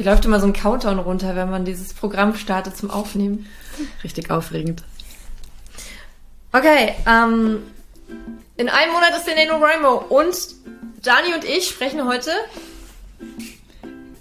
Hier 0.00 0.10
läuft 0.10 0.24
immer 0.24 0.40
so 0.40 0.46
ein 0.46 0.54
Countdown 0.54 0.98
runter, 0.98 1.36
wenn 1.36 1.50
man 1.50 1.66
dieses 1.66 1.92
Programm 1.92 2.34
startet 2.34 2.74
zum 2.74 2.90
Aufnehmen. 2.90 3.44
Richtig 4.02 4.30
aufregend. 4.30 4.82
Okay, 6.52 6.94
ähm, 7.06 7.58
in 8.56 8.70
einem 8.70 8.92
Monat 8.94 9.10
ist 9.14 9.26
der 9.26 9.34
NaNoWriMo 9.34 10.06
und 10.08 10.34
Dani 11.02 11.34
und 11.34 11.44
ich 11.44 11.68
sprechen 11.68 12.08
heute 12.08 12.30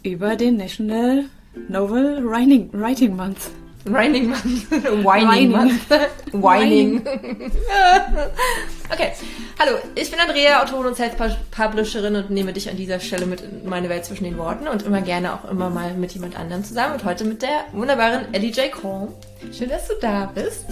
Über 0.03 0.35
den 0.35 0.57
National 0.57 1.29
Novel 1.69 2.25
Writing, 2.25 2.69
Writing 2.73 3.15
Month. 3.15 3.49
Whining 3.85 4.29
Month. 4.29 4.71
Whining. 5.05 5.51
Month. 5.51 5.89
Whining. 6.33 7.01
okay. 8.91 9.13
Hallo, 9.57 9.77
ich 9.95 10.11
bin 10.11 10.19
Andrea, 10.19 10.61
Autorin 10.61 10.87
und 10.87 10.95
Self-Publisherin 10.95 12.15
und 12.15 12.29
nehme 12.29 12.51
dich 12.51 12.69
an 12.69 12.75
dieser 12.75 12.99
Stelle 12.99 13.25
mit 13.25 13.41
in 13.41 13.69
meine 13.69 13.87
Welt 13.87 14.03
zwischen 14.03 14.25
den 14.25 14.37
Worten 14.37 14.67
und 14.67 14.83
immer 14.83 15.01
gerne 15.01 15.33
auch 15.33 15.49
immer 15.49 15.69
mal 15.69 15.93
mit 15.93 16.13
jemand 16.13 16.37
anderem 16.37 16.63
zusammen 16.63 16.95
und 16.95 17.05
heute 17.05 17.23
mit 17.23 17.41
der 17.41 17.65
wunderbaren 17.71 18.33
Ellie 18.33 18.51
J. 18.51 18.69
Cole. 18.71 19.13
Schön, 19.57 19.69
dass 19.69 19.87
du 19.87 19.93
da 20.01 20.29
bist. 20.33 20.65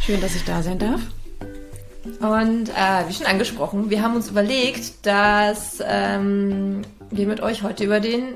Schön, 0.00 0.20
dass 0.20 0.34
ich 0.34 0.44
da 0.44 0.62
sein 0.62 0.78
darf. 0.78 1.00
Und 2.20 2.68
äh, 2.70 3.08
wie 3.08 3.14
schon 3.14 3.26
angesprochen, 3.26 3.88
wir 3.88 4.02
haben 4.02 4.16
uns 4.16 4.30
überlegt, 4.30 5.06
dass 5.06 5.82
ähm, 5.86 6.82
wir 7.10 7.26
mit 7.26 7.40
euch 7.40 7.62
heute 7.62 7.84
über 7.84 8.00
den, 8.00 8.34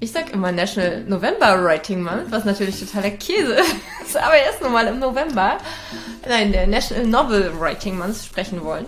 ich 0.00 0.12
sag 0.12 0.32
immer 0.32 0.50
National 0.50 1.04
November 1.06 1.62
Writing 1.62 2.02
Month, 2.02 2.30
was 2.30 2.44
natürlich 2.44 2.80
totaler 2.80 3.10
Käse 3.10 3.56
ist, 4.04 4.16
aber 4.16 4.34
erst 4.34 4.62
nur 4.62 4.70
mal 4.70 4.86
im 4.86 4.98
November, 4.98 5.58
nein, 6.26 6.52
der 6.52 6.66
National 6.66 7.06
Novel 7.06 7.52
Writing 7.60 7.98
Month 7.98 8.16
sprechen 8.24 8.64
wollen. 8.64 8.86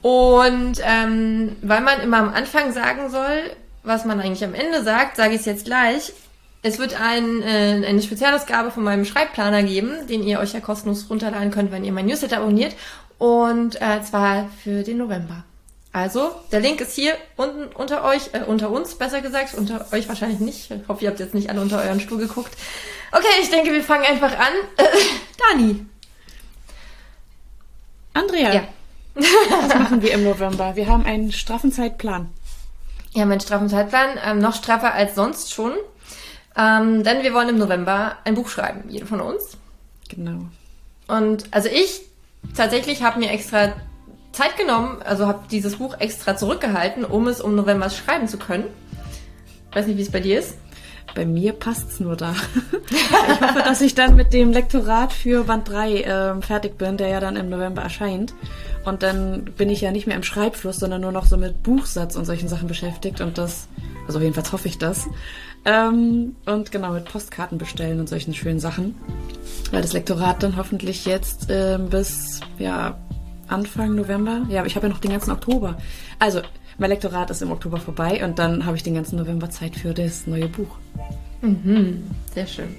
Und 0.00 0.80
ähm, 0.82 1.56
weil 1.62 1.80
man 1.80 2.00
immer 2.00 2.18
am 2.18 2.34
Anfang 2.34 2.72
sagen 2.72 3.10
soll, 3.10 3.50
was 3.82 4.04
man 4.04 4.20
eigentlich 4.20 4.44
am 4.44 4.54
Ende 4.54 4.82
sagt, 4.82 5.16
sage 5.16 5.34
ich 5.34 5.40
es 5.40 5.46
jetzt 5.46 5.64
gleich. 5.66 6.12
Es 6.62 6.78
wird 6.78 6.98
ein, 6.98 7.42
äh, 7.42 7.86
eine 7.86 8.02
Spezialausgabe 8.02 8.70
von 8.70 8.84
meinem 8.84 9.04
Schreibplaner 9.04 9.62
geben, 9.62 10.06
den 10.08 10.22
ihr 10.22 10.40
euch 10.40 10.54
ja 10.54 10.60
kostenlos 10.60 11.08
runterladen 11.10 11.50
könnt, 11.50 11.72
wenn 11.72 11.84
ihr 11.84 11.92
mein 11.92 12.06
Newsletter 12.06 12.38
abonniert. 12.38 12.74
Und 13.18 13.80
äh, 13.80 14.02
zwar 14.02 14.48
für 14.62 14.82
den 14.82 14.98
November. 14.98 15.44
Also, 15.94 16.32
der 16.50 16.58
Link 16.58 16.80
ist 16.80 16.92
hier 16.96 17.14
unten 17.36 17.66
unter 17.72 18.02
euch, 18.02 18.30
äh, 18.32 18.42
unter 18.44 18.68
uns 18.70 18.96
besser 18.96 19.20
gesagt, 19.20 19.54
unter 19.54 19.86
euch 19.92 20.08
wahrscheinlich 20.08 20.40
nicht. 20.40 20.68
Ich 20.72 20.88
hoffe, 20.88 21.04
ihr 21.04 21.08
habt 21.08 21.20
jetzt 21.20 21.34
nicht 21.34 21.48
alle 21.50 21.60
unter 21.60 21.80
euren 21.80 22.00
Stuhl 22.00 22.18
geguckt. 22.18 22.52
Okay, 23.12 23.28
ich 23.40 23.48
denke, 23.48 23.70
wir 23.72 23.84
fangen 23.84 24.04
einfach 24.04 24.36
an. 24.36 24.52
Äh, 24.76 24.84
Dani. 25.52 25.86
Andrea, 28.12 28.54
Ja. 28.54 28.62
was 29.14 29.74
machen 29.74 30.02
wir 30.02 30.12
im 30.14 30.24
November? 30.24 30.74
Wir 30.74 30.88
haben 30.88 31.06
einen 31.06 31.30
straffen 31.30 31.70
Zeitplan. 31.70 32.28
Ja, 33.12 33.24
mein 33.24 33.38
straffen 33.38 33.68
Zeitplan, 33.68 34.18
ähm, 34.26 34.40
noch 34.40 34.56
straffer 34.56 34.94
als 34.94 35.14
sonst 35.14 35.52
schon. 35.52 35.74
Ähm, 36.56 37.04
denn 37.04 37.22
wir 37.22 37.34
wollen 37.34 37.50
im 37.50 37.58
November 37.58 38.16
ein 38.24 38.34
Buch 38.34 38.48
schreiben, 38.48 38.82
jede 38.88 39.06
von 39.06 39.20
uns. 39.20 39.56
Genau. 40.08 40.46
Und 41.06 41.44
also 41.52 41.68
ich 41.68 42.00
tatsächlich 42.56 43.04
habe 43.04 43.20
mir 43.20 43.30
extra 43.30 43.74
Zeit 44.34 44.56
genommen, 44.56 45.00
also 45.02 45.26
habe 45.26 45.44
dieses 45.50 45.76
Buch 45.76 45.94
extra 45.98 46.36
zurückgehalten, 46.36 47.04
um 47.04 47.28
es 47.28 47.40
um 47.40 47.54
November 47.54 47.88
schreiben 47.88 48.28
zu 48.28 48.36
können. 48.36 48.64
Weiß 49.72 49.86
nicht, 49.86 49.96
wie 49.96 50.02
es 50.02 50.10
bei 50.10 50.20
dir 50.20 50.38
ist. 50.38 50.58
Bei 51.14 51.24
mir 51.24 51.52
passt's 51.52 52.00
nur 52.00 52.16
da. 52.16 52.34
Ich 52.90 53.40
hoffe, 53.40 53.62
dass 53.64 53.80
ich 53.80 53.94
dann 53.94 54.16
mit 54.16 54.32
dem 54.32 54.52
Lektorat 54.52 55.12
für 55.12 55.44
Band 55.44 55.68
3 55.68 56.02
ähm, 56.02 56.42
fertig 56.42 56.78
bin, 56.78 56.96
der 56.96 57.08
ja 57.08 57.20
dann 57.20 57.36
im 57.36 57.48
November 57.48 57.82
erscheint. 57.82 58.34
Und 58.84 59.02
dann 59.02 59.44
bin 59.44 59.70
ich 59.70 59.80
ja 59.80 59.90
nicht 59.90 60.06
mehr 60.06 60.16
im 60.16 60.22
Schreibfluss, 60.22 60.76
sondern 60.76 61.00
nur 61.00 61.12
noch 61.12 61.26
so 61.26 61.36
mit 61.36 61.62
Buchsatz 61.62 62.16
und 62.16 62.24
solchen 62.24 62.48
Sachen 62.48 62.68
beschäftigt. 62.68 63.20
Und 63.20 63.38
das, 63.38 63.68
also 64.06 64.20
jedenfalls 64.20 64.52
hoffe 64.52 64.68
ich 64.68 64.78
das. 64.78 65.06
Ähm, 65.64 66.36
und 66.46 66.70
genau, 66.70 66.92
mit 66.92 67.06
Postkarten 67.06 67.58
bestellen 67.58 68.00
und 68.00 68.08
solchen 68.08 68.34
schönen 68.34 68.60
Sachen. 68.60 68.94
Weil 69.70 69.82
das 69.82 69.92
Lektorat 69.92 70.42
dann 70.42 70.56
hoffentlich 70.56 71.06
jetzt 71.06 71.46
ähm, 71.48 71.88
bis, 71.88 72.40
ja, 72.58 72.98
Anfang 73.48 73.94
November. 73.94 74.42
Ja, 74.48 74.64
ich 74.64 74.76
habe 74.76 74.86
ja 74.86 74.92
noch 74.92 75.00
den 75.00 75.12
ganzen 75.12 75.30
Oktober. 75.30 75.76
Also, 76.18 76.40
mein 76.78 76.90
Lektorat 76.90 77.30
ist 77.30 77.42
im 77.42 77.52
Oktober 77.52 77.78
vorbei 77.78 78.24
und 78.24 78.38
dann 78.38 78.66
habe 78.66 78.76
ich 78.76 78.82
den 78.82 78.94
ganzen 78.94 79.16
November 79.16 79.50
Zeit 79.50 79.76
für 79.76 79.94
das 79.94 80.26
neue 80.26 80.48
Buch. 80.48 80.76
Mhm, 81.40 82.04
sehr 82.34 82.46
schön. 82.46 82.74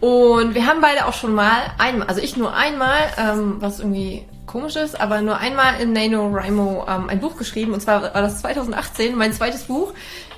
Und 0.00 0.54
wir 0.54 0.66
haben 0.66 0.80
beide 0.80 1.06
auch 1.06 1.12
schon 1.12 1.34
mal 1.34 1.60
einmal, 1.78 2.08
also 2.08 2.22
ich 2.22 2.36
nur 2.36 2.54
einmal, 2.54 2.98
ähm, 3.18 3.56
was 3.60 3.80
irgendwie 3.80 4.24
komisch 4.46 4.76
ist, 4.76 4.98
aber 4.98 5.20
nur 5.20 5.36
einmal 5.36 5.80
in 5.80 5.92
NaNoWriMo 5.92 6.86
ähm, 6.88 7.08
ein 7.08 7.20
Buch 7.20 7.36
geschrieben. 7.36 7.72
Und 7.72 7.80
zwar 7.80 8.02
war 8.02 8.22
das 8.22 8.40
2018, 8.40 9.14
mein 9.14 9.32
zweites 9.32 9.64
Buch, 9.64 9.92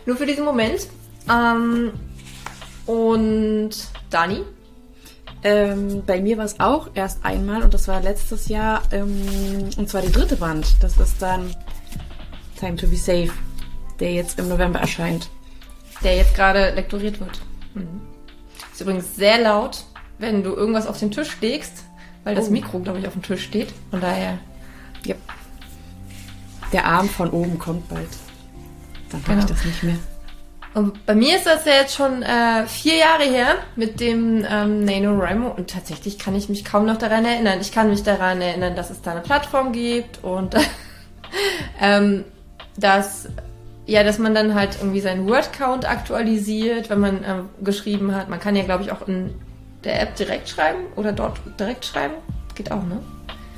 nur 0.04 0.16
für 0.16 0.26
diesen 0.26 0.44
Moment. 0.44 0.88
Ähm, 1.30 1.92
und 2.86 3.70
Dani? 4.10 4.42
Ähm, 5.44 6.04
bei 6.06 6.20
mir 6.20 6.38
war 6.38 6.44
es 6.44 6.60
auch 6.60 6.91
erst 6.94 7.25
einmal 7.25 7.62
und 7.62 7.75
das 7.75 7.88
war 7.88 8.00
letztes 8.00 8.48
Jahr, 8.48 8.82
ähm, 8.92 9.70
und 9.76 9.88
zwar 9.88 10.00
der 10.03 10.10
dritte 10.10 10.36
Band. 10.36 10.66
Das 10.80 10.97
ist 10.98 11.20
dann 11.20 11.54
Time 12.60 12.76
to 12.76 12.86
be 12.86 12.97
Safe, 12.97 13.30
der 13.98 14.12
jetzt 14.12 14.38
im 14.38 14.48
November 14.48 14.81
erscheint. 14.81 15.28
der 16.04 16.16
jetzt 16.16 16.34
gerade 16.34 16.70
lektoriert 16.75 17.20
wird. 17.20 17.41
Mhm. 17.75 18.00
Ist 18.72 18.81
übrigens 18.81 19.14
sehr 19.14 19.41
laut, 19.41 19.84
wenn 20.19 20.42
du 20.42 20.50
irgendwas 20.54 20.86
auf 20.88 20.98
den 20.98 21.10
Tisch 21.12 21.36
legst, 21.41 21.84
weil 22.25 22.34
das 22.34 22.48
Oh. 22.48 22.50
Mikro, 22.50 22.81
glaube 22.81 22.98
ich, 22.98 23.06
auf 23.06 23.12
dem 23.12 23.22
Tisch 23.22 23.44
steht. 23.44 23.72
Von 23.91 24.00
daher, 24.00 24.38
Ja. 25.04 25.14
Der 26.72 26.86
Arm 26.86 27.08
von 27.08 27.31
oben 27.31 27.58
kommt 27.58 27.88
bald. 27.88 28.08
Dann 29.10 29.20
habe 29.22 29.32
Genau. 29.34 29.44
ich 29.44 29.50
das 29.52 29.64
nicht 29.64 29.82
mehr. 29.82 29.97
Und 30.74 31.04
bei 31.04 31.14
mir 31.14 31.36
ist 31.36 31.46
das 31.46 31.64
ja 31.64 31.72
jetzt 31.72 31.94
schon 31.94 32.22
äh, 32.22 32.66
vier 32.66 32.96
Jahre 32.96 33.24
her 33.24 33.56
mit 33.76 34.00
dem 34.00 34.46
ähm, 34.48 34.84
NaNoWriMo 34.84 35.48
und 35.48 35.70
tatsächlich 35.70 36.18
kann 36.18 36.34
ich 36.34 36.48
mich 36.48 36.64
kaum 36.64 36.86
noch 36.86 36.96
daran 36.96 37.24
erinnern. 37.24 37.58
Ich 37.60 37.72
kann 37.72 37.90
mich 37.90 38.02
daran 38.02 38.40
erinnern, 38.40 38.74
dass 38.74 38.90
es 38.90 39.02
da 39.02 39.12
eine 39.12 39.20
Plattform 39.20 39.72
gibt 39.72 40.24
und 40.24 40.54
ähm, 41.80 42.24
dass 42.76 43.28
ja, 43.86 44.04
dass 44.04 44.18
man 44.18 44.34
dann 44.34 44.54
halt 44.54 44.76
irgendwie 44.80 45.00
seinen 45.00 45.26
Word-Count 45.28 45.88
aktualisiert, 45.88 46.88
wenn 46.88 47.00
man 47.00 47.24
ähm, 47.26 47.48
geschrieben 47.62 48.14
hat. 48.14 48.28
Man 48.28 48.38
kann 48.38 48.54
ja, 48.54 48.62
glaube 48.62 48.84
ich, 48.84 48.92
auch 48.92 49.06
in 49.08 49.34
der 49.84 50.00
App 50.00 50.14
direkt 50.16 50.48
schreiben 50.48 50.84
oder 50.94 51.12
dort 51.12 51.40
direkt 51.58 51.84
schreiben. 51.84 52.14
Geht 52.54 52.70
auch, 52.70 52.84
ne? 52.84 53.00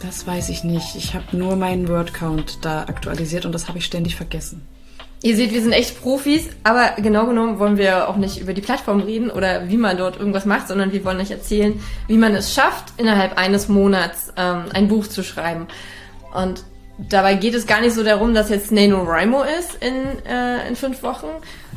Das 0.01 0.27
weiß 0.27 0.49
ich 0.49 0.65
nicht. 0.65 0.97
Ich 0.97 1.15
habe 1.15 1.37
nur 1.37 1.57
meinen 1.57 1.89
Word-Count 1.89 2.65
da 2.65 2.83
aktualisiert 2.83 3.45
und 3.45 3.53
das 3.53 3.69
habe 3.69 3.79
ich 3.79 3.85
ständig 3.85 4.17
vergessen. 4.17 4.67
Ihr 5.25 5.35
seht, 5.37 5.53
wir 5.55 5.63
sind 5.63 5.73
echt 5.73 6.03
Profis, 6.03 6.51
aber 6.65 7.01
genau 7.01 7.25
genommen 7.25 7.59
wollen 7.59 7.79
wir 7.79 8.11
auch 8.11 8.17
nicht 8.17 8.39
über 8.43 8.53
die 8.53 8.61
Plattform 8.61 9.01
reden 9.01 9.31
oder 9.31 9.71
wie 9.71 9.79
man 9.79 9.97
dort 9.97 10.19
irgendwas 10.19 10.45
macht, 10.45 10.69
sondern 10.69 10.93
wir 10.93 11.03
wollen 11.03 11.19
euch 11.19 11.31
erzählen, 11.31 11.81
wie 12.09 12.19
man 12.19 12.35
es 12.35 12.53
schafft, 12.53 12.93
innerhalb 12.99 13.39
eines 13.39 13.69
Monats 13.69 14.35
ähm, 14.37 14.65
ein 14.75 14.87
Buch 14.87 15.07
zu 15.07 15.23
schreiben. 15.23 15.67
Und 16.35 16.65
dabei 16.99 17.37
geht 17.37 17.55
es 17.55 17.67
gar 17.67 17.81
nicht 17.81 17.95
so 17.95 18.05
darum, 18.05 18.35
dass 18.35 18.51
jetzt 18.51 18.71
NaNoWriMo 18.71 19.45
ist 19.59 19.83
in, 19.83 19.95
äh, 20.27 20.69
in 20.69 20.77
fünf 20.77 21.03
Wochen, 21.03 21.29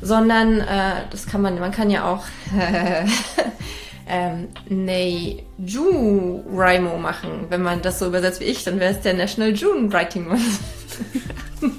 sondern 0.02 0.60
äh, 0.60 1.04
das 1.10 1.26
kann 1.26 1.42
man, 1.42 1.58
man 1.58 1.72
kann 1.72 1.90
ja 1.90 2.04
auch 2.12 2.26
ähm, 4.10 4.50
NaJuWriMo 5.58 6.98
machen. 6.98 7.46
Wenn 7.48 7.62
man 7.62 7.82
das 7.82 8.00
so 8.00 8.08
übersetzt 8.08 8.42
wie 8.42 8.46
ich, 8.46 8.66
dann 8.66 8.82
wäre 8.82 8.92
es 8.92 9.00
der 9.00 9.14
National 9.14 9.54
June 9.54 9.94
Writing 9.94 10.28
Month. 10.28 10.42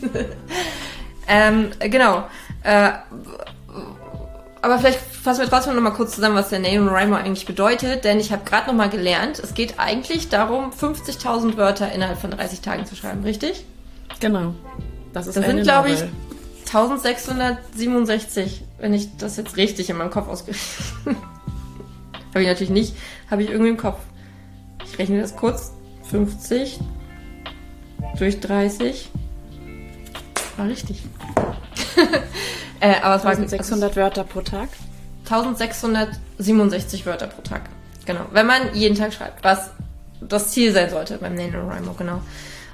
Ähm, 1.28 1.70
genau. 1.80 2.24
Äh, 2.62 2.90
aber 4.60 4.78
vielleicht 4.78 4.98
fassen 4.98 5.40
wir 5.40 5.48
trotzdem 5.48 5.74
noch 5.74 5.82
mal 5.82 5.90
kurz 5.90 6.14
zusammen, 6.14 6.34
was 6.34 6.48
der 6.48 6.58
NaNoWriMo 6.58 7.14
eigentlich 7.14 7.46
bedeutet, 7.46 8.04
denn 8.04 8.18
ich 8.18 8.32
habe 8.32 8.44
gerade 8.44 8.66
noch 8.66 8.74
mal 8.74 8.90
gelernt, 8.90 9.38
es 9.38 9.54
geht 9.54 9.78
eigentlich 9.78 10.28
darum, 10.30 10.70
50.000 10.72 11.56
Wörter 11.56 11.92
innerhalb 11.92 12.18
von 12.18 12.30
30 12.32 12.60
Tagen 12.60 12.84
zu 12.84 12.96
schreiben, 12.96 13.22
richtig? 13.22 13.64
Genau. 14.20 14.54
Das 15.12 15.26
ist 15.26 15.36
Das 15.36 15.46
sind, 15.46 15.62
glaube 15.62 15.90
ich, 15.90 16.00
Novel. 16.00 16.12
1667, 16.66 18.64
wenn 18.78 18.92
ich 18.92 19.16
das 19.16 19.36
jetzt 19.36 19.56
richtig 19.56 19.90
in 19.90 19.96
meinem 19.96 20.10
Kopf 20.10 20.28
ausgerechnet 20.28 20.66
habe. 22.34 22.42
ich 22.42 22.48
natürlich 22.48 22.70
nicht, 22.70 22.94
habe 23.30 23.42
ich 23.42 23.50
irgendwie 23.50 23.70
im 23.70 23.76
Kopf. 23.76 23.98
Ich 24.84 24.98
rechne 24.98 25.20
das 25.20 25.36
kurz. 25.36 25.72
50 26.10 26.80
durch 28.18 28.40
30. 28.40 29.10
War 30.58 30.66
richtig. 30.66 31.02
äh, 32.80 33.00
aber 33.00 33.14
es 33.14 33.24
war 33.24 33.30
1600 33.30 33.94
Wörter 33.94 34.24
pro 34.24 34.40
Tag. 34.40 34.68
1667 35.24 37.06
Wörter 37.06 37.28
pro 37.28 37.42
Tag. 37.42 37.62
Genau. 38.06 38.26
Wenn 38.32 38.46
man 38.46 38.74
jeden 38.74 38.96
Tag 38.96 39.14
schreibt, 39.14 39.44
was 39.44 39.70
das 40.20 40.50
Ziel 40.50 40.72
sein 40.72 40.90
sollte 40.90 41.18
beim 41.18 41.34
NaNoWriMo, 41.34 41.92
genau. 41.94 42.22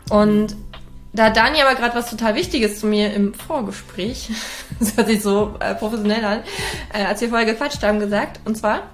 Und 0.09 0.57
da 1.13 1.27
hat 1.27 1.37
Dani 1.37 1.61
aber 1.61 1.75
gerade 1.75 1.95
was 1.95 2.09
total 2.09 2.35
Wichtiges 2.37 2.81
zu 2.81 2.87
mir 2.87 3.13
im 3.13 3.35
Vorgespräch, 3.35 4.31
das 4.81 4.97
hört 4.97 5.09
sich 5.09 5.23
so 5.23 5.55
äh, 5.61 5.75
professionell 5.75 6.25
an, 6.25 6.41
äh, 6.93 7.05
als 7.05 7.21
wir 7.21 7.29
vorher 7.29 7.47
gequatscht 7.47 7.83
haben, 7.83 8.01
gesagt. 8.01 8.41
Und 8.47 8.57
zwar, 8.57 8.85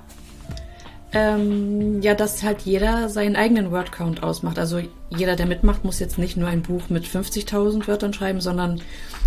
Ähm, 1.12 2.00
ja, 2.02 2.14
dass 2.14 2.42
halt 2.44 2.62
jeder 2.62 3.08
seinen 3.08 3.34
eigenen 3.34 3.72
Word-Count 3.72 4.22
ausmacht. 4.22 4.60
Also 4.60 4.80
jeder, 5.10 5.34
der 5.34 5.46
mitmacht, 5.46 5.84
muss 5.84 5.98
jetzt 5.98 6.18
nicht 6.18 6.36
nur 6.36 6.48
ein 6.48 6.62
Buch 6.62 6.82
mit 6.88 7.04
50.000 7.04 7.88
Wörtern 7.88 8.12
schreiben, 8.12 8.40
sondern 8.40 8.80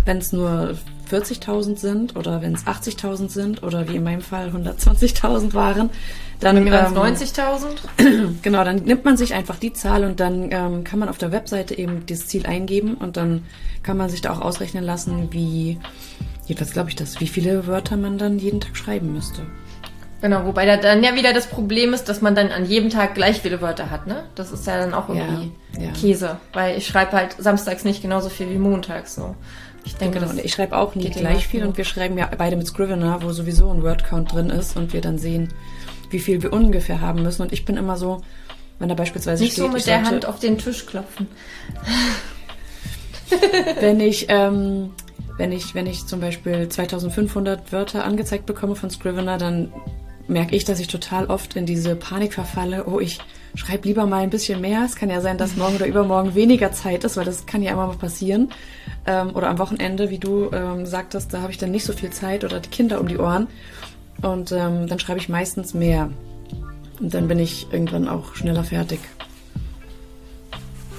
wenn 0.06 0.18
es 0.18 0.32
nur 0.32 0.76
40.000 1.10 1.76
sind 1.76 2.16
oder 2.16 2.40
wenn 2.40 2.54
es 2.54 2.66
80.000 2.66 3.28
sind 3.28 3.62
oder 3.62 3.86
wie 3.88 3.96
in 3.96 4.04
meinem 4.04 4.22
Fall 4.22 4.48
120.000 4.48 5.52
waren, 5.52 5.90
dann 6.40 6.56
ähm, 6.56 6.68
90.000. 6.68 8.34
genau, 8.42 8.64
dann 8.64 8.76
nimmt 8.76 9.04
man 9.04 9.18
sich 9.18 9.34
einfach 9.34 9.56
die 9.56 9.74
Zahl 9.74 10.04
und 10.04 10.20
dann 10.20 10.48
ähm, 10.50 10.84
kann 10.84 10.98
man 10.98 11.10
auf 11.10 11.18
der 11.18 11.32
Webseite 11.32 11.76
eben 11.76 12.06
dieses 12.06 12.28
Ziel 12.28 12.46
eingeben 12.46 12.94
und 12.94 13.18
dann 13.18 13.44
kann 13.82 13.98
man 13.98 14.08
sich 14.08 14.22
da 14.22 14.32
auch 14.32 14.40
ausrechnen 14.40 14.84
lassen, 14.84 15.28
wie 15.32 15.78
jedenfalls 16.46 16.72
glaube 16.72 16.88
ich 16.88 16.96
das, 16.96 17.20
wie 17.20 17.28
viele 17.28 17.66
Wörter 17.66 17.98
man 17.98 18.16
dann 18.16 18.38
jeden 18.38 18.60
Tag 18.60 18.76
schreiben 18.76 19.12
müsste. 19.12 19.42
Genau, 20.24 20.46
wobei 20.46 20.64
da 20.64 20.78
dann 20.78 21.04
ja 21.04 21.14
wieder 21.14 21.34
das 21.34 21.48
Problem 21.48 21.92
ist, 21.92 22.08
dass 22.08 22.22
man 22.22 22.34
dann 22.34 22.50
an 22.50 22.64
jedem 22.64 22.88
Tag 22.88 23.14
gleich 23.14 23.42
viele 23.42 23.60
Wörter 23.60 23.90
hat, 23.90 24.06
ne? 24.06 24.24
Das 24.36 24.52
ist 24.52 24.66
ja 24.66 24.78
dann 24.78 24.94
auch 24.94 25.10
irgendwie 25.10 25.52
ja, 25.76 25.82
ja. 25.82 25.90
Käse, 25.90 26.38
weil 26.54 26.78
ich 26.78 26.86
schreibe 26.86 27.12
halt 27.12 27.36
samstags 27.38 27.84
nicht 27.84 28.00
genauso 28.00 28.30
viel 28.30 28.48
wie 28.48 28.56
montags 28.56 29.16
so. 29.16 29.34
Ich 29.84 29.96
denke, 29.96 30.20
genau. 30.20 30.32
ich 30.42 30.50
schreibe 30.50 30.78
auch 30.78 30.94
nie 30.94 31.10
gleich 31.10 31.46
viel 31.46 31.66
und 31.66 31.76
wir 31.76 31.84
schreiben 31.84 32.16
ja 32.16 32.30
beide 32.38 32.56
mit 32.56 32.66
Scrivener, 32.66 33.22
wo 33.22 33.32
sowieso 33.32 33.70
ein 33.70 33.82
Wordcount 33.82 34.32
drin 34.32 34.48
ist 34.48 34.78
und 34.78 34.94
wir 34.94 35.02
dann 35.02 35.18
sehen, 35.18 35.52
wie 36.08 36.20
viel 36.20 36.42
wir 36.42 36.54
ungefähr 36.54 37.02
haben 37.02 37.22
müssen. 37.22 37.42
Und 37.42 37.52
ich 37.52 37.66
bin 37.66 37.76
immer 37.76 37.98
so, 37.98 38.22
wenn 38.78 38.88
da 38.88 38.94
beispielsweise 38.94 39.42
nicht 39.42 39.52
steht, 39.52 39.64
so 39.64 39.70
mit 39.70 39.86
der 39.86 39.96
sollte, 39.96 40.10
Hand 40.10 40.24
auf 40.24 40.38
den 40.38 40.56
Tisch 40.56 40.86
klopfen. 40.86 41.28
wenn 43.78 44.00
ich 44.00 44.24
ähm, 44.30 44.94
wenn 45.36 45.52
ich 45.52 45.74
wenn 45.74 45.86
ich 45.86 46.06
zum 46.06 46.20
Beispiel 46.20 46.66
2500 46.66 47.72
Wörter 47.72 48.06
angezeigt 48.06 48.46
bekomme 48.46 48.74
von 48.74 48.88
Scrivener, 48.88 49.36
dann 49.36 49.70
merke 50.26 50.56
ich, 50.56 50.64
dass 50.64 50.80
ich 50.80 50.88
total 50.88 51.26
oft 51.26 51.56
in 51.56 51.66
diese 51.66 51.96
Panik 51.96 52.34
verfalle. 52.34 52.86
Oh, 52.86 53.00
ich 53.00 53.18
schreibe 53.54 53.86
lieber 53.88 54.06
mal 54.06 54.22
ein 54.22 54.30
bisschen 54.30 54.60
mehr. 54.60 54.82
Es 54.84 54.96
kann 54.96 55.10
ja 55.10 55.20
sein, 55.20 55.38
dass 55.38 55.56
morgen 55.56 55.76
oder 55.76 55.86
übermorgen 55.86 56.34
weniger 56.34 56.72
Zeit 56.72 57.04
ist, 57.04 57.16
weil 57.16 57.24
das 57.24 57.46
kann 57.46 57.62
ja 57.62 57.72
immer 57.72 57.86
mal 57.86 57.96
passieren. 57.96 58.50
Ähm, 59.06 59.34
oder 59.34 59.48
am 59.48 59.58
Wochenende, 59.58 60.10
wie 60.10 60.18
du 60.18 60.50
ähm, 60.52 60.86
sagtest, 60.86 61.32
da 61.32 61.42
habe 61.42 61.52
ich 61.52 61.58
dann 61.58 61.70
nicht 61.70 61.84
so 61.84 61.92
viel 61.92 62.10
Zeit 62.10 62.44
oder 62.44 62.60
die 62.60 62.70
Kinder 62.70 63.00
um 63.00 63.08
die 63.08 63.18
Ohren. 63.18 63.48
Und 64.22 64.52
ähm, 64.52 64.86
dann 64.86 64.98
schreibe 64.98 65.18
ich 65.18 65.28
meistens 65.28 65.74
mehr. 65.74 66.10
Und 67.00 67.12
dann 67.12 67.28
bin 67.28 67.38
ich 67.38 67.66
irgendwann 67.72 68.08
auch 68.08 68.34
schneller 68.34 68.64
fertig. 68.64 69.00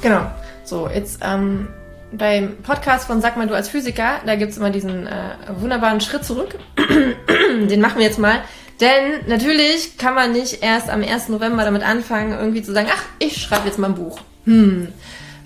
Genau. 0.01 0.29
So, 0.63 0.87
jetzt 0.87 1.19
ähm, 1.23 1.67
beim 2.11 2.57
Podcast 2.57 3.07
von 3.07 3.21
Sag 3.21 3.37
mal 3.37 3.47
du 3.47 3.55
als 3.55 3.69
Physiker, 3.69 4.19
da 4.25 4.35
gibt 4.35 4.51
es 4.51 4.57
immer 4.57 4.69
diesen 4.69 5.07
äh, 5.07 5.35
wunderbaren 5.57 6.01
Schritt 6.01 6.25
zurück. 6.25 6.57
Den 7.27 7.81
machen 7.81 7.97
wir 7.97 8.05
jetzt 8.05 8.19
mal. 8.19 8.41
Denn 8.81 9.27
natürlich 9.27 9.97
kann 9.97 10.15
man 10.15 10.33
nicht 10.33 10.61
erst 10.61 10.89
am 10.89 11.01
1. 11.01 11.29
November 11.29 11.63
damit 11.63 11.83
anfangen, 11.83 12.37
irgendwie 12.37 12.61
zu 12.61 12.73
sagen, 12.73 12.89
ach, 12.91 13.03
ich 13.19 13.41
schreibe 13.41 13.67
jetzt 13.67 13.79
mal 13.79 13.87
ein 13.87 13.95
Buch. 13.95 14.19
Hm, 14.45 14.89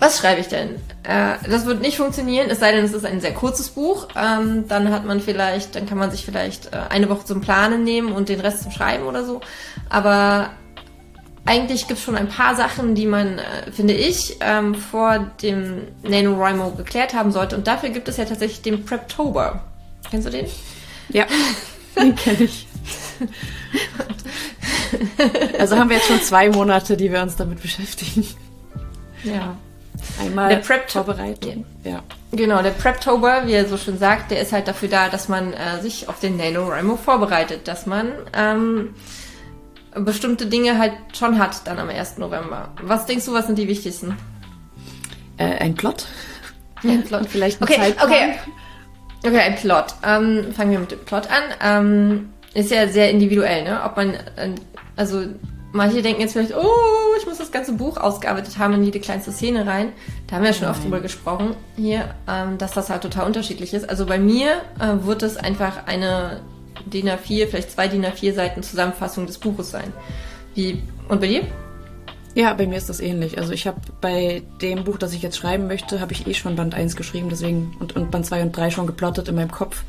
was 0.00 0.18
schreibe 0.18 0.40
ich 0.40 0.48
denn? 0.48 0.76
Äh, 1.04 1.34
das 1.48 1.66
wird 1.66 1.80
nicht 1.80 1.96
funktionieren, 1.96 2.50
es 2.50 2.58
sei 2.58 2.72
denn, 2.72 2.84
es 2.84 2.92
ist 2.92 3.04
ein 3.04 3.20
sehr 3.20 3.34
kurzes 3.34 3.68
Buch. 3.68 4.08
Ähm, 4.16 4.66
dann 4.66 4.90
hat 4.92 5.04
man 5.04 5.20
vielleicht, 5.20 5.76
dann 5.76 5.86
kann 5.86 5.98
man 5.98 6.10
sich 6.10 6.24
vielleicht 6.24 6.72
äh, 6.72 6.78
eine 6.88 7.08
Woche 7.08 7.24
zum 7.24 7.40
Planen 7.40 7.84
nehmen 7.84 8.12
und 8.12 8.28
den 8.28 8.40
Rest 8.40 8.62
zum 8.62 8.72
Schreiben 8.72 9.04
oder 9.04 9.24
so. 9.24 9.40
Aber 9.88 10.50
eigentlich 11.44 11.86
gibt 11.86 11.98
es 11.98 12.04
schon 12.04 12.16
ein 12.16 12.28
paar 12.28 12.54
Sachen, 12.56 12.94
die 12.94 13.06
man, 13.06 13.38
äh, 13.38 13.72
finde 13.72 13.94
ich, 13.94 14.36
ähm, 14.40 14.74
vor 14.74 15.30
dem 15.42 15.88
NaNoWriMo 16.02 16.72
geklärt 16.72 17.14
haben 17.14 17.30
sollte. 17.30 17.56
Und 17.56 17.66
dafür 17.66 17.90
gibt 17.90 18.08
es 18.08 18.16
ja 18.16 18.24
tatsächlich 18.24 18.62
den 18.62 18.84
Preptober. 18.84 19.64
Kennst 20.10 20.26
du 20.26 20.30
den? 20.30 20.46
Ja, 21.08 21.26
den 21.96 22.14
kenne 22.16 22.44
ich. 22.44 22.66
Also 25.58 25.76
haben 25.76 25.90
wir 25.90 25.96
jetzt 25.96 26.08
schon 26.08 26.20
zwei 26.20 26.48
Monate, 26.48 26.96
die 26.96 27.12
wir 27.12 27.22
uns 27.22 27.36
damit 27.36 27.60
beschäftigen. 27.62 28.26
Ja. 29.24 29.56
Einmal 30.20 30.48
der 30.48 30.56
Prep 30.56 30.90
Vorbereitung. 30.90 31.64
Ja. 31.84 32.02
Genau, 32.32 32.62
der 32.62 32.70
Preptober, 32.70 33.46
wie 33.46 33.52
er 33.52 33.66
so 33.66 33.76
schön 33.76 33.98
sagt, 33.98 34.30
der 34.30 34.40
ist 34.40 34.52
halt 34.52 34.68
dafür 34.68 34.88
da, 34.88 35.08
dass 35.08 35.28
man 35.28 35.52
äh, 35.52 35.80
sich 35.80 36.08
auf 36.08 36.20
den 36.20 36.36
NaNoWriMo 36.36 36.96
vorbereitet, 36.96 37.66
dass 37.66 37.86
man 37.86 38.12
ähm, 38.34 38.94
bestimmte 39.94 40.46
Dinge 40.46 40.78
halt 40.78 40.92
schon 41.12 41.38
hat 41.38 41.66
dann 41.66 41.78
am 41.78 41.88
1. 41.88 42.18
November. 42.18 42.72
Was 42.82 43.06
denkst 43.06 43.26
du, 43.26 43.32
was 43.32 43.46
sind 43.46 43.58
die 43.58 43.68
wichtigsten? 43.68 44.16
Äh, 45.38 45.56
ein 45.58 45.74
Plot. 45.74 46.06
Ein 46.84 47.02
Plot. 47.02 47.26
Vielleicht 47.28 47.60
ein 47.60 47.64
okay, 47.64 47.76
Zeitplan. 47.76 48.10
Okay. 48.10 48.34
Okay, 49.22 49.40
ein 49.40 49.56
Plot. 49.56 49.86
Ähm, 50.04 50.54
fangen 50.54 50.70
wir 50.70 50.78
mit 50.78 50.92
dem 50.92 51.00
Plot 51.00 51.28
an. 51.28 51.42
Ähm, 51.62 52.30
ist 52.54 52.70
ja 52.70 52.88
sehr 52.88 53.10
individuell, 53.10 53.64
ne? 53.64 53.80
Ob 53.84 53.96
man, 53.96 54.14
äh, 54.14 54.54
also 54.96 55.24
manche 55.72 56.02
denken 56.02 56.20
jetzt 56.20 56.32
vielleicht, 56.32 56.54
oh, 56.54 57.14
ich 57.18 57.26
muss 57.26 57.38
das 57.38 57.52
ganze 57.52 57.72
Buch 57.72 57.96
ausgearbeitet 57.96 58.58
haben 58.58 58.74
in 58.74 58.84
jede 58.84 59.00
kleinste 59.00 59.32
Szene 59.32 59.66
rein. 59.66 59.92
Da 60.26 60.36
haben 60.36 60.42
wir 60.42 60.50
ja 60.50 60.54
schon 60.54 60.66
Nein. 60.66 60.74
oft 60.74 60.84
drüber 60.84 61.00
gesprochen 61.00 61.54
hier, 61.76 62.14
ähm, 62.28 62.58
dass 62.58 62.72
das 62.72 62.90
halt 62.90 63.02
total 63.02 63.26
unterschiedlich 63.26 63.72
ist. 63.74 63.88
Also 63.88 64.06
bei 64.06 64.18
mir 64.18 64.62
äh, 64.78 65.04
wird 65.04 65.22
es 65.22 65.36
einfach 65.36 65.86
eine 65.86 66.40
DIN 66.86 67.08
A4, 67.08 67.46
vielleicht 67.46 67.70
zwei 67.70 67.88
DIN 67.88 68.04
A4 68.04 68.32
Seiten 68.34 68.62
Zusammenfassung 68.62 69.26
des 69.26 69.38
Buches 69.38 69.70
sein. 69.70 69.92
Wie, 70.54 70.82
und 71.08 71.20
bei 71.20 71.28
dir? 71.28 71.42
Ja, 72.34 72.54
bei 72.54 72.66
mir 72.66 72.78
ist 72.78 72.88
das 72.88 73.00
ähnlich. 73.00 73.38
Also 73.38 73.52
ich 73.52 73.66
habe 73.66 73.80
bei 74.00 74.42
dem 74.62 74.84
Buch, 74.84 74.98
das 74.98 75.12
ich 75.12 75.22
jetzt 75.22 75.36
schreiben 75.36 75.66
möchte, 75.66 76.00
habe 76.00 76.12
ich 76.12 76.26
eh 76.26 76.34
schon 76.34 76.56
Band 76.56 76.74
1 76.74 76.96
geschrieben, 76.96 77.28
deswegen 77.28 77.76
und, 77.80 77.96
und 77.96 78.10
Band 78.10 78.26
2 78.26 78.42
und 78.42 78.56
3 78.56 78.70
schon 78.70 78.86
geplottet 78.86 79.28
in 79.28 79.34
meinem 79.34 79.50
Kopf. 79.50 79.82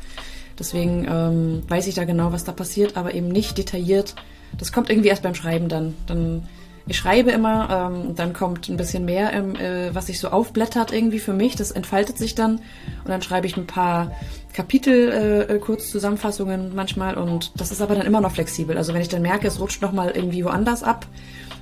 Deswegen 0.62 1.08
ähm, 1.10 1.62
weiß 1.66 1.88
ich 1.88 1.96
da 1.96 2.04
genau, 2.04 2.30
was 2.30 2.44
da 2.44 2.52
passiert, 2.52 2.96
aber 2.96 3.14
eben 3.14 3.26
nicht 3.26 3.58
detailliert. 3.58 4.14
Das 4.56 4.70
kommt 4.70 4.90
irgendwie 4.90 5.08
erst 5.08 5.24
beim 5.24 5.34
Schreiben 5.34 5.68
dann. 5.68 5.96
Dann 6.06 6.44
ich 6.86 6.96
schreibe 6.96 7.32
immer, 7.32 7.90
ähm, 7.92 8.14
dann 8.14 8.32
kommt 8.32 8.68
ein 8.68 8.76
bisschen 8.76 9.04
mehr, 9.04 9.32
ähm, 9.32 9.56
äh, 9.56 9.92
was 9.92 10.06
sich 10.06 10.20
so 10.20 10.28
aufblättert 10.28 10.92
irgendwie 10.92 11.18
für 11.18 11.32
mich. 11.32 11.56
Das 11.56 11.72
entfaltet 11.72 12.16
sich 12.16 12.36
dann 12.36 12.58
und 12.58 13.08
dann 13.08 13.22
schreibe 13.22 13.48
ich 13.48 13.56
ein 13.56 13.66
paar 13.66 14.12
Kapitel, 14.52 15.10
äh, 15.50 15.56
äh, 15.56 16.68
manchmal 16.72 17.16
und 17.16 17.50
das 17.60 17.72
ist 17.72 17.82
aber 17.82 17.96
dann 17.96 18.06
immer 18.06 18.20
noch 18.20 18.30
flexibel. 18.30 18.76
Also 18.76 18.94
wenn 18.94 19.02
ich 19.02 19.08
dann 19.08 19.22
merke, 19.22 19.48
es 19.48 19.58
rutscht 19.58 19.82
nochmal 19.82 20.12
irgendwie 20.14 20.44
woanders 20.44 20.84
ab 20.84 21.06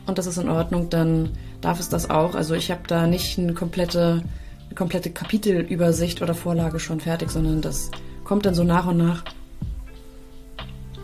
und 0.07 0.19
das 0.19 0.27
ist 0.27 0.37
in 0.37 0.51
Ordnung, 0.51 0.91
dann 0.91 1.31
darf 1.63 1.81
es 1.81 1.89
das 1.89 2.11
auch. 2.11 2.35
Also 2.35 2.55
ich 2.55 2.71
habe 2.71 2.83
da 2.87 3.07
nicht 3.07 3.39
eine 3.39 3.55
komplette, 3.55 4.23
eine 4.67 4.75
komplette 4.75 5.11
Kapitelübersicht 5.11 6.21
oder 6.21 6.35
Vorlage 6.35 6.81
schon 6.81 7.01
fertig, 7.01 7.31
sondern 7.31 7.63
das 7.63 7.91
kommt 8.31 8.47
dann 8.47 8.55
so 8.55 8.63
nach 8.63 8.87
und 8.87 8.97
nach. 8.97 9.25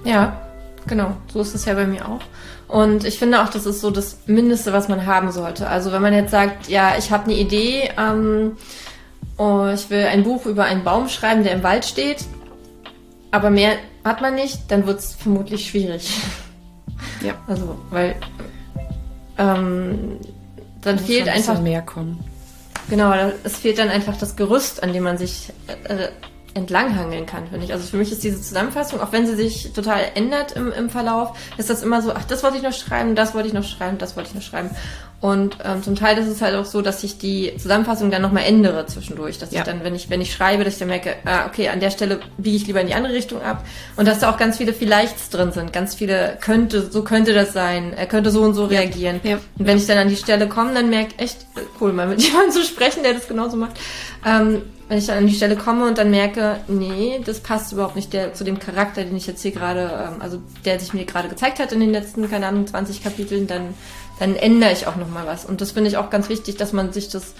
Ja, 0.05 0.40
genau. 0.87 1.17
So 1.26 1.40
ist 1.40 1.56
es 1.56 1.64
ja 1.64 1.75
bei 1.75 1.84
mir 1.84 2.08
auch. 2.08 2.20
Und 2.69 3.05
ich 3.05 3.19
finde 3.19 3.43
auch, 3.43 3.49
das 3.49 3.67
ist 3.67 3.81
so 3.81 3.90
das 3.90 4.19
Mindeste, 4.26 4.73
was 4.73 4.87
man 4.87 5.06
haben 5.06 5.32
sollte. 5.32 5.67
Also 5.67 5.90
wenn 5.90 6.02
man 6.02 6.14
jetzt 6.14 6.31
sagt, 6.31 6.69
ja, 6.69 6.96
ich 6.96 7.11
habe 7.11 7.25
eine 7.25 7.34
Idee, 7.34 7.90
ähm, 7.99 8.52
oh, 9.38 9.67
ich 9.75 9.90
will 9.90 10.05
ein 10.05 10.23
Buch 10.23 10.46
über 10.46 10.67
einen 10.67 10.84
Baum 10.84 11.08
schreiben, 11.08 11.43
der 11.43 11.55
im 11.55 11.64
Wald 11.64 11.84
steht, 11.84 12.25
aber 13.32 13.50
mehr 13.50 13.72
hat 14.05 14.20
man 14.20 14.36
nicht, 14.36 14.70
dann 14.70 14.86
wird 14.86 15.00
es 15.00 15.15
vermutlich 15.15 15.69
schwierig. 15.69 16.08
Ja. 17.22 17.34
Also, 17.46 17.77
weil 17.91 18.15
ähm, 19.36 20.19
dann 20.81 20.98
fehlt 20.98 21.29
ein 21.29 21.34
einfach 21.34 21.60
mehr 21.60 21.82
kommen. 21.82 22.24
Genau, 22.89 23.12
es 23.43 23.58
fehlt 23.58 23.79
dann 23.79 23.89
einfach 23.89 24.17
das 24.17 24.36
Gerüst, 24.36 24.82
an 24.82 24.93
dem 24.93 25.03
man 25.03 25.19
sich 25.19 25.53
äh, 25.67 26.08
entlanghangeln 26.56 27.27
kann, 27.27 27.46
finde 27.48 27.65
ich. 27.65 27.72
Also 27.72 27.86
für 27.86 27.96
mich 27.96 28.10
ist 28.10 28.25
diese 28.25 28.41
Zusammenfassung, 28.41 29.01
auch 29.01 29.13
wenn 29.13 29.27
sie 29.27 29.36
sich 29.36 29.72
total 29.72 30.01
ändert 30.15 30.53
im, 30.53 30.72
im 30.72 30.91
Verlauf, 30.91 31.36
ist 31.58 31.70
das 31.70 31.82
immer 31.82 32.03
so, 32.03 32.13
ach, 32.13 32.25
das 32.25 32.43
wollte 32.43 32.56
ich 32.56 32.63
noch 32.63 32.72
schreiben, 32.72 33.15
das 33.15 33.34
wollte 33.34 33.48
ich 33.48 33.55
noch 33.55 33.65
schreiben, 33.65 33.98
das 33.98 34.17
wollte 34.17 34.31
ich 34.31 34.34
noch 34.34 34.43
schreiben. 34.43 34.70
Und 35.20 35.56
ähm, 35.65 35.82
zum 35.82 35.96
Teil 35.96 36.19
ist 36.19 36.29
es 36.29 36.43
halt 36.43 36.55
auch 36.55 36.67
so, 36.67 36.82
dass 36.82 37.03
ich 37.03 37.17
die 37.17 37.55
Zusammenfassung 37.56 38.10
dann 38.10 38.20
nochmal 38.20 38.44
ändere 38.44 38.84
zwischendurch. 38.86 39.39
Dass 39.39 39.51
ja. 39.51 39.60
ich 39.60 39.65
dann, 39.65 39.82
wenn 39.82 39.94
ich, 39.94 40.10
wenn 40.10 40.20
ich 40.20 40.32
schreibe, 40.32 40.63
dass 40.63 40.75
ich 40.75 40.79
dann 40.79 40.89
merke, 40.89 41.15
ah, 41.25 41.46
okay, 41.46 41.69
an 41.69 41.81
der 41.81 41.91
Stelle 41.91 42.20
biege 42.36 42.56
ich 42.56 42.67
lieber 42.67 42.82
in 42.82 42.86
die 42.86 42.94
andere 42.94 43.15
Richtung 43.15 43.41
ab. 43.41 43.65
Und 43.96 44.06
dass 44.06 44.20
da 44.20 44.31
auch 44.31 44.36
ganz 44.36 44.58
viele 44.58 44.75
Vielleichts 44.75 45.31
drin 45.31 45.53
sind. 45.53 45.72
Ganz 45.72 45.94
viele 45.94 46.36
könnte, 46.41 46.91
so 46.91 47.03
könnte 47.03 47.32
das 47.32 47.55
sein, 47.55 47.94
er 47.96 48.06
könnte 48.06 48.31
so 48.31 48.43
und 48.43 48.55
so 48.55 48.67
reagieren. 48.67 49.20
Ja. 49.22 49.39
Und 49.58 49.67
wenn 49.67 49.79
ich 49.79 49.86
dann 49.86 49.98
an 49.98 50.08
die 50.08 50.17
Stelle 50.17 50.48
komme, 50.48 50.75
dann 50.75 50.91
merke 50.91 51.19
echt, 51.19 51.46
cool, 51.81 51.93
mal 51.94 52.06
mit 52.06 52.22
jemandem 52.27 52.53
zu 52.53 52.63
sprechen, 52.63 53.03
der 53.03 53.15
das 53.15 53.27
genauso 53.27 53.56
macht. 53.56 53.79
Ähm, 54.25 54.63
wenn 54.88 54.98
ich 54.98 55.06
dann 55.06 55.19
an 55.19 55.26
die 55.26 55.34
Stelle 55.34 55.56
komme 55.56 55.86
und 55.86 55.98
dann 55.98 56.10
merke, 56.10 56.60
nee, 56.69 57.20
das 57.24 57.40
passt 57.40 57.72
überhaupt 57.72 57.96
nicht 57.96 58.12
der, 58.12 58.34
zu 58.34 58.44
dem 58.44 58.58
Charakter, 58.58 59.05
den 59.05 59.16
ich 59.16 59.26
jetzt 59.26 59.43
hier 59.43 59.50
gerade, 59.50 60.08
ähm, 60.08 60.22
also 60.22 60.38
der 60.64 60.78
sich 60.78 60.94
mir 60.94 61.05
gerade 61.05 61.28
gezeigt 61.28 61.58
hat 61.58 61.72
in 61.72 61.81
den 61.81 61.90
letzten, 61.90 62.31
keine 62.31 62.46
Ahnung, 62.46 62.66
20 62.66 63.02
Kapiteln, 63.02 63.46
dann, 63.46 63.74
dann 64.20 64.36
ändere 64.36 64.72
ich 64.72 64.86
auch 64.86 64.96
nochmal 64.96 65.26
was. 65.26 65.44
Und 65.44 65.60
das 65.60 65.72
finde 65.72 65.90
ich 65.90 65.96
auch 65.96 66.10
ganz 66.10 66.28
wichtig, 66.28 66.56
dass 66.56 66.72
man 66.72 66.93
sich 66.93 67.08
das 67.08 67.34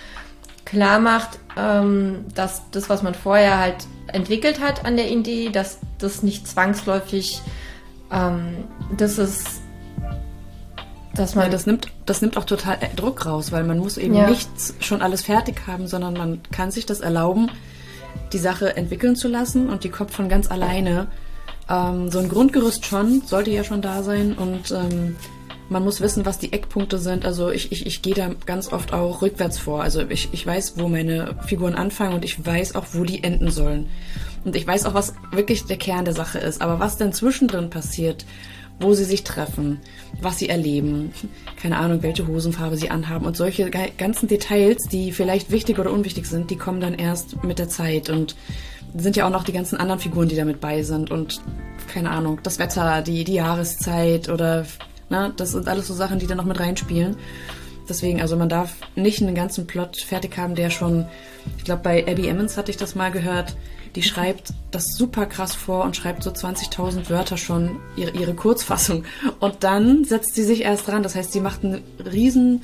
klar 0.65 0.99
macht, 0.99 1.39
ähm, 1.57 2.25
dass 2.35 2.63
das, 2.73 2.89
was 2.89 3.03
man 3.03 3.15
vorher 3.15 3.59
halt 3.59 3.87
entwickelt 4.09 4.61
hat 4.61 4.85
an 4.85 4.97
der 4.97 5.11
Idee, 5.11 5.51
dass 5.51 5.79
das 5.99 6.25
nicht 6.25 6.49
zwangsläufig, 6.49 7.41
ähm, 8.11 8.65
das 8.97 9.19
ist 9.19 9.61
dass 11.15 11.35
man 11.35 11.47
ja, 11.47 11.51
das 11.51 11.67
nimmt, 11.67 11.89
das 12.07 12.23
nimmt 12.23 12.37
auch 12.37 12.45
total 12.45 12.79
Druck 12.95 13.27
raus, 13.27 13.53
weil 13.53 13.65
man 13.65 13.79
muss 13.79 13.99
eben 13.99 14.15
ja. 14.15 14.31
nichts 14.31 14.75
schon 14.81 15.03
alles 15.03 15.23
fertig 15.23 15.67
haben, 15.67 15.87
sondern 15.89 16.15
man 16.15 16.41
kann 16.53 16.71
sich 16.71 16.87
das 16.87 17.01
erlauben, 17.01 17.51
die 18.33 18.39
Sache 18.39 18.77
entwickeln 18.77 19.17
zu 19.17 19.29
lassen 19.29 19.69
und 19.69 19.85
die 19.85 19.91
kommt 19.91 20.13
von 20.13 20.29
ganz 20.29 20.51
alleine. 20.51 21.09
Ähm, 21.69 22.11
so 22.11 22.21
ein 22.21 22.29
Grundgerüst 22.29 22.87
schon, 22.87 23.23
sollte 23.23 23.51
ja 23.51 23.65
schon 23.65 23.83
da 23.83 24.03
sein 24.03 24.35
und 24.35 24.71
ähm, 24.71 25.17
man 25.69 25.83
muss 25.83 26.01
wissen, 26.01 26.25
was 26.25 26.39
die 26.39 26.53
Eckpunkte 26.53 26.99
sind. 26.99 27.25
Also 27.25 27.51
ich, 27.51 27.73
ich, 27.73 27.87
ich 27.87 28.03
gehe 28.03 28.15
da 28.15 28.31
ganz 28.47 28.73
oft 28.73 28.93
auch 28.93 29.21
rückwärts 29.23 29.59
vor. 29.59 29.83
Also 29.83 30.03
ich, 30.09 30.29
ich 30.33 30.47
weiß, 30.47 30.75
wo 30.77 30.89
meine 30.89 31.35
Figuren 31.47 31.75
anfangen 31.75 32.15
und 32.15 32.25
ich 32.25 32.45
weiß 32.45 32.77
auch, 32.77 32.87
wo 32.93 33.05
die 33.05 33.25
enden 33.25 33.51
sollen. 33.51 33.89
Und 34.45 34.55
ich 34.55 34.65
weiß 34.65 34.87
auch, 34.87 34.95
was 34.95 35.15
wirklich 35.33 35.65
der 35.65 35.77
Kern 35.77 36.05
der 36.05 36.15
Sache 36.15 36.39
ist. 36.39 36.63
Aber 36.63 36.79
was 36.79 36.99
denn 36.99 37.13
zwischendrin 37.13 37.69
passiert, 37.69 38.25
wo 38.79 38.93
sie 38.93 39.05
sich 39.05 39.25
treffen, 39.25 39.81
was 40.21 40.39
sie 40.39 40.49
erleben, 40.49 41.13
keine 41.61 41.79
Ahnung, 41.79 42.03
welche 42.03 42.27
Hosenfarbe 42.27 42.77
sie 42.77 42.91
anhaben 42.91 43.27
und 43.27 43.37
solche 43.37 43.71
ganzen 43.71 44.29
Details, 44.29 44.85
die 44.89 45.13
vielleicht 45.13 45.51
wichtig 45.51 45.79
oder 45.79 45.93
unwichtig 45.93 46.27
sind, 46.27 46.51
die 46.51 46.57
kommen 46.57 46.81
dann 46.81 46.95
erst 46.95 47.43
mit 47.43 47.59
der 47.59 47.69
Zeit 47.69 48.11
und 48.11 48.37
sind 48.95 49.17
ja 49.17 49.27
auch 49.27 49.31
noch 49.31 49.45
die 49.45 49.53
ganzen 49.53 49.79
anderen 49.79 50.01
Figuren, 50.01 50.29
die 50.29 50.37
damit 50.37 50.61
bei 50.61 50.83
sind 50.83 51.11
und 51.11 51.41
keine 51.93 52.11
Ahnung, 52.11 52.41
das 52.43 52.59
Wetter, 52.59 53.03
die, 53.03 53.25
die 53.25 53.35
Jahreszeit 53.35 54.29
oder 54.29 54.67
na, 55.09 55.31
das 55.31 55.53
sind 55.53 55.69
alles 55.69 55.87
so 55.87 55.95
Sachen, 55.95 56.19
die 56.19 56.27
da 56.27 56.35
noch 56.35 56.45
mit 56.45 56.59
reinspielen. 56.59 57.17
Deswegen, 57.89 58.21
also 58.21 58.37
man 58.37 58.49
darf 58.49 58.75
nicht 58.97 59.23
einen 59.23 59.37
ganzen 59.37 59.67
Plot 59.67 59.99
fertig 59.99 60.37
haben, 60.37 60.57
der 60.57 60.71
schon, 60.71 61.07
ich 61.57 61.65
glaube 61.65 61.83
bei 61.83 62.07
Abby 62.07 62.27
Emmons 62.27 62.57
hatte 62.57 62.73
ich 62.73 62.77
das 62.77 62.97
mal 62.97 63.13
gehört, 63.13 63.57
die 63.97 64.03
schreibt 64.03 64.53
das 64.71 64.95
super 64.95 65.25
krass 65.25 65.55
vor 65.55 65.85
und 65.85 65.97
schreibt 65.97 66.23
so 66.23 66.31
20.000 66.31 67.09
Wörter 67.09 67.39
schon 67.39 67.81
ihre, 67.97 68.11
ihre 68.11 68.35
Kurzfassung. 68.35 69.05
Und 69.41 69.65
dann 69.65 70.05
setzt 70.05 70.35
sie 70.35 70.45
sich 70.45 70.61
erst 70.61 70.87
dran. 70.87 71.03
Das 71.03 71.15
heißt, 71.15 71.33
sie 71.33 71.41
macht 71.41 71.65
einen 71.65 71.83
riesen, 72.05 72.63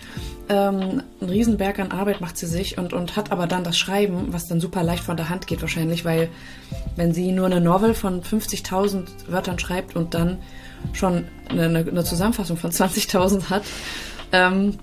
ähm, 0.50 1.02
einen 1.20 1.30
riesen 1.30 1.56
Berg 1.56 1.78
an 1.78 1.90
Arbeit 1.90 2.20
macht 2.20 2.36
sie 2.36 2.46
sich 2.46 2.76
und, 2.76 2.92
und 2.92 3.16
hat 3.16 3.32
aber 3.32 3.46
dann 3.46 3.64
das 3.64 3.78
Schreiben, 3.78 4.26
was 4.32 4.46
dann 4.46 4.60
super 4.60 4.82
leicht 4.82 5.02
von 5.02 5.16
der 5.16 5.30
Hand 5.30 5.46
geht 5.46 5.62
wahrscheinlich, 5.62 6.04
weil 6.04 6.28
wenn 6.96 7.14
sie 7.14 7.32
nur 7.32 7.46
eine 7.46 7.62
Novel 7.62 7.94
von 7.94 8.22
50.000 8.22 9.06
Wörtern 9.28 9.58
schreibt 9.58 9.96
und 9.96 10.12
dann 10.12 10.38
schon 10.92 11.24
eine, 11.48 11.78
eine 11.78 12.04
Zusammenfassung 12.04 12.58
von 12.58 12.70
20.000 12.70 13.48
hat, 13.48 13.62
ähm, 14.32 14.78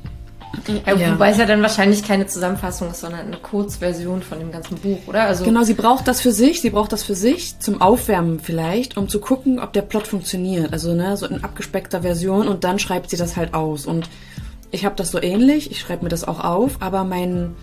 ja. 0.86 1.14
Wobei 1.14 1.30
es 1.30 1.38
ja 1.38 1.46
dann 1.46 1.62
wahrscheinlich 1.62 2.04
keine 2.04 2.28
Zusammenfassung 2.28 2.90
ist, 2.90 3.02
sondern 3.02 3.28
eine 3.28 3.38
Kurzversion 3.38 4.22
von 4.22 4.40
dem 4.40 4.52
ganzen 4.52 4.78
Buch, 4.78 5.00
oder? 5.08 5.24
Also 5.24 5.46
genau, 5.46 5.64
sie 5.64 5.74
braucht 5.74 6.08
das 6.08 6.22
für 6.22 6.32
sich, 6.32 6.62
sie 6.62 6.70
braucht 6.70 6.92
das 6.92 7.04
für 7.04 7.16
sich 7.16 7.60
zum 7.60 7.82
Aufwärmen 7.82 8.40
vielleicht, 8.40 8.98
um 8.98 9.08
zu 9.08 9.20
gucken, 9.20 9.60
ob 9.60 9.74
der 9.74 9.84
Plot 9.84 10.08
funktioniert. 10.08 10.74
Also 10.74 10.94
ne, 10.94 11.16
so 11.18 11.28
in 11.28 11.44
abgespeckter 11.44 12.02
Version 12.02 12.48
und 12.48 12.64
dann 12.64 12.80
schreibt 12.80 13.10
sie 13.10 13.18
das 13.18 13.38
halt 13.38 13.54
aus. 13.54 13.86
Und 13.86 14.10
ich 14.72 14.86
habe 14.86 14.96
das 14.96 15.12
so 15.12 15.22
ähnlich, 15.22 15.72
ich 15.72 15.80
schreibe 15.80 16.04
mir 16.04 16.10
das 16.10 16.24
auch 16.28 16.44
auf, 16.44 16.82
aber 16.82 17.04
mein, 17.04 17.56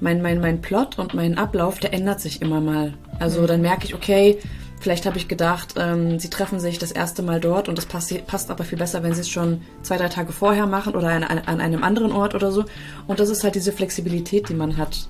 mein, 0.00 0.22
mein, 0.22 0.40
mein 0.40 0.60
Plot 0.60 0.98
und 0.98 1.14
mein 1.14 1.38
Ablauf, 1.38 1.78
der 1.78 1.92
ändert 1.92 2.20
sich 2.20 2.42
immer 2.42 2.60
mal. 2.60 2.94
Also 3.18 3.42
mhm. 3.42 3.46
dann 3.46 3.60
merke 3.62 3.84
ich, 3.84 3.94
okay, 3.94 4.38
Vielleicht 4.84 5.06
habe 5.06 5.16
ich 5.16 5.28
gedacht, 5.28 5.76
ähm, 5.78 6.18
sie 6.18 6.28
treffen 6.28 6.60
sich 6.60 6.78
das 6.78 6.92
erste 6.92 7.22
Mal 7.22 7.40
dort 7.40 7.70
und 7.70 7.78
das 7.78 7.86
passt, 7.86 8.26
passt 8.26 8.50
aber 8.50 8.64
viel 8.64 8.76
besser, 8.76 9.02
wenn 9.02 9.14
sie 9.14 9.22
es 9.22 9.30
schon 9.30 9.62
zwei, 9.80 9.96
drei 9.96 10.10
Tage 10.10 10.30
vorher 10.30 10.66
machen 10.66 10.94
oder 10.94 11.08
an, 11.08 11.22
an 11.24 11.58
einem 11.62 11.82
anderen 11.82 12.12
Ort 12.12 12.34
oder 12.34 12.52
so. 12.52 12.66
Und 13.06 13.18
das 13.18 13.30
ist 13.30 13.44
halt 13.44 13.54
diese 13.54 13.72
Flexibilität, 13.72 14.50
die 14.50 14.54
man 14.54 14.76
hat. 14.76 15.08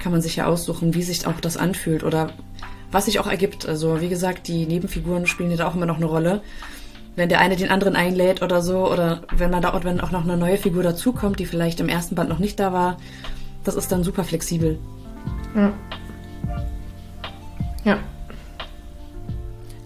Kann 0.00 0.12
man 0.12 0.22
sich 0.22 0.36
ja 0.36 0.46
aussuchen, 0.46 0.94
wie 0.94 1.02
sich 1.02 1.26
auch 1.26 1.40
das 1.40 1.56
anfühlt 1.56 2.04
oder 2.04 2.30
was 2.92 3.06
sich 3.06 3.18
auch 3.18 3.26
ergibt. 3.26 3.66
Also 3.66 4.00
wie 4.00 4.08
gesagt, 4.08 4.46
die 4.46 4.66
Nebenfiguren 4.66 5.26
spielen 5.26 5.50
ja 5.50 5.56
da 5.56 5.66
auch 5.66 5.74
immer 5.74 5.86
noch 5.86 5.96
eine 5.96 6.06
Rolle. 6.06 6.40
Wenn 7.16 7.28
der 7.28 7.40
eine 7.40 7.56
den 7.56 7.72
anderen 7.72 7.96
einlädt 7.96 8.40
oder 8.40 8.62
so, 8.62 8.88
oder 8.88 9.22
wenn 9.36 9.50
man 9.50 9.62
da 9.62 9.82
wenn 9.82 10.00
auch 10.00 10.12
noch 10.12 10.22
eine 10.22 10.36
neue 10.36 10.58
Figur 10.58 10.84
dazukommt, 10.84 11.40
die 11.40 11.46
vielleicht 11.46 11.80
im 11.80 11.88
ersten 11.88 12.14
Band 12.14 12.28
noch 12.28 12.38
nicht 12.38 12.60
da 12.60 12.72
war, 12.72 12.98
das 13.64 13.74
ist 13.74 13.90
dann 13.90 14.04
super 14.04 14.22
flexibel. 14.22 14.78
Ja. 15.56 15.72
Ja. 17.82 17.98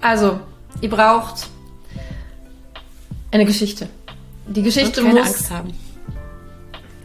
Also, 0.06 0.38
ihr 0.80 0.88
braucht 0.88 1.48
eine 3.32 3.44
Geschichte. 3.44 3.88
Die 4.46 4.62
Geschichte 4.62 5.00
Und 5.00 5.08
keine 5.08 5.18
muss. 5.18 5.28
Angst 5.28 5.50
haben. 5.50 5.74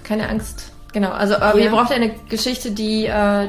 Keine 0.04 0.30
Angst. 0.30 0.72
Genau. 0.94 1.10
Also, 1.10 1.38
aber 1.38 1.58
ja. 1.58 1.66
ihr 1.66 1.72
braucht 1.72 1.92
eine 1.92 2.12
Geschichte, 2.30 2.70
die, 2.70 3.08
äh, 3.08 3.48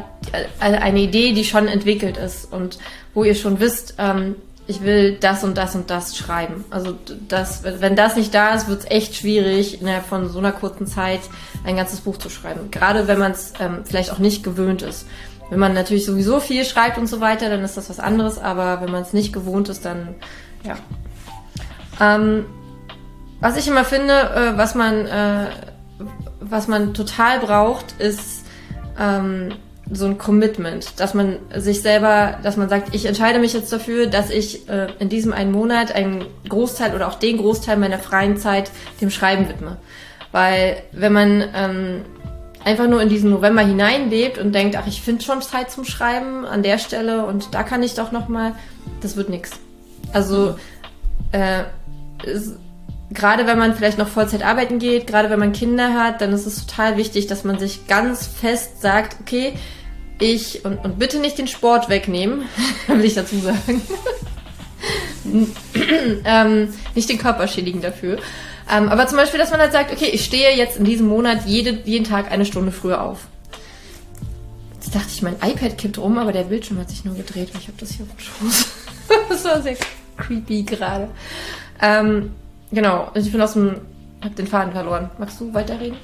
eine 0.58 1.00
Idee, 1.00 1.34
die 1.34 1.44
schon 1.44 1.68
entwickelt 1.68 2.16
ist 2.16 2.50
und 2.50 2.78
wo 3.12 3.24
ihr 3.24 3.34
schon 3.34 3.60
wisst, 3.60 3.96
ähm, 3.98 4.36
ich 4.66 4.80
will 4.80 5.18
das 5.20 5.44
und 5.44 5.58
das 5.58 5.74
und 5.74 5.90
das 5.90 6.16
schreiben. 6.16 6.64
Also 6.70 6.96
das, 7.28 7.62
wenn 7.62 7.94
das 7.94 8.16
nicht 8.16 8.32
da 8.32 8.54
ist, 8.54 8.68
wird 8.68 8.84
es 8.84 8.90
echt 8.90 9.16
schwierig, 9.16 9.82
innerhalb 9.82 10.06
von 10.06 10.30
so 10.30 10.38
einer 10.38 10.52
kurzen 10.52 10.86
Zeit 10.86 11.20
ein 11.64 11.76
ganzes 11.76 12.00
Buch 12.00 12.16
zu 12.16 12.30
schreiben. 12.30 12.70
Gerade 12.70 13.06
wenn 13.06 13.18
man 13.18 13.32
es 13.32 13.52
ähm, 13.60 13.80
vielleicht 13.84 14.12
auch 14.12 14.18
nicht 14.18 14.42
gewöhnt 14.42 14.80
ist. 14.80 15.04
Wenn 15.52 15.58
man 15.58 15.74
natürlich 15.74 16.06
sowieso 16.06 16.40
viel 16.40 16.64
schreibt 16.64 16.96
und 16.96 17.08
so 17.08 17.20
weiter, 17.20 17.50
dann 17.50 17.62
ist 17.62 17.76
das 17.76 17.90
was 17.90 18.00
anderes, 18.00 18.38
aber 18.38 18.80
wenn 18.80 18.90
man 18.90 19.02
es 19.02 19.12
nicht 19.12 19.34
gewohnt 19.34 19.68
ist, 19.68 19.84
dann 19.84 20.14
ja. 20.64 20.76
Ähm, 22.00 22.46
was 23.38 23.58
ich 23.58 23.68
immer 23.68 23.84
finde, 23.84 24.14
äh, 24.14 24.56
was 24.56 24.74
man, 24.74 25.04
äh, 25.04 25.48
was 26.40 26.68
man 26.68 26.94
total 26.94 27.40
braucht, 27.40 28.00
ist 28.00 28.46
ähm, 28.98 29.50
so 29.90 30.06
ein 30.06 30.16
Commitment, 30.16 30.98
dass 30.98 31.12
man 31.12 31.36
sich 31.54 31.82
selber, 31.82 32.38
dass 32.42 32.56
man 32.56 32.70
sagt, 32.70 32.94
ich 32.94 33.04
entscheide 33.04 33.38
mich 33.38 33.52
jetzt 33.52 33.70
dafür, 33.70 34.06
dass 34.06 34.30
ich 34.30 34.70
äh, 34.70 34.86
in 35.00 35.10
diesem 35.10 35.34
einen 35.34 35.52
Monat 35.52 35.94
einen 35.94 36.24
Großteil 36.48 36.94
oder 36.94 37.08
auch 37.08 37.16
den 37.16 37.36
Großteil 37.36 37.76
meiner 37.76 37.98
freien 37.98 38.38
Zeit 38.38 38.70
dem 39.02 39.10
Schreiben 39.10 39.50
widme. 39.50 39.76
Weil 40.30 40.78
wenn 40.92 41.12
man 41.12 41.44
ähm, 41.54 42.04
einfach 42.64 42.88
nur 42.88 43.02
in 43.02 43.08
diesen 43.08 43.30
November 43.30 43.62
hineinlebt 43.62 44.38
und 44.38 44.54
denkt, 44.54 44.76
ach, 44.76 44.86
ich 44.86 45.02
finde 45.02 45.24
schon 45.24 45.42
Zeit 45.42 45.70
zum 45.70 45.84
Schreiben 45.84 46.44
an 46.44 46.62
der 46.62 46.78
Stelle 46.78 47.26
und 47.26 47.54
da 47.54 47.62
kann 47.62 47.82
ich 47.82 47.94
doch 47.94 48.12
noch 48.12 48.28
mal, 48.28 48.54
das 49.00 49.16
wird 49.16 49.28
nix. 49.28 49.50
Also 50.12 50.56
äh, 51.32 51.64
gerade 53.12 53.46
wenn 53.46 53.58
man 53.58 53.74
vielleicht 53.74 53.98
noch 53.98 54.08
Vollzeit 54.08 54.44
arbeiten 54.44 54.78
geht, 54.78 55.06
gerade 55.06 55.30
wenn 55.30 55.38
man 55.38 55.52
Kinder 55.52 55.94
hat, 55.94 56.20
dann 56.20 56.32
ist 56.32 56.46
es 56.46 56.66
total 56.66 56.96
wichtig, 56.96 57.26
dass 57.26 57.44
man 57.44 57.58
sich 57.58 57.86
ganz 57.86 58.26
fest 58.26 58.80
sagt, 58.80 59.16
okay, 59.20 59.54
ich 60.18 60.64
und, 60.64 60.84
und 60.84 60.98
bitte 60.98 61.18
nicht 61.18 61.38
den 61.38 61.48
Sport 61.48 61.88
wegnehmen, 61.88 62.44
will 62.86 63.04
ich 63.04 63.14
dazu 63.14 63.36
sagen. 63.38 63.82
ähm, 66.24 66.74
nicht 66.94 67.08
den 67.08 67.18
Körper 67.18 67.48
schädigen 67.48 67.80
dafür. 67.80 68.18
Ähm, 68.70 68.88
aber 68.88 69.06
zum 69.06 69.18
Beispiel, 69.18 69.38
dass 69.38 69.50
man 69.50 69.60
halt 69.60 69.72
sagt, 69.72 69.92
okay, 69.92 70.10
ich 70.12 70.24
stehe 70.24 70.56
jetzt 70.56 70.76
in 70.76 70.84
diesem 70.84 71.08
Monat 71.08 71.46
jede, 71.46 71.70
jeden 71.84 72.04
Tag 72.04 72.30
eine 72.30 72.44
Stunde 72.44 72.72
früher 72.72 73.02
auf. 73.02 73.26
Jetzt 74.74 74.94
dachte 74.94 75.08
ich, 75.08 75.22
mein 75.22 75.36
iPad 75.36 75.78
kippt 75.78 75.98
um, 75.98 76.18
aber 76.18 76.32
der 76.32 76.44
Bildschirm 76.44 76.78
hat 76.78 76.90
sich 76.90 77.04
nur 77.04 77.14
gedreht, 77.14 77.52
weil 77.52 77.60
ich 77.60 77.68
habe 77.68 77.78
das 77.78 77.90
hier 77.90 78.04
auf 78.04 78.10
dem 78.12 78.20
Schoß. 78.20 78.66
das 79.28 79.44
war 79.44 79.62
sehr 79.62 79.76
creepy 80.16 80.62
gerade. 80.62 81.08
Ähm, 81.80 82.32
genau, 82.70 83.10
ich 83.14 83.30
bin 83.30 83.40
aus 83.40 83.54
dem, 83.54 83.76
hab 84.22 84.34
den 84.36 84.46
Faden 84.46 84.72
verloren. 84.72 85.10
Magst 85.18 85.40
du 85.40 85.52
weiterreden? 85.52 85.96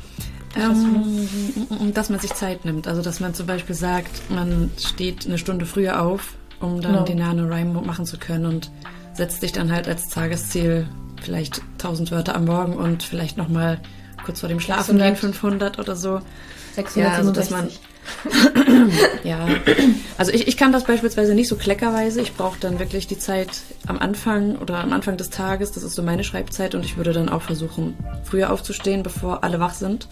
Ähm, 0.56 1.92
dass 1.94 2.10
man 2.10 2.18
sich 2.18 2.34
Zeit 2.34 2.64
nimmt. 2.64 2.88
Also, 2.88 3.02
dass 3.02 3.20
man 3.20 3.34
zum 3.34 3.46
Beispiel 3.46 3.74
sagt, 3.74 4.30
man 4.30 4.70
steht 4.78 5.26
eine 5.26 5.38
Stunde 5.38 5.66
früher 5.66 6.02
auf, 6.02 6.34
um 6.60 6.80
dann 6.80 6.92
genau. 6.92 7.04
den 7.04 7.18
NaNoWriMo 7.18 7.82
machen 7.82 8.06
zu 8.06 8.18
können 8.18 8.46
und 8.46 8.70
setzt 9.12 9.40
sich 9.40 9.52
dann 9.52 9.70
halt 9.70 9.88
als 9.88 10.08
Tagesziel 10.08 10.88
vielleicht 11.22 11.62
1000 11.74 12.10
Wörter 12.10 12.34
am 12.34 12.44
Morgen 12.44 12.74
und 12.74 13.02
vielleicht 13.02 13.36
nochmal 13.36 13.80
kurz 14.24 14.40
vor 14.40 14.48
dem 14.48 14.60
Schlafen 14.60 14.98
gehen 14.98 15.16
500 15.16 15.78
oder 15.78 15.96
so. 15.96 16.20
600, 16.74 17.12
ja, 17.12 17.16
also 17.16 17.32
dass 17.32 17.50
man 17.50 17.68
ja, 19.24 19.46
also 20.16 20.32
ich, 20.32 20.48
ich 20.48 20.56
kann 20.56 20.72
das 20.72 20.84
beispielsweise 20.84 21.34
nicht 21.34 21.48
so 21.48 21.56
kleckerweise. 21.56 22.20
Ich 22.20 22.34
brauche 22.34 22.58
dann 22.58 22.78
wirklich 22.78 23.06
die 23.06 23.18
Zeit 23.18 23.48
am 23.86 23.98
Anfang 23.98 24.56
oder 24.56 24.78
am 24.78 24.92
Anfang 24.92 25.16
des 25.16 25.30
Tages. 25.30 25.72
Das 25.72 25.82
ist 25.82 25.94
so 25.94 26.02
meine 26.02 26.24
Schreibzeit 26.24 26.74
und 26.74 26.84
ich 26.84 26.96
würde 26.96 27.12
dann 27.12 27.28
auch 27.28 27.42
versuchen, 27.42 27.96
früher 28.24 28.52
aufzustehen, 28.52 29.02
bevor 29.02 29.44
alle 29.44 29.60
wach 29.60 29.74
sind. 29.74 30.08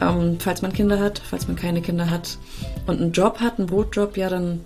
Ähm, 0.00 0.38
falls 0.40 0.62
man 0.62 0.72
Kinder 0.72 1.00
hat, 1.00 1.20
falls 1.24 1.48
man 1.48 1.56
keine 1.56 1.82
Kinder 1.82 2.10
hat 2.10 2.38
und 2.86 3.00
einen 3.00 3.12
Job 3.12 3.40
hat, 3.40 3.58
einen 3.58 3.66
Brotjob, 3.66 4.16
ja, 4.16 4.28
dann 4.28 4.60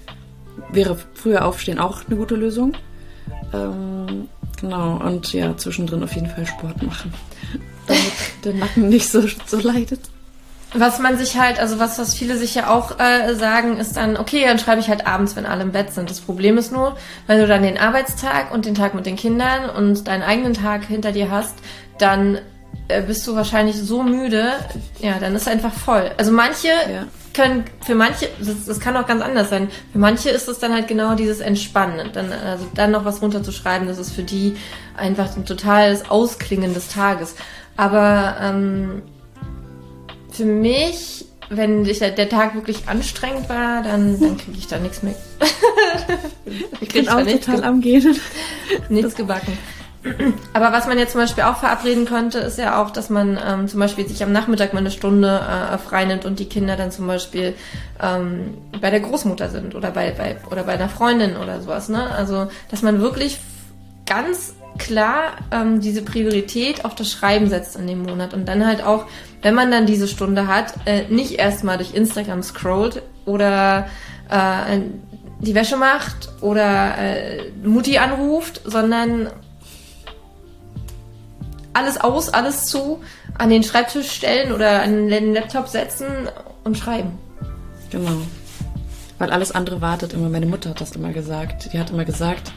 wäre 0.71 0.97
früher 1.14 1.45
aufstehen 1.45 1.78
auch 1.78 2.02
eine 2.06 2.16
gute 2.16 2.37
Lösung. 2.37 2.73
Ähm, 3.52 4.28
Genau, 4.60 4.96
und 4.96 5.32
ja, 5.32 5.56
zwischendrin 5.56 6.02
auf 6.02 6.14
jeden 6.14 6.28
Fall 6.28 6.46
Sport 6.46 6.82
machen, 6.82 7.12
damit 7.86 8.12
der 8.44 8.54
Nacken 8.54 8.88
nicht 8.88 9.08
so, 9.08 9.22
so 9.46 9.58
leidet. 9.58 10.00
Was 10.72 10.98
man 10.98 11.16
sich 11.16 11.38
halt, 11.38 11.58
also 11.60 11.78
was, 11.78 11.98
was 11.98 12.14
viele 12.14 12.36
sich 12.36 12.54
ja 12.54 12.68
auch 12.68 12.98
äh, 12.98 13.34
sagen, 13.34 13.78
ist 13.78 13.96
dann, 13.96 14.16
okay, 14.16 14.44
dann 14.44 14.58
schreibe 14.58 14.80
ich 14.80 14.88
halt 14.88 15.06
abends, 15.06 15.36
wenn 15.36 15.46
alle 15.46 15.62
im 15.62 15.72
Bett 15.72 15.94
sind. 15.94 16.10
Das 16.10 16.20
Problem 16.20 16.58
ist 16.58 16.72
nur, 16.72 16.96
wenn 17.26 17.38
du 17.38 17.46
dann 17.46 17.62
den 17.62 17.78
Arbeitstag 17.78 18.52
und 18.52 18.66
den 18.66 18.75
Tag 18.75 18.94
mit 18.94 19.06
den 19.06 19.16
Kindern 19.16 19.70
und 19.70 20.08
deinen 20.08 20.22
eigenen 20.22 20.54
Tag 20.54 20.84
hinter 20.84 21.12
dir 21.12 21.30
hast, 21.30 21.54
dann 21.98 22.38
äh, 22.88 23.00
bist 23.00 23.26
du 23.26 23.36
wahrscheinlich 23.36 23.76
so 23.76 24.02
müde, 24.02 24.52
ja, 25.00 25.18
dann 25.20 25.34
ist 25.34 25.48
einfach 25.48 25.72
voll. 25.72 26.10
Also 26.18 26.32
manche 26.32 26.68
ja 26.68 27.06
können 27.37 27.64
für 27.85 27.95
manche, 27.95 28.28
das, 28.38 28.64
das, 28.64 28.81
kann 28.81 28.97
auch 28.97 29.07
ganz 29.07 29.23
anders 29.23 29.50
sein. 29.50 29.69
Für 29.93 29.99
manche 29.99 30.31
ist 30.31 30.49
es 30.49 30.59
dann 30.59 30.73
halt 30.73 30.88
genau 30.88 31.14
dieses 31.14 31.40
Entspannen. 31.40 32.11
Dann, 32.12 32.33
also 32.33 32.66
dann 32.75 32.90
noch 32.90 33.05
was 33.05 33.23
runterzuschreiben, 33.23 33.87
das 33.87 33.99
ist 33.99 34.12
für 34.12 34.23
die 34.23 34.57
einfach 34.97 35.37
ein 35.37 35.45
totales 35.45 36.11
Ausklingen 36.11 36.73
des 36.73 36.88
Tages. 36.88 37.35
Aber 37.76 38.37
ähm, 38.40 39.02
für 40.33 40.47
mich, 40.47 41.26
wenn 41.50 41.85
ich, 41.85 41.99
der 41.99 42.28
Tag 42.28 42.55
wirklich 42.55 42.88
anstrengend 42.88 43.49
war, 43.50 43.83
dann, 43.83 44.19
dann 44.19 44.38
kriege 44.38 44.59
ich 44.59 44.66
da 44.66 44.78
nichts 44.78 45.02
mehr. 45.02 45.14
ich 46.81 46.88
bin 46.88 47.09
auch 47.09 47.23
total 47.23 47.64
am 47.64 47.83
Gehen. 47.83 48.19
Nichts 48.88 49.14
gebacken. 49.14 49.57
Aber 50.52 50.72
was 50.72 50.86
man 50.86 50.98
jetzt 50.98 51.12
zum 51.12 51.20
Beispiel 51.20 51.44
auch 51.44 51.56
verabreden 51.56 52.04
könnte, 52.04 52.38
ist 52.38 52.58
ja 52.58 52.82
auch, 52.82 52.90
dass 52.90 53.10
man 53.10 53.38
ähm, 53.44 53.68
zum 53.68 53.80
Beispiel 53.80 54.06
sich 54.08 54.22
am 54.22 54.32
Nachmittag 54.32 54.72
mal 54.72 54.80
eine 54.80 54.90
Stunde 54.90 55.40
äh, 55.40 55.78
freinimmt 55.78 56.25
und 56.25 56.38
die 56.38 56.48
Kinder 56.48 56.76
dann 56.76 56.90
zum 56.90 57.06
Beispiel 57.06 57.54
ähm, 58.02 58.56
bei 58.80 58.90
der 58.90 59.00
Großmutter 59.00 59.48
sind 59.50 59.75
oder 59.75 59.90
bei, 59.90 60.10
bei 60.12 60.36
oder 60.50 60.64
bei 60.64 60.72
einer 60.72 60.88
Freundin 60.88 61.36
oder 61.36 61.60
sowas. 61.60 61.88
Ne? 61.88 62.10
Also 62.10 62.48
dass 62.70 62.82
man 62.82 63.00
wirklich 63.00 63.38
ganz 64.06 64.54
klar 64.78 65.32
ähm, 65.50 65.80
diese 65.80 66.02
Priorität 66.02 66.84
auf 66.84 66.94
das 66.94 67.10
Schreiben 67.10 67.48
setzt 67.48 67.76
in 67.76 67.86
dem 67.86 68.02
Monat 68.02 68.34
und 68.34 68.46
dann 68.46 68.66
halt 68.66 68.84
auch, 68.84 69.06
wenn 69.42 69.54
man 69.54 69.70
dann 69.70 69.86
diese 69.86 70.08
Stunde 70.08 70.46
hat, 70.46 70.75
äh, 70.84 71.04
nicht 71.08 71.32
erstmal 71.32 71.78
durch 71.78 71.94
Instagram 71.94 72.42
scrollt 72.42 73.02
oder 73.25 73.88
äh, 74.28 74.78
die 75.40 75.54
Wäsche 75.54 75.76
macht 75.76 76.30
oder 76.40 76.96
äh, 76.98 77.50
Mutti 77.62 77.98
anruft, 77.98 78.62
sondern 78.64 79.28
alles 81.76 81.99
aus, 81.99 82.28
alles 82.30 82.64
zu, 82.64 83.02
an 83.38 83.50
den 83.50 83.62
Schreibtisch 83.62 84.11
stellen 84.11 84.52
oder 84.52 84.83
an 84.83 85.09
den 85.09 85.35
Laptop 85.35 85.68
setzen 85.68 86.06
und 86.64 86.78
schreiben. 86.78 87.18
Genau. 87.90 88.16
Weil 89.18 89.30
alles 89.30 89.52
andere 89.52 89.80
wartet 89.80 90.12
immer. 90.12 90.28
Meine 90.28 90.47
Mutter 90.47 90.71
hat 90.71 90.80
das 90.80 90.97
immer 90.97 91.12
gesagt. 91.12 91.73
Die 91.73 91.78
hat 91.78 91.90
immer 91.90 92.04
gesagt, 92.04 92.52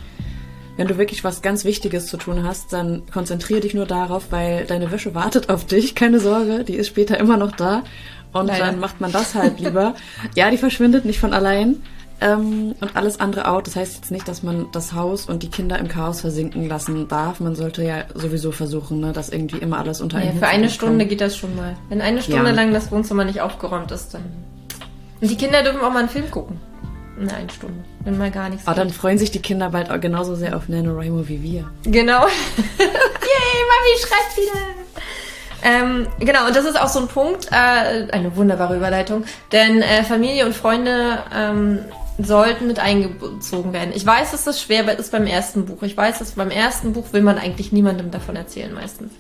wenn 0.78 0.88
du 0.88 0.98
wirklich 0.98 1.24
was 1.24 1.42
ganz 1.42 1.66
Wichtiges 1.66 2.08
zu 2.08 2.18
tun 2.18 2.46
hast, 2.46 2.72
dann 2.72 3.04
konzentriere 3.12 3.60
dich 3.60 3.74
nur 3.74 3.86
darauf, 3.86 4.32
weil 4.32 4.66
deine 4.66 4.92
Wäsche 4.92 5.14
wartet 5.14 5.50
auf 5.50 5.66
dich. 5.66 5.94
Keine 5.96 6.20
Sorge, 6.20 6.64
die 6.64 6.76
ist 6.76 6.88
später 6.88 7.20
immer 7.20 7.38
noch 7.38 7.52
da. 7.52 7.84
Und 8.32 8.48
Leider. 8.48 8.68
dann 8.68 8.80
macht 8.80 9.02
man 9.02 9.12
das 9.12 9.36
halt 9.36 9.60
lieber. 9.60 9.96
ja, 10.36 10.50
die 10.52 10.58
verschwindet 10.58 11.04
nicht 11.04 11.20
von 11.20 11.34
allein. 11.34 11.82
Ähm, 12.22 12.76
und 12.82 12.96
alles 12.96 13.20
andere 13.20 13.48
out. 13.48 13.68
Das 13.68 13.76
heißt 13.76 13.96
jetzt 13.96 14.12
nicht, 14.12 14.28
dass 14.28 14.44
man 14.44 14.68
das 14.72 14.94
Haus 14.94 15.28
und 15.28 15.44
die 15.44 15.50
Kinder 15.50 15.80
im 15.80 15.88
Chaos 15.88 16.22
versinken 16.22 16.68
lassen 16.68 17.08
darf. 17.08 17.40
Man 17.40 17.56
sollte 17.56 17.84
ja 17.84 18.04
sowieso 18.14 18.52
versuchen, 18.52 19.00
ne, 19.00 19.14
dass 19.14 19.30
irgendwie 19.30 19.58
immer 19.58 19.80
alles 19.80 20.02
unter 20.02 20.24
ja, 20.24 20.32
Für 20.34 20.48
eine 20.48 20.70
Stunde 20.70 21.00
kann. 21.00 21.10
geht 21.10 21.22
das 21.22 21.38
schon 21.38 21.56
mal. 21.56 21.76
Wenn 21.88 22.02
eine 22.02 22.22
Stunde 22.22 22.50
ja. 22.50 22.56
lang 22.56 22.74
das 22.74 22.92
Wohnzimmer 22.92 23.24
nicht 23.24 23.42
aufgeräumt 23.42 23.92
ist, 23.92 24.14
dann. 24.14 24.24
Und 25.22 25.32
die 25.32 25.38
Kinder 25.38 25.64
dürfen 25.64 25.82
auch 25.82 25.92
mal 25.92 26.00
einen 26.00 26.10
Film 26.10 26.30
gucken. 26.30 26.60
In 27.20 27.30
eine 27.30 27.50
Stunde. 27.50 27.84
Wenn 28.04 28.18
mal 28.18 28.32
gar 28.32 28.50
nichts. 28.50 28.66
Aber 28.66 28.78
ah, 28.78 28.84
dann 28.84 28.90
freuen 28.92 29.18
sich 29.18 29.32
die 29.32 29.42
Kinder 29.42 29.70
bald 29.70 29.92
auch 29.92 30.00
genauso 30.00 30.36
sehr 30.36 30.56
auf 30.56 30.70
NaNoWriMo 30.70 31.28
wie 31.28 31.44
wir. 31.44 31.70
Genau. 31.84 32.26
Yay, 32.78 33.60
Mami 33.70 33.98
schreibt 34.00 34.38
wieder. 34.38 34.80
Ähm, 35.62 36.08
genau, 36.20 36.48
und 36.48 36.56
das 36.56 36.64
ist 36.64 36.80
auch 36.80 36.88
so 36.88 37.00
ein 37.00 37.08
Punkt, 37.08 37.48
äh, 37.52 38.08
eine 38.12 38.36
wunderbare 38.36 38.78
Überleitung, 38.78 39.26
denn 39.52 39.82
äh, 39.82 40.04
Familie 40.04 40.46
und 40.46 40.56
Freunde 40.56 41.22
ähm, 41.36 41.80
sollten 42.22 42.68
mit 42.68 42.80
eingezogen 42.80 43.74
werden. 43.74 43.92
Ich 43.94 44.06
weiß, 44.06 44.32
dass 44.32 44.44
das 44.44 44.62
schwer 44.62 44.98
ist 44.98 45.12
beim 45.12 45.26
ersten 45.26 45.66
Buch. 45.66 45.84
Ich 45.84 45.96
weiß, 45.96 46.20
dass 46.20 46.32
beim 46.32 46.52
ersten 46.52 46.94
Buch 46.94 47.14
will 47.14 47.22
man 47.22 47.38
eigentlich 47.38 47.72
niemandem 47.72 48.12
davon 48.12 48.36
erzählen 48.36 48.74
meistens. 48.74 49.14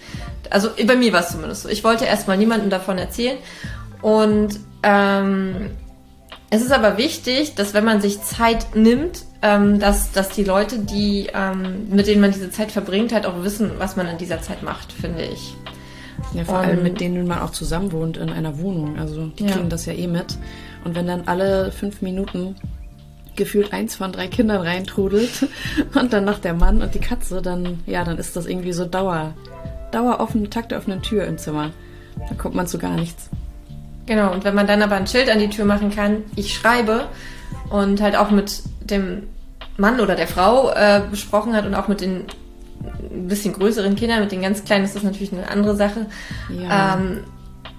Also 0.49 0.69
bei 0.85 0.95
mir 0.95 1.13
war 1.13 1.21
es 1.21 1.29
zumindest 1.29 1.63
so. 1.63 1.69
Ich 1.69 1.83
wollte 1.83 2.05
erstmal 2.05 2.37
niemandem 2.37 2.69
davon 2.69 2.97
erzählen. 2.97 3.37
Und 4.01 4.59
ähm, 4.83 5.71
es 6.49 6.61
ist 6.61 6.71
aber 6.71 6.97
wichtig, 6.97 7.55
dass 7.55 7.73
wenn 7.73 7.85
man 7.85 8.01
sich 8.01 8.21
Zeit 8.23 8.75
nimmt, 8.75 9.23
ähm, 9.41 9.79
dass, 9.79 10.11
dass 10.11 10.29
die 10.29 10.43
Leute, 10.43 10.79
die, 10.79 11.29
ähm, 11.33 11.87
mit 11.89 12.07
denen 12.07 12.21
man 12.21 12.31
diese 12.31 12.49
Zeit 12.49 12.71
verbringt, 12.71 13.13
halt 13.13 13.25
auch 13.25 13.43
wissen, 13.43 13.71
was 13.77 13.95
man 13.95 14.07
in 14.07 14.17
dieser 14.17 14.41
Zeit 14.41 14.63
macht, 14.63 14.91
finde 14.91 15.23
ich. 15.23 15.55
Ja, 16.33 16.43
vor 16.43 16.57
allem 16.57 16.83
mit 16.83 16.99
denen 16.99 17.27
man 17.27 17.39
auch 17.39 17.51
zusammen 17.51 17.91
wohnt 17.91 18.17
in 18.17 18.29
einer 18.29 18.59
Wohnung. 18.59 18.97
Also 18.97 19.27
die 19.27 19.45
ja. 19.45 19.51
kriegen 19.51 19.69
das 19.69 19.85
ja 19.85 19.93
eh 19.93 20.07
mit. 20.07 20.37
Und 20.83 20.95
wenn 20.95 21.07
dann 21.07 21.23
alle 21.27 21.71
fünf 21.71 22.01
Minuten 22.01 22.55
gefühlt 23.39 23.73
eins 23.73 23.95
von 23.95 24.11
drei 24.11 24.27
Kindern 24.27 24.61
reintrudelt 24.61 25.47
und 25.95 26.13
dann 26.13 26.25
noch 26.25 26.37
der 26.37 26.53
Mann 26.53 26.83
und 26.83 26.93
die 26.93 26.99
Katze, 26.99 27.41
dann, 27.41 27.79
ja, 27.87 28.03
dann 28.03 28.19
ist 28.19 28.35
das 28.35 28.45
irgendwie 28.45 28.73
so 28.73 28.85
Dauer, 28.85 29.33
daueroffene, 29.91 30.49
takteoffene 30.49 31.01
Tür 31.01 31.25
im 31.25 31.39
Zimmer. 31.39 31.71
Da 32.27 32.35
kommt 32.35 32.53
man 32.53 32.67
zu 32.67 32.77
gar 32.77 32.95
nichts. 32.95 33.29
Genau, 34.05 34.31
und 34.31 34.43
wenn 34.43 34.53
man 34.53 34.67
dann 34.67 34.81
aber 34.81 34.95
ein 34.95 35.07
Schild 35.07 35.31
an 35.31 35.39
die 35.39 35.49
Tür 35.49 35.65
machen 35.65 35.89
kann, 35.89 36.23
ich 36.35 36.53
schreibe 36.53 37.07
und 37.69 38.01
halt 38.01 38.15
auch 38.15 38.29
mit 38.29 38.61
dem 38.81 39.23
Mann 39.77 39.99
oder 39.99 40.15
der 40.15 40.27
Frau 40.27 40.71
äh, 40.71 41.01
besprochen 41.09 41.53
hat 41.53 41.65
und 41.65 41.73
auch 41.73 41.87
mit 41.87 42.01
den 42.01 42.25
ein 43.11 43.27
bisschen 43.27 43.53
größeren 43.53 43.95
Kindern, 43.95 44.21
mit 44.21 44.31
den 44.31 44.41
ganz 44.41 44.63
kleinen 44.63 44.85
ist 44.85 44.95
das 44.95 45.03
natürlich 45.03 45.31
eine 45.33 45.49
andere 45.49 45.75
Sache. 45.75 46.05
Ja. 46.49 46.95
Ähm, 46.95 47.23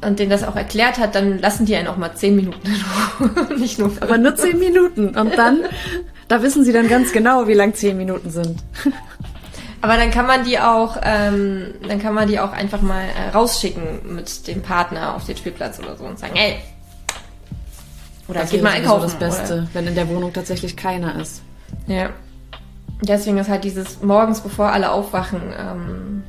und 0.03 0.19
denen 0.19 0.31
das 0.31 0.45
auch 0.45 0.57
erklärt 0.57 0.99
hat, 0.99 1.15
dann 1.15 1.39
lassen 1.39 1.67
die 1.67 1.77
einen 1.77 1.89
auch 1.89 1.97
mal 1.97 2.15
zehn 2.15 2.37
Minuten 2.37 2.61
in 2.67 3.59
Nicht 3.59 3.79
nur 3.79 3.91
fünf. 3.91 4.03
Aber 4.03 4.19
nur 4.19 4.35
zehn 4.35 4.59
Minuten. 4.59 5.17
Und 5.17 5.37
dann, 5.37 5.65
da 6.29 6.43
wissen 6.43 6.65
sie 6.65 6.73
dann 6.73 6.89
ganz 6.89 7.13
genau, 7.13 7.49
wie 7.49 7.55
lang 7.55 7.75
zehn 7.75 7.97
Minuten 7.97 8.31
sind. 8.31 8.61
Aber 9.83 9.97
dann 9.97 10.11
kann 10.11 10.27
man 10.27 10.45
die 10.45 10.59
auch, 10.59 10.99
ähm, 11.03 11.75
dann 11.87 12.01
kann 12.01 12.15
man 12.15 12.29
die 12.29 12.39
auch 12.39 12.53
einfach 12.53 12.83
mal 12.83 13.03
äh, 13.03 13.31
rausschicken 13.31 14.15
mit 14.15 14.47
dem 14.47 14.63
Partner 14.63 15.15
auf 15.15 15.25
den 15.25 15.37
Spielplatz 15.37 15.79
oder 15.79 15.97
so 15.97 16.05
und 16.05 16.19
sagen, 16.19 16.35
hey, 16.35 16.57
oder 18.29 18.41
das 18.41 18.51
geht 18.51 18.63
mal 18.63 18.73
einkaufen. 18.73 19.03
Das 19.03 19.15
Beste, 19.15 19.55
oder? 19.55 19.69
wenn 19.73 19.87
in 19.87 19.95
der 19.95 20.09
Wohnung 20.09 20.33
tatsächlich 20.33 20.77
keiner 20.77 21.19
ist. 21.21 21.43
Ja. 21.87 22.11
Deswegen 23.03 23.39
ist 23.39 23.49
halt 23.49 23.65
dieses 23.65 24.03
morgens, 24.03 24.41
bevor 24.41 24.71
alle 24.71 24.93
aufwachen, 24.93 25.41
ähm, 25.59 26.25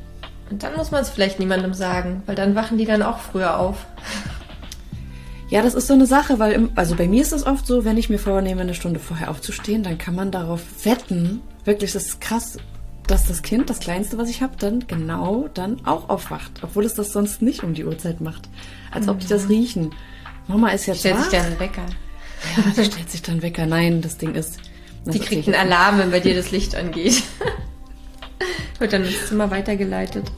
und 0.52 0.62
dann 0.62 0.76
muss 0.76 0.90
man 0.90 1.00
es 1.00 1.08
vielleicht 1.08 1.40
niemandem 1.40 1.72
sagen, 1.72 2.22
weil 2.26 2.34
dann 2.34 2.54
wachen 2.54 2.76
die 2.76 2.84
dann 2.84 3.02
auch 3.02 3.18
früher 3.18 3.58
auf. 3.58 3.86
Ja, 5.48 5.62
das 5.62 5.72
ist 5.72 5.86
so 5.86 5.94
eine 5.94 6.04
Sache, 6.04 6.38
weil, 6.38 6.52
im, 6.52 6.70
also 6.74 6.94
bei 6.94 7.08
mir 7.08 7.22
ist 7.22 7.32
es 7.32 7.46
oft 7.46 7.66
so, 7.66 7.86
wenn 7.86 7.96
ich 7.96 8.10
mir 8.10 8.18
vornehme, 8.18 8.60
eine 8.60 8.74
Stunde 8.74 9.00
vorher 9.00 9.30
aufzustehen, 9.30 9.82
dann 9.82 9.96
kann 9.96 10.14
man 10.14 10.30
darauf 10.30 10.60
wetten, 10.84 11.40
wirklich, 11.64 11.92
das 11.92 12.04
ist 12.04 12.20
krass, 12.20 12.58
dass 13.06 13.26
das 13.26 13.40
Kind, 13.40 13.70
das 13.70 13.80
Kleinste, 13.80 14.18
was 14.18 14.28
ich 14.28 14.42
habe, 14.42 14.56
dann 14.58 14.86
genau 14.86 15.48
dann 15.54 15.84
auch 15.86 16.10
aufwacht, 16.10 16.60
obwohl 16.62 16.84
es 16.84 16.94
das 16.94 17.12
sonst 17.12 17.40
nicht 17.40 17.64
um 17.64 17.72
die 17.72 17.84
Uhrzeit 17.86 18.20
macht. 18.20 18.48
Als 18.90 19.08
ob 19.08 19.20
die 19.20 19.28
das 19.28 19.44
mhm. 19.44 19.48
riechen. 19.48 19.94
Mama 20.48 20.68
ist 20.68 20.84
jetzt 20.84 21.00
Stellt 21.00 21.16
wach. 21.16 21.30
sich 21.30 21.38
dann 21.38 21.58
Wecker. 21.58 21.86
Ja, 22.56 22.84
stellt 22.84 23.10
sich 23.10 23.22
dann 23.22 23.40
Wecker. 23.40 23.66
Nein, 23.66 24.02
das 24.02 24.18
Ding 24.18 24.34
ist. 24.34 24.58
Die 25.06 25.18
kriegt 25.18 25.48
einen 25.48 25.56
Alarm, 25.56 25.98
wenn 25.98 26.10
bei 26.10 26.20
dir 26.20 26.34
das 26.34 26.50
Licht 26.50 26.74
angeht. 26.74 27.22
Wird 28.78 28.92
dann 28.92 29.04
ins 29.04 29.28
Zimmer 29.28 29.50
weitergeleitet. 29.50 30.30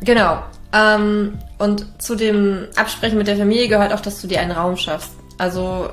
Genau. 0.00 0.42
Ähm, 0.72 1.38
und 1.58 2.02
zu 2.02 2.14
dem 2.14 2.66
Absprechen 2.76 3.18
mit 3.18 3.28
der 3.28 3.36
Familie 3.36 3.68
gehört 3.68 3.92
auch, 3.92 4.00
dass 4.00 4.20
du 4.20 4.28
dir 4.28 4.40
einen 4.40 4.52
Raum 4.52 4.76
schaffst. 4.76 5.12
Also 5.38 5.90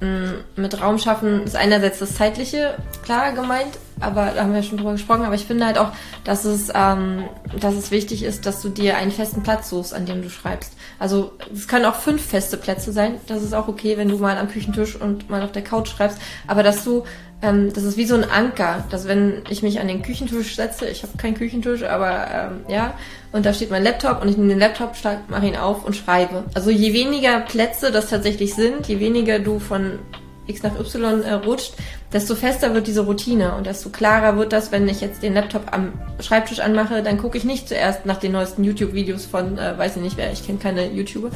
mh, 0.00 0.32
mit 0.56 0.80
Raum 0.80 0.98
schaffen 0.98 1.44
ist 1.44 1.56
einerseits 1.56 1.98
das 1.98 2.16
Zeitliche, 2.16 2.76
klar 3.04 3.32
gemeint, 3.32 3.78
aber 4.00 4.32
da 4.34 4.42
haben 4.42 4.52
wir 4.52 4.62
schon 4.62 4.78
drüber 4.78 4.92
gesprochen, 4.92 5.24
aber 5.24 5.34
ich 5.34 5.46
finde 5.46 5.66
halt 5.66 5.78
auch, 5.78 5.92
dass 6.24 6.44
es, 6.44 6.70
ähm, 6.74 7.24
dass 7.60 7.74
es 7.74 7.90
wichtig 7.90 8.22
ist, 8.22 8.44
dass 8.44 8.60
du 8.60 8.68
dir 8.68 8.96
einen 8.96 9.10
festen 9.10 9.42
Platz 9.42 9.70
suchst, 9.70 9.94
an 9.94 10.06
dem 10.06 10.22
du 10.22 10.28
schreibst. 10.28 10.74
Also 10.98 11.32
es 11.52 11.68
können 11.68 11.84
auch 11.84 11.94
fünf 11.94 12.24
feste 12.24 12.56
Plätze 12.56 12.92
sein. 12.92 13.18
Das 13.26 13.42
ist 13.42 13.54
auch 13.54 13.68
okay, 13.68 13.96
wenn 13.96 14.08
du 14.08 14.18
mal 14.18 14.36
am 14.36 14.48
Küchentisch 14.48 14.96
und 14.96 15.30
mal 15.30 15.42
auf 15.42 15.52
der 15.52 15.64
Couch 15.64 15.88
schreibst. 15.88 16.18
Aber 16.46 16.62
dass 16.62 16.84
du 16.84 17.04
ähm, 17.46 17.72
das 17.72 17.84
ist 17.84 17.96
wie 17.96 18.06
so 18.06 18.14
ein 18.14 18.28
Anker, 18.28 18.84
dass 18.90 19.06
wenn 19.06 19.42
ich 19.48 19.62
mich 19.62 19.80
an 19.80 19.88
den 19.88 20.02
Küchentisch 20.02 20.56
setze, 20.56 20.88
ich 20.88 21.02
habe 21.02 21.16
keinen 21.16 21.34
Küchentisch, 21.34 21.82
aber 21.82 22.26
ähm, 22.32 22.60
ja, 22.68 22.94
und 23.32 23.46
da 23.46 23.52
steht 23.52 23.70
mein 23.70 23.84
Laptop 23.84 24.22
und 24.22 24.28
ich 24.28 24.36
nehme 24.36 24.48
den 24.50 24.58
Laptop, 24.58 24.92
mache 25.28 25.46
ihn 25.46 25.56
auf 25.56 25.84
und 25.84 25.94
schreibe. 25.94 26.44
Also 26.54 26.70
je 26.70 26.92
weniger 26.92 27.40
Plätze 27.40 27.92
das 27.92 28.10
tatsächlich 28.10 28.54
sind, 28.54 28.86
je 28.88 29.00
weniger 29.00 29.38
du 29.38 29.58
von 29.58 29.98
X 30.46 30.62
nach 30.62 30.78
Y 30.78 31.22
äh, 31.22 31.32
rutscht, 31.34 31.74
desto 32.12 32.34
fester 32.34 32.74
wird 32.74 32.86
diese 32.86 33.02
Routine 33.02 33.54
und 33.56 33.66
desto 33.66 33.90
klarer 33.90 34.36
wird 34.36 34.52
das, 34.52 34.72
wenn 34.72 34.88
ich 34.88 35.00
jetzt 35.00 35.22
den 35.22 35.34
Laptop 35.34 35.72
am 35.72 35.92
Schreibtisch 36.20 36.60
anmache, 36.60 37.02
dann 37.02 37.18
gucke 37.18 37.38
ich 37.38 37.44
nicht 37.44 37.68
zuerst 37.68 38.06
nach 38.06 38.18
den 38.18 38.32
neuesten 38.32 38.64
YouTube-Videos 38.64 39.26
von, 39.26 39.58
äh, 39.58 39.76
weiß 39.76 39.96
ich 39.96 40.02
nicht 40.02 40.16
wer, 40.16 40.32
ich 40.32 40.44
kenne 40.46 40.58
keine 40.58 40.90
YouTuber, 40.90 41.30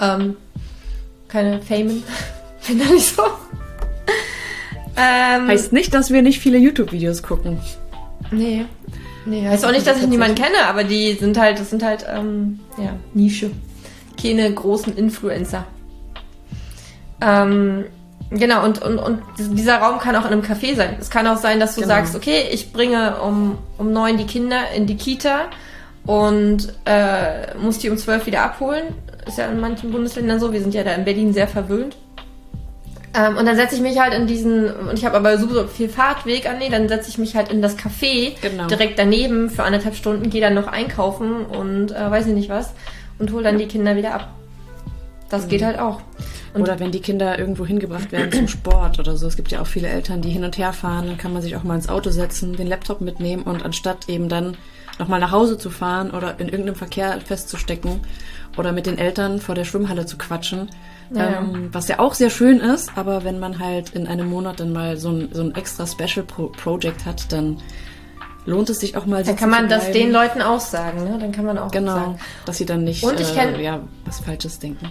ähm, 0.00 0.36
keine 1.28 1.60
Famen, 1.62 2.02
bin 2.66 2.78
da 2.78 2.84
nicht 2.86 3.14
so. 3.14 3.22
Ähm, 4.96 5.48
heißt 5.48 5.72
nicht, 5.72 5.92
dass 5.94 6.10
wir 6.10 6.22
nicht 6.22 6.40
viele 6.40 6.58
YouTube-Videos 6.58 7.22
gucken. 7.22 7.58
Nee. 8.30 8.66
Nee, 9.26 9.48
heißt 9.48 9.64
auch 9.64 9.72
nicht, 9.72 9.86
dass 9.86 10.00
ich 10.00 10.06
niemanden 10.06 10.34
kenne, 10.34 10.66
aber 10.68 10.84
die 10.84 11.14
sind 11.14 11.38
halt, 11.38 11.58
das 11.58 11.70
sind 11.70 11.82
halt, 11.82 12.04
ähm, 12.08 12.60
ja, 12.76 12.94
Nische. 13.14 13.50
Keine 14.20 14.52
großen 14.52 14.96
Influencer. 14.96 15.64
Ähm, 17.20 17.86
genau, 18.30 18.64
und, 18.64 18.82
und, 18.82 18.98
und 18.98 19.22
dieser 19.38 19.76
Raum 19.78 19.98
kann 19.98 20.14
auch 20.16 20.26
in 20.26 20.32
einem 20.32 20.42
Café 20.42 20.76
sein. 20.76 20.96
Es 21.00 21.10
kann 21.10 21.26
auch 21.26 21.38
sein, 21.38 21.58
dass 21.58 21.74
du 21.74 21.80
genau. 21.80 21.94
sagst, 21.94 22.14
okay, 22.14 22.48
ich 22.52 22.72
bringe 22.72 23.20
um, 23.20 23.58
um 23.78 23.92
neun 23.92 24.18
die 24.18 24.26
Kinder 24.26 24.70
in 24.76 24.86
die 24.86 24.96
Kita 24.96 25.46
und 26.06 26.74
äh, 26.84 27.56
muss 27.56 27.78
die 27.78 27.88
um 27.88 27.96
zwölf 27.96 28.26
wieder 28.26 28.42
abholen. 28.42 28.94
Ist 29.26 29.38
ja 29.38 29.46
in 29.46 29.58
manchen 29.58 29.90
Bundesländern 29.90 30.38
so. 30.38 30.52
Wir 30.52 30.60
sind 30.60 30.74
ja 30.74 30.84
da 30.84 30.92
in 30.92 31.04
Berlin 31.04 31.32
sehr 31.32 31.48
verwöhnt. 31.48 31.96
Ähm, 33.14 33.36
und 33.36 33.46
dann 33.46 33.56
setze 33.56 33.76
ich 33.76 33.80
mich 33.80 33.98
halt 33.98 34.12
in 34.12 34.26
diesen, 34.26 34.70
und 34.72 34.98
ich 34.98 35.04
habe 35.04 35.16
aber 35.16 35.38
super 35.38 35.68
viel 35.68 35.88
Fahrtweg 35.88 36.48
an, 36.48 36.58
nee, 36.58 36.68
dann 36.68 36.88
setze 36.88 37.08
ich 37.08 37.18
mich 37.18 37.36
halt 37.36 37.48
in 37.48 37.62
das 37.62 37.78
Café 37.78 38.32
genau. 38.40 38.66
direkt 38.66 38.98
daneben 38.98 39.50
für 39.50 39.62
anderthalb 39.62 39.94
Stunden, 39.94 40.30
gehe 40.30 40.40
dann 40.40 40.54
noch 40.54 40.66
einkaufen 40.66 41.46
und 41.46 41.92
äh, 41.92 42.10
weiß 42.10 42.26
ich 42.26 42.34
nicht 42.34 42.48
was 42.48 42.74
und 43.18 43.32
hole 43.32 43.44
dann 43.44 43.58
ja. 43.58 43.66
die 43.66 43.68
Kinder 43.68 43.94
wieder 43.96 44.14
ab. 44.14 44.34
Das 45.30 45.44
mhm. 45.44 45.48
geht 45.48 45.62
halt 45.62 45.78
auch. 45.78 46.00
Und 46.54 46.62
oder 46.62 46.78
wenn 46.78 46.92
die 46.92 47.00
Kinder 47.00 47.38
irgendwo 47.38 47.66
hingebracht 47.66 48.12
werden 48.12 48.32
zum 48.32 48.48
Sport 48.48 48.98
oder 48.98 49.16
so. 49.16 49.26
Es 49.26 49.36
gibt 49.36 49.50
ja 49.50 49.60
auch 49.60 49.66
viele 49.66 49.88
Eltern, 49.88 50.20
die 50.20 50.30
hin 50.30 50.44
und 50.44 50.56
her 50.56 50.72
fahren. 50.72 51.06
Dann 51.06 51.18
kann 51.18 51.32
man 51.32 51.42
sich 51.42 51.56
auch 51.56 51.64
mal 51.64 51.74
ins 51.74 51.88
Auto 51.88 52.10
setzen, 52.10 52.54
den 52.56 52.68
Laptop 52.68 53.00
mitnehmen 53.00 53.42
und 53.42 53.64
anstatt 53.64 54.08
eben 54.08 54.28
dann 54.28 54.56
nochmal 54.98 55.18
nach 55.18 55.32
Hause 55.32 55.58
zu 55.58 55.70
fahren 55.70 56.12
oder 56.12 56.38
in 56.38 56.48
irgendeinem 56.48 56.76
Verkehr 56.76 57.18
festzustecken 57.24 58.00
oder 58.56 58.72
mit 58.72 58.86
den 58.86 58.98
Eltern 58.98 59.40
vor 59.40 59.54
der 59.54 59.64
Schwimmhalle 59.64 60.06
zu 60.06 60.16
quatschen, 60.16 60.68
ja. 61.10 61.40
Ähm, 61.40 61.68
was 61.72 61.88
ja 61.88 61.98
auch 61.98 62.14
sehr 62.14 62.30
schön 62.30 62.60
ist, 62.60 62.92
aber 62.96 63.24
wenn 63.24 63.38
man 63.38 63.58
halt 63.58 63.90
in 63.90 64.06
einem 64.06 64.28
Monat 64.28 64.60
dann 64.60 64.72
mal 64.72 64.96
so 64.96 65.10
ein, 65.10 65.28
so 65.32 65.42
ein 65.42 65.54
extra 65.54 65.86
Special 65.86 66.24
Pro 66.24 66.48
Project 66.48 67.04
hat, 67.04 67.30
dann 67.32 67.58
lohnt 68.46 68.70
es 68.70 68.80
sich 68.80 68.96
auch 68.96 69.06
mal. 69.06 69.22
Dann 69.22 69.36
kann 69.36 69.50
man 69.50 69.68
das 69.68 69.90
den 69.90 70.10
Leuten 70.10 70.42
auch 70.42 70.60
sagen, 70.60 71.04
ne? 71.04 71.18
Dann 71.20 71.32
kann 71.32 71.44
man 71.44 71.58
auch 71.58 71.70
genau, 71.70 71.94
sagen. 71.94 72.18
dass 72.46 72.58
sie 72.58 72.66
dann 72.66 72.84
nicht 72.84 73.04
und 73.04 73.20
ich 73.20 73.36
äh, 73.36 73.62
ja, 73.62 73.80
was 74.04 74.20
Falsches 74.20 74.58
denken. 74.58 74.88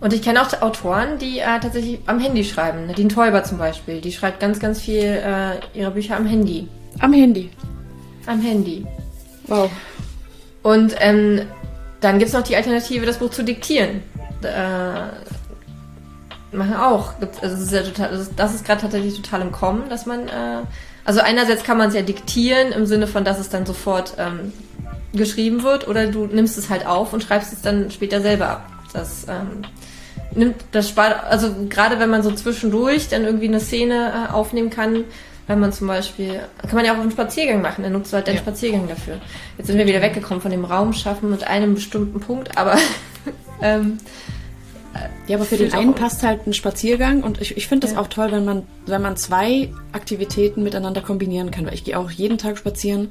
Und 0.00 0.12
ich 0.12 0.22
kenne 0.22 0.42
auch 0.42 0.60
Autoren, 0.60 1.18
die 1.18 1.38
äh, 1.38 1.60
tatsächlich 1.60 2.00
am 2.06 2.18
Handy 2.18 2.44
schreiben. 2.44 2.86
Nadine 2.86 3.08
Teuber 3.08 3.44
zum 3.44 3.58
Beispiel, 3.58 4.00
die 4.00 4.12
schreibt 4.12 4.40
ganz, 4.40 4.58
ganz 4.58 4.80
viel 4.80 5.02
äh, 5.02 5.60
ihre 5.72 5.92
Bücher 5.92 6.16
am 6.16 6.26
Handy. 6.26 6.68
Am 6.98 7.12
Handy. 7.12 7.50
Am 8.26 8.40
Handy. 8.40 8.84
Wow. 9.46 9.70
Und 10.62 10.94
ähm, 10.98 11.42
dann 12.04 12.18
gibt 12.18 12.28
es 12.28 12.34
noch 12.34 12.42
die 12.42 12.56
Alternative, 12.56 13.06
das 13.06 13.18
Buch 13.18 13.30
zu 13.30 13.42
diktieren. 13.42 14.02
Äh, 14.42 15.06
machen 16.54 16.76
auch. 16.76 17.14
Also 17.40 17.56
das 17.56 17.60
ist, 17.60 17.72
ja 17.72 17.82
total, 17.82 18.26
das 18.36 18.54
ist 18.54 18.64
gerade 18.64 18.82
tatsächlich 18.82 19.20
total 19.20 19.40
im 19.40 19.52
Kommen, 19.52 19.88
dass 19.88 20.06
man 20.06 20.28
äh, 20.28 20.62
also 21.04 21.20
einerseits 21.20 21.64
kann 21.64 21.76
man 21.76 21.88
es 21.88 21.94
ja 21.94 22.02
diktieren 22.02 22.72
im 22.72 22.86
Sinne 22.86 23.06
von, 23.06 23.24
dass 23.24 23.38
es 23.38 23.50
dann 23.50 23.66
sofort 23.66 24.14
ähm, 24.18 24.52
geschrieben 25.12 25.62
wird, 25.62 25.86
oder 25.86 26.06
du 26.06 26.26
nimmst 26.26 26.56
es 26.56 26.70
halt 26.70 26.86
auf 26.86 27.12
und 27.12 27.22
schreibst 27.22 27.52
es 27.52 27.60
dann 27.60 27.90
später 27.90 28.20
selber 28.20 28.48
ab. 28.48 28.70
Das 28.92 29.26
ähm, 29.28 29.62
nimmt 30.34 30.56
das 30.72 30.88
spart, 30.88 31.24
also 31.24 31.54
gerade 31.68 31.98
wenn 31.98 32.10
man 32.10 32.22
so 32.22 32.32
zwischendurch 32.32 33.08
dann 33.08 33.24
irgendwie 33.24 33.48
eine 33.48 33.60
Szene 33.60 34.28
äh, 34.28 34.32
aufnehmen 34.32 34.70
kann, 34.70 35.04
wenn 35.46 35.60
man 35.60 35.72
zum 35.72 35.88
Beispiel, 35.88 36.40
kann 36.62 36.74
man 36.74 36.84
ja 36.84 36.94
auch 36.94 37.00
einen 37.00 37.10
Spaziergang 37.10 37.60
machen, 37.60 37.82
dann 37.82 37.92
nutzt 37.92 38.12
du 38.12 38.16
halt 38.16 38.26
den 38.26 38.36
ja. 38.36 38.40
Spaziergang 38.40 38.88
dafür. 38.88 39.20
Jetzt 39.58 39.66
sind 39.66 39.76
wir 39.76 39.86
wieder 39.86 40.00
weggekommen 40.00 40.40
von 40.40 40.50
dem 40.50 40.64
Raum 40.64 40.92
schaffen 40.92 41.30
mit 41.30 41.46
einem 41.46 41.74
bestimmten 41.74 42.20
Punkt, 42.20 42.56
aber 42.56 42.78
ähm, 43.62 43.98
ja, 45.26 45.36
aber 45.36 45.44
für 45.44 45.56
den 45.56 45.72
einen 45.72 45.94
passt 45.94 46.22
halt 46.22 46.46
ein 46.46 46.52
Spaziergang 46.52 47.22
und 47.22 47.40
ich, 47.40 47.56
ich 47.56 47.66
finde 47.66 47.86
das 47.86 47.94
ja. 47.94 48.00
auch 48.00 48.08
toll, 48.08 48.30
wenn 48.30 48.44
man, 48.44 48.62
wenn 48.86 49.02
man 49.02 49.16
zwei 49.16 49.70
Aktivitäten 49.92 50.62
miteinander 50.62 51.00
kombinieren 51.00 51.50
kann, 51.50 51.66
weil 51.66 51.74
ich 51.74 51.84
gehe 51.84 51.98
auch 51.98 52.10
jeden 52.10 52.38
Tag 52.38 52.58
spazieren 52.58 53.10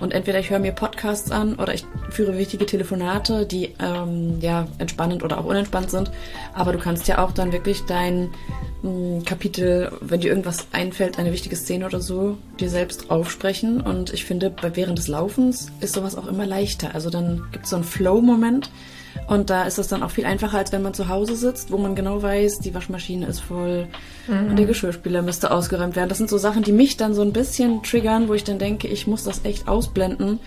und 0.00 0.12
entweder 0.12 0.38
ich 0.38 0.50
höre 0.50 0.58
mir 0.58 0.72
Podcasts 0.72 1.30
an 1.30 1.54
oder 1.54 1.74
ich 1.74 1.84
führe 2.10 2.36
wichtige 2.36 2.66
Telefonate, 2.66 3.46
die 3.46 3.74
ähm, 3.80 4.38
ja 4.40 4.66
entspannend 4.78 5.22
oder 5.22 5.38
auch 5.38 5.44
unentspannt 5.44 5.90
sind. 5.90 6.10
Aber 6.54 6.72
du 6.72 6.78
kannst 6.78 7.08
ja 7.08 7.18
auch 7.24 7.32
dann 7.32 7.52
wirklich 7.52 7.82
dein 7.86 8.30
mh, 8.82 8.90
hm, 8.90 9.24
Kapitel, 9.24 9.92
wenn 10.00 10.20
dir 10.20 10.28
irgendwas 10.28 10.66
einfällt, 10.72 11.18
eine 11.18 11.32
wichtige 11.32 11.56
Szene 11.56 11.86
oder 11.86 12.00
so, 12.00 12.38
dir 12.60 12.70
selbst 12.70 13.10
aufsprechen. 13.10 13.80
Und 13.80 14.12
ich 14.12 14.24
finde, 14.24 14.54
während 14.74 14.98
des 14.98 15.08
Laufens 15.08 15.72
ist 15.80 15.94
sowas 15.94 16.16
auch 16.16 16.26
immer 16.26 16.46
leichter. 16.46 16.94
Also 16.94 17.10
dann 17.10 17.48
gibt 17.52 17.64
es 17.64 17.70
so 17.70 17.76
einen 17.76 17.84
Flow-Moment 17.84 18.70
und 19.26 19.50
da 19.50 19.64
ist 19.64 19.78
es 19.78 19.88
dann 19.88 20.02
auch 20.02 20.10
viel 20.10 20.24
einfacher, 20.24 20.58
als 20.58 20.72
wenn 20.72 20.82
man 20.82 20.94
zu 20.94 21.08
Hause 21.08 21.34
sitzt, 21.34 21.72
wo 21.72 21.78
man 21.78 21.94
genau 21.94 22.22
weiß, 22.22 22.60
die 22.60 22.74
Waschmaschine 22.74 23.26
ist 23.26 23.40
voll 23.40 23.88
mhm. 24.28 24.50
und 24.50 24.56
der 24.56 24.66
Geschirrspüler 24.66 25.22
müsste 25.22 25.50
ausgeräumt 25.50 25.96
werden. 25.96 26.08
Das 26.08 26.18
sind 26.18 26.30
so 26.30 26.38
Sachen, 26.38 26.62
die 26.62 26.72
mich 26.72 26.96
dann 26.96 27.14
so 27.14 27.22
ein 27.22 27.32
bisschen 27.32 27.82
triggern, 27.82 28.28
wo 28.28 28.34
ich 28.34 28.44
dann 28.44 28.58
denke, 28.58 28.86
ich 28.86 29.06
muss 29.06 29.24
das 29.24 29.44
echt 29.44 29.66
ausblenden 29.66 30.38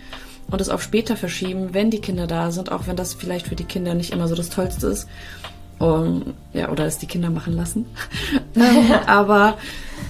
und 0.49 0.61
es 0.61 0.69
auf 0.69 0.81
später 0.81 1.17
verschieben, 1.17 1.73
wenn 1.73 1.91
die 1.91 1.99
Kinder 1.99 2.25
da 2.25 2.51
sind, 2.51 2.71
auch 2.71 2.87
wenn 2.87 2.95
das 2.95 3.13
vielleicht 3.13 3.47
für 3.47 3.55
die 3.55 3.65
Kinder 3.65 3.93
nicht 3.93 4.13
immer 4.13 4.27
so 4.27 4.35
das 4.35 4.49
Tollste 4.49 4.87
ist. 4.87 5.07
Um, 5.77 6.33
ja, 6.51 6.69
oder 6.69 6.85
es 6.85 6.97
die 6.97 7.07
Kinder 7.07 7.29
machen 7.29 7.53
lassen. 7.53 7.85
aber 9.07 9.57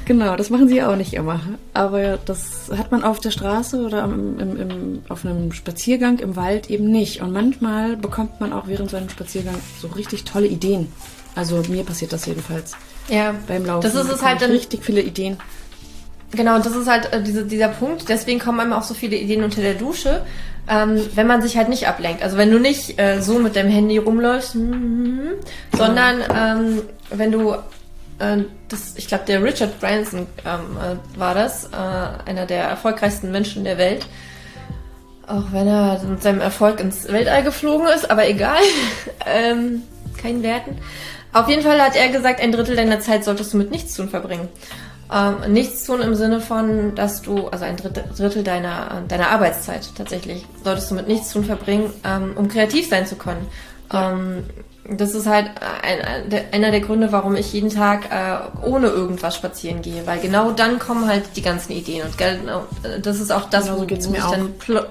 genau, 0.06 0.36
das 0.36 0.50
machen 0.50 0.68
sie 0.68 0.82
auch 0.84 0.96
nicht 0.96 1.14
immer. 1.14 1.42
Aber 1.74 2.18
das 2.18 2.70
hat 2.76 2.92
man 2.92 3.04
auf 3.04 3.20
der 3.20 3.32
Straße 3.32 3.82
oder 3.82 4.04
im, 4.04 4.40
im, 4.40 4.60
im, 4.60 5.02
auf 5.10 5.26
einem 5.26 5.52
Spaziergang 5.52 6.20
im 6.20 6.36
Wald 6.36 6.70
eben 6.70 6.90
nicht. 6.90 7.22
Und 7.22 7.32
manchmal 7.32 7.98
bekommt 7.98 8.40
man 8.42 8.54
auch 8.54 8.68
während 8.68 8.90
so 8.90 8.98
einem 8.98 9.10
Spaziergang 9.10 9.56
so 9.82 9.88
richtig 9.88 10.24
tolle 10.24 10.48
Ideen. 10.48 10.88
Also 11.36 11.62
mir 11.70 11.84
passiert 11.84 12.14
das 12.14 12.26
jedenfalls. 12.26 12.76
Ja. 13.08 13.36
Beim 13.48 13.66
Laufen. 13.66 13.82
Das 13.82 13.96
ist 13.96 14.12
es 14.12 14.24
halt 14.24 14.42
dann, 14.42 14.52
richtig 14.52 14.84
viele 14.84 15.02
Ideen. 15.02 15.38
Genau, 16.32 16.60
das 16.60 16.76
ist 16.76 16.88
halt 16.88 17.12
äh, 17.12 17.24
diese, 17.24 17.46
dieser 17.46 17.70
Punkt. 17.70 18.08
Deswegen 18.10 18.40
kommen 18.40 18.60
einem 18.60 18.74
auch 18.74 18.84
so 18.84 18.94
viele 18.94 19.16
Ideen 19.16 19.44
unter 19.44 19.62
der 19.62 19.74
Dusche, 19.74 20.22
ähm, 20.68 21.02
wenn 21.16 21.26
man 21.26 21.42
sich 21.42 21.58
halt 21.58 21.70
nicht 21.70 21.88
ablenkt. 21.88 22.22
Also 22.22 22.38
wenn 22.38 22.52
du 22.52 22.60
nicht 22.60 23.00
äh, 23.00 23.22
so 23.22 23.40
mit 23.40 23.56
dem 23.56 23.68
Handy 23.68 23.98
rumläufst, 23.98 24.56
mm, 24.56 24.60
mm, 24.60 25.32
sondern 25.76 26.22
ähm, 26.34 26.82
wenn 27.10 27.32
du 27.32 27.56
das, 28.20 28.94
ich 28.96 29.08
glaube, 29.08 29.26
der 29.26 29.44
Richard 29.44 29.80
Branson 29.80 30.28
ähm, 30.46 30.78
äh, 30.78 31.20
war 31.20 31.34
das, 31.34 31.66
äh, 31.66 32.30
einer 32.30 32.46
der 32.46 32.64
erfolgreichsten 32.66 33.32
Menschen 33.32 33.64
der 33.64 33.78
Welt. 33.78 34.06
Auch 35.28 35.52
wenn 35.52 35.68
er 35.68 36.02
mit 36.04 36.22
seinem 36.22 36.42
Erfolg 36.42 36.80
ins 36.80 37.08
Weltall 37.08 37.44
geflogen 37.44 37.88
ist, 37.88 38.10
aber 38.10 38.28
egal. 38.28 38.62
ähm, 39.26 39.84
kein 40.22 40.44
Werten. 40.44 40.78
Auf 41.32 41.48
jeden 41.48 41.62
Fall 41.62 41.82
hat 41.82 41.96
er 41.96 42.10
gesagt, 42.10 42.42
ein 42.42 42.52
Drittel 42.52 42.76
deiner 42.76 43.00
Zeit 43.00 43.24
solltest 43.24 43.54
du 43.54 43.58
mit 43.58 43.72
Nichtstun 43.72 44.10
verbringen. 44.10 44.50
Ähm, 45.12 45.54
nichts 45.54 45.86
tun 45.86 46.02
im 46.02 46.14
Sinne 46.14 46.40
von, 46.40 46.94
dass 46.96 47.22
du, 47.22 47.48
also 47.48 47.66
ein 47.66 47.78
Drittel 47.78 48.44
deiner, 48.44 49.04
deiner 49.08 49.30
Arbeitszeit 49.30 49.90
tatsächlich, 49.96 50.46
solltest 50.64 50.92
du 50.92 50.96
mit 50.96 51.08
nichts 51.08 51.32
tun 51.32 51.46
verbringen, 51.46 51.92
ähm, 52.04 52.34
um 52.36 52.48
kreativ 52.48 52.90
sein 52.90 53.06
zu 53.06 53.16
können. 53.16 53.48
Ähm, 53.92 54.44
das 54.98 55.14
ist 55.14 55.28
halt 55.28 55.50
ein, 55.82 56.02
ein, 56.02 56.46
einer 56.52 56.72
der 56.72 56.82
Gründe, 56.82 57.12
warum 57.12 57.36
ich 57.36 57.54
jeden 57.54 57.70
Tag 57.70 58.12
äh, 58.12 58.66
ohne 58.66 58.88
irgendwas 58.88 59.36
spazieren 59.36 59.82
gehe, 59.82 60.06
weil 60.06 60.20
genau 60.20 60.52
dann 60.52 60.80
kommen 60.80 61.08
halt 61.08 61.24
die 61.36 61.42
ganzen 61.42 61.72
Ideen 61.74 62.06
und 62.06 62.18
genau, 62.18 62.66
das 63.02 63.20
ist 63.20 63.32
auch 63.32 63.50
das, 63.50 63.66
genau, 63.66 63.78
wo, 63.78 63.90
wo 63.90 63.96
sich 63.96 64.24
dann 64.24 64.54
Pl 64.58 64.86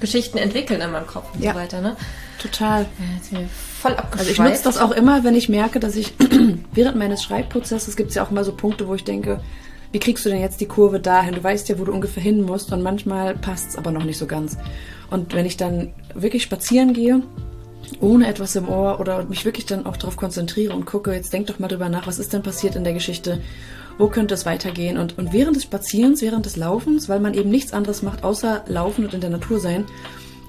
Geschichten 0.00 0.36
entwickeln 0.36 0.82
in 0.82 0.90
meinem 0.90 1.06
Kopf 1.06 1.32
und 1.34 1.42
ja. 1.42 1.52
so 1.52 1.58
weiter. 1.58 1.80
Ne? 1.80 1.96
Total. 2.38 2.84
Ja, 3.30 3.38
voll 3.80 3.96
Also 4.18 4.30
ich 4.30 4.38
nutze 4.38 4.64
das 4.64 4.76
auch 4.76 4.90
immer, 4.90 5.24
wenn 5.24 5.34
ich 5.34 5.48
merke, 5.48 5.80
dass 5.80 5.96
ich 5.96 6.12
während 6.72 6.96
meines 6.96 7.22
Schreibprozesses 7.22 7.96
gibt 7.96 8.10
es 8.10 8.16
ja 8.16 8.24
auch 8.24 8.30
mal 8.30 8.44
so 8.44 8.52
Punkte, 8.52 8.86
wo 8.86 8.94
ich 8.94 9.04
denke, 9.04 9.40
wie 9.92 10.00
kriegst 10.00 10.26
du 10.26 10.28
denn 10.28 10.40
jetzt 10.40 10.60
die 10.60 10.66
Kurve 10.66 11.00
dahin? 11.00 11.34
Du 11.34 11.42
weißt 11.42 11.68
ja, 11.68 11.78
wo 11.78 11.84
du 11.84 11.92
ungefähr 11.92 12.22
hin 12.22 12.42
musst 12.42 12.72
und 12.72 12.82
manchmal 12.82 13.34
passt 13.34 13.70
es 13.70 13.76
aber 13.76 13.92
noch 13.92 14.04
nicht 14.04 14.18
so 14.18 14.26
ganz. 14.26 14.58
Und 15.10 15.34
wenn 15.34 15.46
ich 15.46 15.56
dann 15.56 15.94
wirklich 16.14 16.42
spazieren 16.42 16.92
gehe, 16.92 17.22
ohne 18.00 18.26
etwas 18.26 18.56
im 18.56 18.68
Ohr 18.68 19.00
oder 19.00 19.24
mich 19.24 19.44
wirklich 19.44 19.66
dann 19.66 19.86
auch 19.86 19.96
darauf 19.96 20.16
konzentriere 20.16 20.74
und 20.74 20.86
gucke, 20.86 21.12
jetzt 21.12 21.32
denk 21.32 21.46
doch 21.46 21.58
mal 21.58 21.68
drüber 21.68 21.88
nach, 21.88 22.06
was 22.06 22.18
ist 22.18 22.32
denn 22.32 22.42
passiert 22.42 22.76
in 22.76 22.84
der 22.84 22.92
Geschichte? 22.92 23.40
Wo 23.98 24.08
könnte 24.08 24.34
es 24.34 24.46
weitergehen? 24.46 24.98
Und, 24.98 25.18
und 25.18 25.32
während 25.32 25.56
des 25.56 25.62
Spazierens, 25.64 26.20
während 26.20 26.46
des 26.46 26.56
Laufens, 26.56 27.08
weil 27.08 27.20
man 27.20 27.34
eben 27.34 27.50
nichts 27.50 27.72
anderes 27.72 28.02
macht, 28.02 28.24
außer 28.24 28.64
laufen 28.66 29.04
und 29.04 29.14
in 29.14 29.20
der 29.20 29.30
Natur 29.30 29.60
sein, 29.60 29.84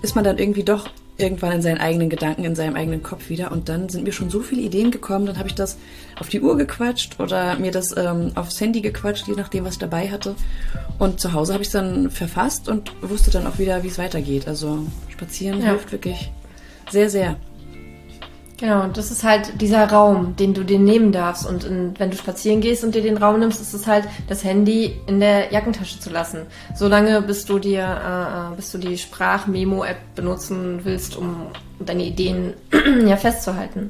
ist 0.01 0.15
man 0.15 0.23
dann 0.23 0.37
irgendwie 0.37 0.63
doch 0.63 0.89
irgendwann 1.17 1.53
in 1.53 1.61
seinen 1.61 1.77
eigenen 1.77 2.09
Gedanken, 2.09 2.43
in 2.43 2.55
seinem 2.55 2.75
eigenen 2.75 3.01
Kopf 3.01 3.29
wieder. 3.29 3.51
Und 3.51 3.69
dann 3.69 3.87
sind 3.89 4.03
mir 4.03 4.11
schon 4.11 4.29
so 4.29 4.41
viele 4.41 4.61
Ideen 4.61 4.91
gekommen. 4.91 5.25
Dann 5.25 5.37
habe 5.37 5.47
ich 5.47 5.55
das 5.55 5.77
auf 6.19 6.29
die 6.29 6.41
Uhr 6.41 6.57
gequatscht 6.57 7.19
oder 7.19 7.57
mir 7.57 7.71
das 7.71 7.95
ähm, 7.95 8.31
aufs 8.35 8.59
Handy 8.59 8.81
gequatscht, 8.81 9.27
je 9.27 9.35
nachdem, 9.35 9.65
was 9.65 9.73
ich 9.73 9.79
dabei 9.79 10.09
hatte. 10.09 10.35
Und 10.99 11.19
zu 11.19 11.33
Hause 11.33 11.53
habe 11.53 11.61
ich 11.61 11.69
es 11.69 11.73
dann 11.73 12.09
verfasst 12.11 12.67
und 12.67 12.91
wusste 13.01 13.31
dann 13.31 13.47
auch 13.47 13.59
wieder, 13.59 13.83
wie 13.83 13.87
es 13.87 13.97
weitergeht. 13.97 14.47
Also 14.47 14.79
spazieren 15.09 15.61
ja. 15.61 15.67
hilft 15.67 15.91
wirklich 15.91 16.31
sehr, 16.89 17.09
sehr. 17.09 17.35
Genau, 18.57 18.83
und 18.83 18.95
das 18.95 19.11
ist 19.11 19.23
halt 19.25 19.59
dieser 19.59 19.89
Raum, 19.91 20.37
den 20.37 20.53
du 20.53 20.63
dir 20.63 20.79
nehmen 20.79 21.11
darfst. 21.11 21.45
Und 21.45 21.65
in, 21.65 21.93
wenn 21.99 22.09
du 22.09 22.15
spazieren 22.15 22.61
gehst 22.61 22.85
und 22.85 22.95
dir 22.95 23.01
den 23.01 23.17
Raum 23.17 23.39
nimmst, 23.39 23.59
ist 23.59 23.73
es 23.73 23.85
halt, 23.85 24.05
das 24.29 24.45
Handy 24.45 24.95
in 25.07 25.19
der 25.19 25.51
Jackentasche 25.51 25.99
zu 25.99 26.09
lassen. 26.09 26.45
Solange 26.73 27.21
bis 27.21 27.45
du 27.45 27.59
dir, 27.59 27.81
äh, 27.83 28.53
äh 28.53 28.55
bis 28.55 28.71
du 28.71 28.77
die 28.77 28.97
Sprachmemo-App 28.97 29.97
benutzen 30.15 30.79
willst, 30.83 31.17
um 31.17 31.47
deine 31.79 32.05
Ideen 32.05 32.53
ja 33.05 33.17
festzuhalten. 33.17 33.89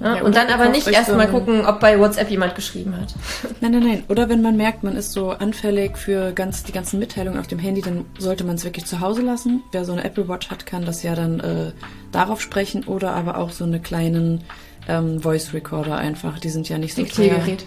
Ja, 0.00 0.22
und 0.22 0.36
dann 0.36 0.48
aber 0.48 0.68
nicht 0.68 0.86
erstmal 0.86 1.28
gucken, 1.28 1.64
ob 1.64 1.80
bei 1.80 1.98
WhatsApp 1.98 2.30
jemand 2.30 2.54
geschrieben 2.54 2.94
hat. 2.96 3.14
Nein, 3.60 3.72
nein, 3.72 3.82
nein. 3.82 4.04
Oder 4.08 4.28
wenn 4.28 4.42
man 4.42 4.56
merkt, 4.56 4.82
man 4.82 4.94
ist 4.94 5.12
so 5.12 5.30
anfällig 5.30 5.96
für 5.96 6.32
ganz, 6.32 6.64
die 6.64 6.72
ganzen 6.72 6.98
Mitteilungen 6.98 7.40
auf 7.40 7.46
dem 7.46 7.58
Handy, 7.58 7.80
dann 7.80 8.04
sollte 8.18 8.44
man 8.44 8.56
es 8.56 8.64
wirklich 8.64 8.84
zu 8.84 9.00
Hause 9.00 9.22
lassen. 9.22 9.62
Wer 9.72 9.84
so 9.84 9.92
eine 9.92 10.04
Apple 10.04 10.28
Watch 10.28 10.50
hat, 10.50 10.66
kann 10.66 10.84
das 10.84 11.02
ja 11.02 11.14
dann 11.14 11.40
äh, 11.40 11.72
darauf 12.12 12.40
sprechen 12.42 12.84
oder 12.84 13.12
aber 13.12 13.38
auch 13.38 13.50
so 13.50 13.64
eine 13.64 13.80
kleinen 13.80 14.44
ähm, 14.88 15.20
Voice 15.20 15.54
Recorder 15.54 15.96
einfach. 15.96 16.38
Die 16.38 16.50
sind 16.50 16.68
ja 16.68 16.78
nicht 16.78 16.94
so 16.94 17.02
Diktiergerät. 17.02 17.64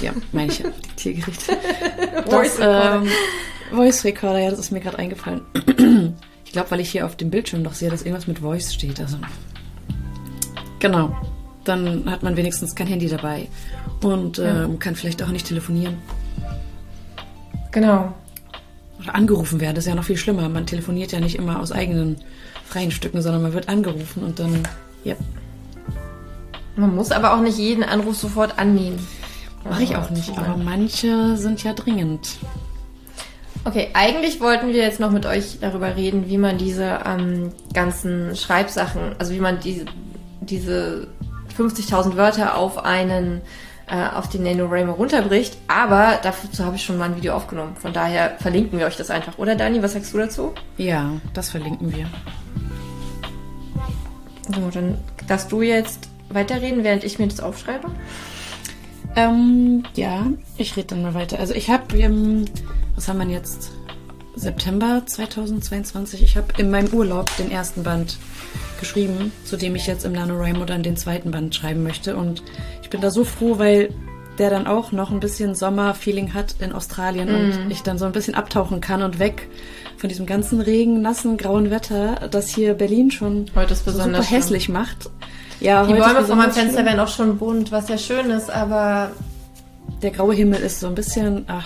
Ja, 0.00 0.12
meine 0.32 0.52
ich 0.52 0.60
ja. 0.60 0.70
Diktiergerät. 0.86 1.42
Voice 2.26 2.58
Recorder. 2.58 3.02
Ähm, 3.02 3.08
Voice 3.72 4.04
Recorder, 4.04 4.38
ja, 4.38 4.50
das 4.50 4.58
ist 4.58 4.70
mir 4.70 4.80
gerade 4.80 4.98
eingefallen. 4.98 5.42
ich 6.44 6.52
glaube, 6.52 6.70
weil 6.70 6.80
ich 6.80 6.90
hier 6.90 7.04
auf 7.04 7.16
dem 7.16 7.30
Bildschirm 7.30 7.62
noch 7.62 7.74
sehe, 7.74 7.90
dass 7.90 8.02
irgendwas 8.02 8.26
mit 8.26 8.38
Voice 8.38 8.72
steht. 8.72 9.00
Also 9.00 9.18
Genau. 10.86 11.16
Dann 11.64 12.08
hat 12.08 12.22
man 12.22 12.36
wenigstens 12.36 12.74
kein 12.76 12.86
Handy 12.86 13.08
dabei 13.08 13.48
und 14.02 14.38
ja. 14.38 14.64
ähm, 14.64 14.78
kann 14.78 14.94
vielleicht 14.94 15.22
auch 15.22 15.28
nicht 15.28 15.46
telefonieren. 15.46 15.98
Genau. 17.72 18.14
Oder 19.02 19.14
angerufen 19.14 19.60
werden, 19.60 19.74
das 19.74 19.84
ist 19.84 19.88
ja 19.88 19.96
noch 19.96 20.04
viel 20.04 20.16
schlimmer. 20.16 20.48
Man 20.48 20.64
telefoniert 20.66 21.10
ja 21.12 21.18
nicht 21.18 21.36
immer 21.36 21.60
aus 21.60 21.72
eigenen 21.72 22.16
freien 22.64 22.92
Stücken, 22.92 23.20
sondern 23.20 23.42
man 23.42 23.52
wird 23.52 23.68
angerufen 23.68 24.22
und 24.22 24.38
dann, 24.38 24.62
ja. 25.02 25.16
Man 26.76 26.94
muss 26.94 27.10
aber 27.10 27.34
auch 27.34 27.40
nicht 27.40 27.58
jeden 27.58 27.82
Anruf 27.82 28.16
sofort 28.16 28.58
annehmen. 28.58 28.98
Mache 29.68 29.82
ich 29.82 29.96
auch 29.96 30.10
nicht, 30.10 30.38
aber 30.38 30.56
manche 30.56 31.36
sind 31.36 31.64
ja 31.64 31.72
dringend. 31.72 32.36
Okay, 33.64 33.88
eigentlich 33.94 34.40
wollten 34.40 34.68
wir 34.68 34.82
jetzt 34.82 35.00
noch 35.00 35.10
mit 35.10 35.26
euch 35.26 35.58
darüber 35.60 35.96
reden, 35.96 36.28
wie 36.28 36.38
man 36.38 36.56
diese 36.56 37.00
ähm, 37.04 37.50
ganzen 37.74 38.36
Schreibsachen, 38.36 39.16
also 39.18 39.34
wie 39.34 39.40
man 39.40 39.58
diese, 39.58 39.86
diese 40.46 41.08
50.000 41.56 42.16
Wörter 42.16 42.56
auf 42.56 42.84
einen 42.84 43.42
äh, 43.88 44.08
auf 44.08 44.28
den 44.28 44.42
NaNoWriMo 44.42 44.92
runterbricht. 44.92 45.56
Aber 45.68 46.18
dazu 46.22 46.64
habe 46.64 46.76
ich 46.76 46.84
schon 46.84 46.98
mal 46.98 47.04
ein 47.04 47.16
Video 47.16 47.34
aufgenommen. 47.34 47.76
Von 47.76 47.92
daher 47.92 48.36
verlinken 48.40 48.78
wir 48.78 48.86
euch 48.86 48.96
das 48.96 49.10
einfach. 49.10 49.38
Oder 49.38 49.54
Dani, 49.54 49.82
was 49.82 49.92
sagst 49.92 50.12
du 50.12 50.18
dazu? 50.18 50.52
Ja, 50.76 51.10
das 51.34 51.50
verlinken 51.50 51.94
wir. 51.94 52.06
So, 54.54 54.70
dann 54.70 54.98
darfst 55.26 55.50
du 55.50 55.62
jetzt 55.62 56.08
weiterreden, 56.30 56.84
während 56.84 57.04
ich 57.04 57.18
mir 57.18 57.28
das 57.28 57.40
aufschreibe. 57.40 57.90
Ähm, 59.14 59.84
ja, 59.94 60.26
ich 60.56 60.76
rede 60.76 60.88
dann 60.88 61.02
mal 61.02 61.14
weiter. 61.14 61.38
Also 61.38 61.54
ich 61.54 61.70
habe, 61.70 61.96
ähm, 61.98 62.44
was 62.94 63.08
haben 63.08 63.18
wir 63.18 63.26
jetzt? 63.26 63.70
September 64.36 65.02
2022. 65.04 66.22
Ich 66.22 66.36
habe 66.36 66.48
in 66.58 66.70
meinem 66.70 66.92
Urlaub 66.92 67.34
den 67.38 67.50
ersten 67.50 67.82
Band 67.82 68.18
geschrieben, 68.78 69.32
zu 69.44 69.56
dem 69.56 69.74
ich 69.74 69.86
jetzt 69.86 70.04
im 70.04 70.12
NaNoWriMo 70.12 70.66
dann 70.66 70.82
den 70.82 70.96
zweiten 70.96 71.30
Band 71.30 71.54
schreiben 71.54 71.82
möchte. 71.82 72.16
Und 72.16 72.42
ich 72.82 72.90
bin 72.90 73.00
da 73.00 73.10
so 73.10 73.24
froh, 73.24 73.58
weil 73.58 73.88
der 74.38 74.50
dann 74.50 74.66
auch 74.66 74.92
noch 74.92 75.10
ein 75.10 75.20
bisschen 75.20 75.54
Sommerfeeling 75.54 76.34
hat 76.34 76.56
in 76.60 76.72
Australien 76.72 77.28
mm. 77.30 77.34
und 77.34 77.70
ich 77.70 77.82
dann 77.82 77.96
so 77.96 78.04
ein 78.04 78.12
bisschen 78.12 78.34
abtauchen 78.34 78.82
kann 78.82 79.02
und 79.02 79.18
weg 79.18 79.48
von 79.96 80.10
diesem 80.10 80.26
ganzen 80.26 80.60
Regen, 80.60 81.00
nassen, 81.00 81.38
grauen 81.38 81.70
Wetter, 81.70 82.28
das 82.30 82.50
hier 82.50 82.74
Berlin 82.74 83.10
schon 83.10 83.46
heute 83.54 83.72
ist 83.72 83.86
besonders 83.86 84.26
super 84.26 84.36
hässlich 84.36 84.64
schön. 84.64 84.74
macht. 84.74 85.08
Ja, 85.58 85.86
die 85.86 85.94
Bäume 85.94 86.22
vor 86.22 86.36
meinem 86.36 86.52
Fenster 86.52 86.76
schön. 86.76 86.86
werden 86.86 87.00
auch 87.00 87.08
schon 87.08 87.38
bunt, 87.38 87.72
was 87.72 87.88
ja 87.88 87.96
schön 87.96 88.28
ist, 88.28 88.50
aber 88.50 89.12
der 90.02 90.10
graue 90.10 90.34
Himmel 90.34 90.60
ist 90.60 90.80
so 90.80 90.86
ein 90.86 90.94
bisschen, 90.94 91.46
ach, 91.46 91.64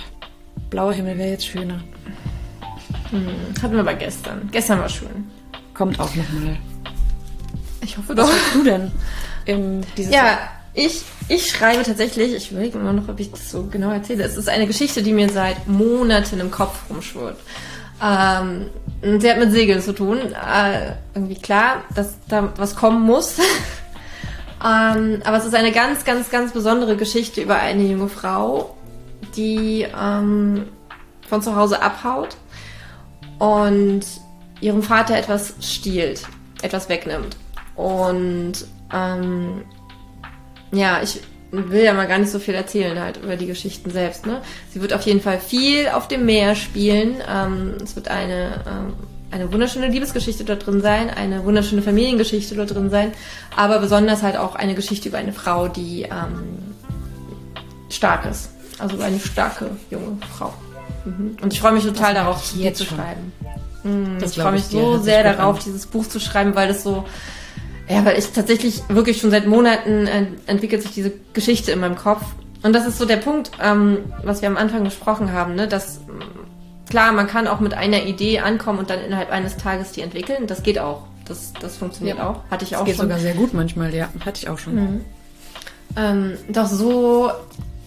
blauer 0.71 0.93
Himmel 0.93 1.19
wäre 1.19 1.31
jetzt 1.31 1.47
schöner. 1.47 1.81
Hm, 3.11 3.27
hatten 3.62 3.75
wir 3.75 3.81
aber 3.81 3.94
gestern. 3.94 4.49
Gestern 4.53 4.81
war 4.81 4.88
schön. 4.88 5.31
Kommt 5.75 5.99
auch 5.99 6.14
nochmal. 6.14 6.57
Ich 7.81 7.96
hoffe 7.96 8.14
doch. 8.14 8.29
Was 8.29 8.35
hast 8.35 8.55
du 8.55 8.64
denn 8.64 8.92
im 9.46 9.81
dieses 9.96 10.12
Ja, 10.12 10.38
ich, 10.75 11.03
ich 11.29 11.51
schreibe 11.51 11.83
tatsächlich, 11.83 12.35
ich 12.35 12.53
überlege 12.53 12.79
immer 12.79 12.92
noch, 12.92 13.09
ob 13.09 13.18
ich 13.18 13.31
das 13.31 13.51
so 13.51 13.64
genau 13.64 13.90
erzähle. 13.90 14.25
Es 14.25 14.37
ist 14.37 14.49
eine 14.49 14.66
Geschichte, 14.66 15.03
die 15.03 15.12
mir 15.12 15.29
seit 15.29 15.66
Monaten 15.66 16.38
im 16.38 16.51
Kopf 16.51 16.79
rumschwirrt. 16.88 17.38
Ähm, 18.03 18.66
sie 19.18 19.31
hat 19.31 19.38
mit 19.38 19.51
Segeln 19.51 19.83
zu 19.83 19.92
tun. 19.92 20.18
Äh, 20.18 20.92
irgendwie 21.14 21.35
klar, 21.35 21.85
dass 21.94 22.14
da 22.29 22.53
was 22.57 22.77
kommen 22.77 23.03
muss. 23.03 23.38
ähm, 24.64 25.20
aber 25.25 25.38
es 25.38 25.44
ist 25.44 25.55
eine 25.55 25.73
ganz, 25.73 26.05
ganz, 26.05 26.31
ganz 26.31 26.53
besondere 26.53 26.96
Geschichte 26.96 27.40
über 27.40 27.57
eine 27.57 27.83
junge 27.83 28.09
Frau, 28.09 28.77
die 29.37 29.87
ähm, 30.01 30.66
von 31.29 31.42
zu 31.42 31.57
Hause 31.57 31.83
abhaut 31.83 32.37
und 33.40 34.03
ihrem 34.61 34.83
Vater 34.83 35.16
etwas 35.16 35.55
stiehlt, 35.61 36.22
etwas 36.62 36.88
wegnimmt. 36.88 37.37
Und 37.74 38.53
ähm, 38.92 39.62
ja, 40.70 41.03
ich 41.03 41.20
will 41.50 41.83
ja 41.83 41.94
mal 41.94 42.07
gar 42.07 42.18
nicht 42.18 42.31
so 42.31 42.38
viel 42.38 42.55
erzählen 42.55 43.00
halt 43.00 43.16
über 43.16 43.37
die 43.37 43.46
Geschichten 43.46 43.90
selbst. 43.90 44.26
Ne? 44.26 44.42
Sie 44.72 44.81
wird 44.81 44.92
auf 44.92 45.03
jeden 45.03 45.20
Fall 45.20 45.40
viel 45.40 45.88
auf 45.88 46.07
dem 46.07 46.26
Meer 46.26 46.55
spielen. 46.55 47.16
Ähm, 47.29 47.74
es 47.83 47.96
wird 47.96 48.09
eine, 48.09 48.62
ähm, 48.68 48.92
eine 49.31 49.50
wunderschöne 49.53 49.88
Liebesgeschichte 49.88 50.44
dort 50.44 50.66
drin 50.66 50.83
sein, 50.83 51.09
eine 51.09 51.44
wunderschöne 51.44 51.83
Familiengeschichte 51.83 52.55
dort 52.55 52.74
drin 52.74 52.90
sein, 52.90 53.12
aber 53.57 53.79
besonders 53.79 54.22
halt 54.22 54.37
auch 54.37 54.55
eine 54.55 54.74
Geschichte 54.74 55.09
über 55.09 55.18
eine 55.18 55.33
Frau, 55.33 55.68
die 55.68 56.03
ähm, 56.03 56.74
stark 57.88 58.26
ist. 58.26 58.50
Also 58.79 59.00
eine 59.00 59.18
starke 59.18 59.70
junge 59.90 60.18
Frau. 60.37 60.53
Mhm. 61.05 61.37
Und 61.41 61.53
ich 61.53 61.61
freue 61.61 61.73
mich 61.73 61.85
total 61.85 62.15
darauf, 62.15 62.43
hier 62.43 62.75
zu 62.75 62.85
schreiben. 62.85 63.33
Mhm, 63.83 64.19
ich 64.25 64.35
freue 64.35 64.53
mich 64.53 64.65
so 64.65 64.99
sehr 64.99 65.23
darauf, 65.23 65.57
an. 65.57 65.63
dieses 65.65 65.87
Buch 65.87 66.07
zu 66.07 66.21
schreiben, 66.21 66.55
weil 66.55 66.71
es 66.71 66.83
so 66.83 67.05
ja, 67.91 68.05
weil 68.05 68.19
ich 68.19 68.31
tatsächlich 68.31 68.83
wirklich 68.89 69.21
schon 69.21 69.33
seit 69.33 69.49
Monaten 69.49 70.07
äh, 70.07 70.27
entwickelt 70.47 70.83
sich 70.83 70.93
diese 70.93 71.13
Geschichte 71.33 71.73
in 71.73 71.81
meinem 71.81 71.97
Kopf. 71.97 72.23
Und 72.63 72.73
das 72.73 72.87
ist 72.87 72.99
so 72.99 73.05
der 73.05 73.17
Punkt, 73.17 73.51
ähm, 73.61 73.99
was 74.23 74.43
wir 74.43 74.49
am 74.49 74.57
Anfang 74.57 74.85
besprochen 74.85 75.33
haben, 75.33 75.57
ne? 75.57 75.67
dass 75.67 76.01
klar, 76.89 77.11
man 77.13 77.27
kann 77.27 77.49
auch 77.49 77.59
mit 77.59 77.75
einer 77.75 78.05
Idee 78.05 78.41
ankommen 78.41 78.79
und 78.79 78.91
dann 78.91 79.01
innerhalb 79.01 79.31
eines 79.31 79.57
Tages 79.57 79.91
die 79.91 80.03
entwickeln. 80.03 80.47
Das 80.47 80.63
geht 80.63 80.79
auch. 80.79 81.03
Das, 81.25 81.53
das 81.61 81.77
funktioniert 81.79 82.19
ja. 82.19 82.31
auch. 82.31 82.41
Hatte 82.51 82.65
ich 82.65 82.77
auch 82.77 82.81
das 82.81 82.87
geht 82.87 82.97
schon. 82.97 83.07
sogar 83.07 83.19
sehr 83.19 83.35
gut 83.35 83.55
manchmal, 83.55 83.93
ja. 83.93 84.09
Hatte 84.25 84.41
ich 84.41 84.49
auch 84.49 84.59
schon. 84.59 84.75
Mhm. 84.75 85.05
Ähm, 85.97 86.33
doch 86.49 86.67
so, 86.67 87.31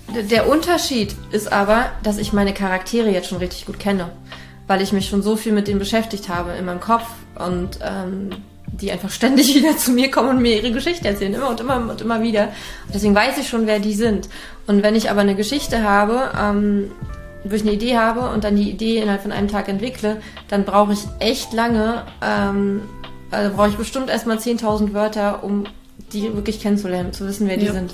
der 0.09 0.47
Unterschied 0.47 1.15
ist 1.31 1.51
aber, 1.51 1.91
dass 2.03 2.17
ich 2.17 2.33
meine 2.33 2.53
Charaktere 2.53 3.09
jetzt 3.09 3.27
schon 3.27 3.37
richtig 3.37 3.65
gut 3.65 3.79
kenne. 3.79 4.09
Weil 4.67 4.81
ich 4.81 4.93
mich 4.93 5.07
schon 5.09 5.21
so 5.21 5.35
viel 5.35 5.51
mit 5.51 5.67
denen 5.67 5.79
beschäftigt 5.79 6.29
habe 6.29 6.51
in 6.51 6.65
meinem 6.65 6.79
Kopf 6.79 7.05
und 7.35 7.79
ähm, 7.81 8.29
die 8.67 8.91
einfach 8.91 9.09
ständig 9.09 9.55
wieder 9.55 9.77
zu 9.77 9.91
mir 9.91 10.11
kommen 10.11 10.29
und 10.29 10.41
mir 10.41 10.57
ihre 10.57 10.71
Geschichte 10.71 11.07
erzählen, 11.07 11.33
immer 11.33 11.49
und 11.49 11.59
immer 11.59 11.77
und 11.89 12.01
immer 12.01 12.21
wieder. 12.21 12.43
Und 12.85 12.95
deswegen 12.95 13.15
weiß 13.15 13.37
ich 13.37 13.47
schon, 13.47 13.67
wer 13.67 13.79
die 13.79 13.93
sind. 13.93 14.29
Und 14.67 14.83
wenn 14.83 14.95
ich 14.95 15.09
aber 15.09 15.21
eine 15.21 15.35
Geschichte 15.35 15.83
habe, 15.83 16.31
ähm, 16.39 16.91
wo 17.43 17.55
ich 17.55 17.61
eine 17.61 17.71
Idee 17.71 17.97
habe 17.97 18.29
und 18.29 18.43
dann 18.43 18.55
die 18.55 18.69
Idee 18.69 18.99
innerhalb 18.99 19.21
von 19.21 19.31
einem 19.31 19.49
Tag 19.49 19.67
entwickle, 19.67 20.21
dann 20.47 20.63
brauche 20.63 20.93
ich 20.93 20.99
echt 21.19 21.53
lange, 21.53 22.03
ähm, 22.21 22.81
also 23.31 23.55
brauche 23.55 23.69
ich 23.69 23.75
bestimmt 23.75 24.09
erstmal 24.09 24.37
10.000 24.37 24.93
Wörter, 24.93 25.43
um 25.43 25.65
die 26.13 26.33
wirklich 26.35 26.61
kennenzulernen, 26.61 27.11
zu 27.11 27.27
wissen, 27.27 27.47
wer 27.47 27.57
die 27.57 27.67
sind. 27.67 27.93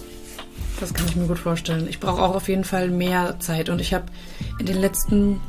Das 0.79 0.93
kann 0.93 1.07
ich 1.07 1.15
mir 1.15 1.27
gut 1.27 1.39
vorstellen. 1.39 1.87
Ich 1.89 1.99
brauche 1.99 2.21
auch 2.21 2.35
auf 2.35 2.47
jeden 2.47 2.63
Fall 2.63 2.89
mehr 2.89 3.35
Zeit 3.39 3.69
und 3.69 3.81
ich 3.81 3.93
habe 3.93 4.05
in 4.59 4.65
den 4.65 4.79
letzten 4.79 5.41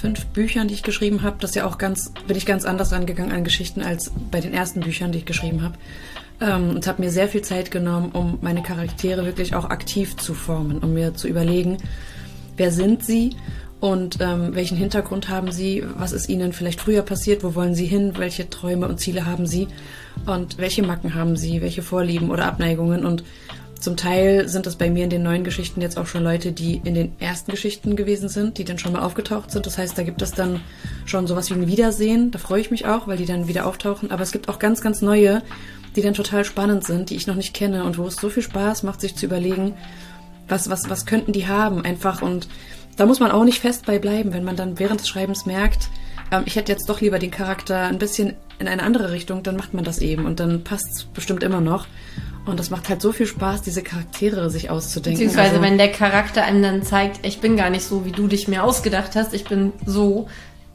fünf 0.00 0.26
Büchern, 0.26 0.68
die 0.68 0.74
ich 0.74 0.82
geschrieben 0.82 1.22
habe, 1.22 1.36
das 1.40 1.54
ja 1.54 1.66
auch 1.66 1.78
ganz, 1.78 2.12
bin 2.26 2.36
ich 2.36 2.46
ganz 2.46 2.64
anders 2.64 2.92
angegangen 2.92 3.32
an 3.32 3.42
Geschichten 3.42 3.82
als 3.82 4.12
bei 4.30 4.40
den 4.40 4.52
ersten 4.52 4.80
Büchern, 4.80 5.12
die 5.12 5.18
ich 5.18 5.24
geschrieben 5.24 5.62
habe. 5.62 5.74
Ähm, 6.40 6.70
und 6.70 6.86
habe 6.86 7.02
mir 7.02 7.10
sehr 7.10 7.28
viel 7.28 7.42
Zeit 7.42 7.70
genommen, 7.70 8.10
um 8.12 8.38
meine 8.42 8.62
Charaktere 8.62 9.24
wirklich 9.24 9.54
auch 9.54 9.64
aktiv 9.64 10.16
zu 10.16 10.34
formen, 10.34 10.78
um 10.78 10.92
mir 10.92 11.14
zu 11.14 11.26
überlegen, 11.26 11.78
wer 12.56 12.70
sind 12.70 13.04
sie 13.04 13.34
und 13.80 14.18
ähm, 14.20 14.54
welchen 14.54 14.76
Hintergrund 14.76 15.28
haben 15.28 15.52
sie, 15.52 15.84
was 15.96 16.12
ist 16.12 16.28
ihnen 16.28 16.52
vielleicht 16.52 16.80
früher 16.80 17.02
passiert, 17.02 17.42
wo 17.42 17.54
wollen 17.54 17.74
sie 17.74 17.86
hin, 17.86 18.12
welche 18.16 18.48
Träume 18.50 18.88
und 18.88 19.00
Ziele 19.00 19.26
haben 19.26 19.46
sie 19.46 19.68
und 20.26 20.58
welche 20.58 20.82
Macken 20.82 21.14
haben 21.14 21.36
sie, 21.36 21.60
welche 21.60 21.82
Vorlieben 21.82 22.30
oder 22.30 22.46
Abneigungen 22.46 23.04
und 23.04 23.24
zum 23.80 23.96
Teil 23.96 24.48
sind 24.48 24.66
das 24.66 24.76
bei 24.76 24.90
mir 24.90 25.04
in 25.04 25.10
den 25.10 25.22
neuen 25.22 25.44
Geschichten 25.44 25.80
jetzt 25.80 25.98
auch 25.98 26.06
schon 26.06 26.22
Leute, 26.22 26.52
die 26.52 26.80
in 26.84 26.94
den 26.94 27.12
ersten 27.18 27.50
Geschichten 27.50 27.96
gewesen 27.96 28.28
sind, 28.28 28.58
die 28.58 28.64
dann 28.64 28.78
schon 28.78 28.92
mal 28.92 29.02
aufgetaucht 29.02 29.50
sind. 29.50 29.66
Das 29.66 29.78
heißt, 29.78 29.96
da 29.96 30.02
gibt 30.02 30.22
es 30.22 30.32
dann 30.32 30.60
schon 31.04 31.26
sowas 31.26 31.50
wie 31.50 31.54
ein 31.54 31.66
Wiedersehen. 31.66 32.30
Da 32.30 32.38
freue 32.38 32.60
ich 32.60 32.70
mich 32.70 32.86
auch, 32.86 33.06
weil 33.06 33.16
die 33.16 33.26
dann 33.26 33.48
wieder 33.48 33.66
auftauchen. 33.66 34.10
Aber 34.10 34.22
es 34.22 34.32
gibt 34.32 34.48
auch 34.48 34.58
ganz, 34.58 34.80
ganz 34.80 35.02
neue, 35.02 35.42
die 35.96 36.02
dann 36.02 36.14
total 36.14 36.44
spannend 36.44 36.84
sind, 36.84 37.10
die 37.10 37.16
ich 37.16 37.26
noch 37.26 37.34
nicht 37.34 37.54
kenne 37.54 37.84
und 37.84 37.98
wo 37.98 38.06
es 38.06 38.16
so 38.16 38.30
viel 38.30 38.42
Spaß 38.42 38.82
macht, 38.82 39.00
sich 39.00 39.16
zu 39.16 39.26
überlegen, 39.26 39.74
was, 40.48 40.70
was, 40.70 40.88
was 40.88 41.06
könnten 41.06 41.32
die 41.32 41.46
haben 41.46 41.84
einfach. 41.84 42.22
Und 42.22 42.48
da 42.96 43.06
muss 43.06 43.20
man 43.20 43.30
auch 43.30 43.44
nicht 43.44 43.60
fest 43.60 43.86
bei 43.86 43.98
bleiben, 43.98 44.32
wenn 44.32 44.44
man 44.44 44.56
dann 44.56 44.78
während 44.78 45.00
des 45.00 45.08
Schreibens 45.08 45.46
merkt, 45.46 45.88
ähm, 46.30 46.42
ich 46.46 46.56
hätte 46.56 46.72
jetzt 46.72 46.88
doch 46.88 47.00
lieber 47.00 47.18
den 47.18 47.30
Charakter 47.30 47.80
ein 47.80 47.98
bisschen 47.98 48.34
in 48.58 48.68
eine 48.68 48.82
andere 48.82 49.12
Richtung, 49.12 49.42
dann 49.42 49.56
macht 49.56 49.74
man 49.74 49.84
das 49.84 49.98
eben 49.98 50.26
und 50.26 50.40
dann 50.40 50.64
passt 50.64 50.88
es 50.92 51.04
bestimmt 51.04 51.42
immer 51.42 51.60
noch. 51.60 51.86
Und 52.46 52.60
das 52.60 52.70
macht 52.70 52.88
halt 52.90 53.00
so 53.00 53.12
viel 53.12 53.26
Spaß, 53.26 53.62
diese 53.62 53.82
Charaktere 53.82 54.50
sich 54.50 54.68
auszudenken. 54.68 55.18
Beziehungsweise, 55.18 55.52
also, 55.52 55.62
wenn 55.62 55.78
der 55.78 55.90
Charakter 55.90 56.44
einem 56.44 56.62
dann 56.62 56.82
zeigt, 56.82 57.24
ich 57.26 57.40
bin 57.40 57.56
gar 57.56 57.70
nicht 57.70 57.84
so, 57.84 58.04
wie 58.04 58.12
du 58.12 58.26
dich 58.28 58.48
mir 58.48 58.64
ausgedacht 58.64 59.16
hast, 59.16 59.32
ich 59.32 59.44
bin 59.44 59.72
so, 59.86 60.28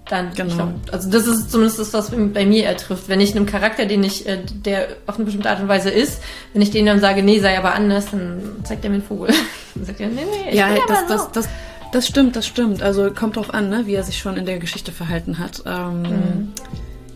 dann. 0.10 0.34
Genau. 0.34 0.56
Glaub, 0.56 0.74
also 0.92 1.10
das 1.10 1.28
ist 1.28 1.52
zumindest 1.52 1.80
das, 1.80 1.94
was 1.94 2.12
bei 2.12 2.46
mir 2.46 2.66
ertrifft. 2.66 3.08
Wenn 3.08 3.22
ich 3.22 3.36
einem 3.36 3.46
Charakter, 3.46 3.86
den 3.86 4.04
ich, 4.04 4.28
äh, 4.28 4.40
der 4.66 4.88
auf 5.06 5.16
eine 5.16 5.26
bestimmte 5.26 5.50
Art 5.50 5.62
und 5.62 5.68
Weise 5.68 5.92
ist, 5.92 6.22
wenn 6.54 6.62
ich 6.62 6.72
denen 6.72 6.88
dann 6.88 7.00
sage, 7.00 7.22
nee, 7.22 7.40
sei 7.40 7.58
aber 7.58 7.74
anders, 7.74 8.10
dann 8.12 8.42
zeigt 8.64 8.84
er 8.84 8.90
mir 8.90 8.96
einen 8.96 9.04
Vogel. 9.04 9.34
dann 9.76 9.86
sagt 9.86 10.00
er, 10.00 10.08
nee, 10.08 10.22
nee, 10.26 10.50
ich 10.50 10.56
ja, 10.56 10.70
bin 10.70 10.82
das, 10.88 11.02
so. 11.02 11.08
das, 11.08 11.32
das, 11.32 11.50
das 11.92 12.08
stimmt, 12.08 12.36
das 12.36 12.48
stimmt. 12.48 12.82
Also 12.82 13.12
kommt 13.12 13.36
drauf 13.36 13.54
an, 13.54 13.70
ne, 13.70 13.86
wie 13.86 13.94
er 13.94 14.04
sich 14.04 14.18
schon 14.18 14.38
in 14.38 14.46
der 14.46 14.58
Geschichte 14.58 14.92
verhalten 14.92 15.38
hat. 15.38 15.64
Ähm, 15.66 16.02
mhm 16.02 16.54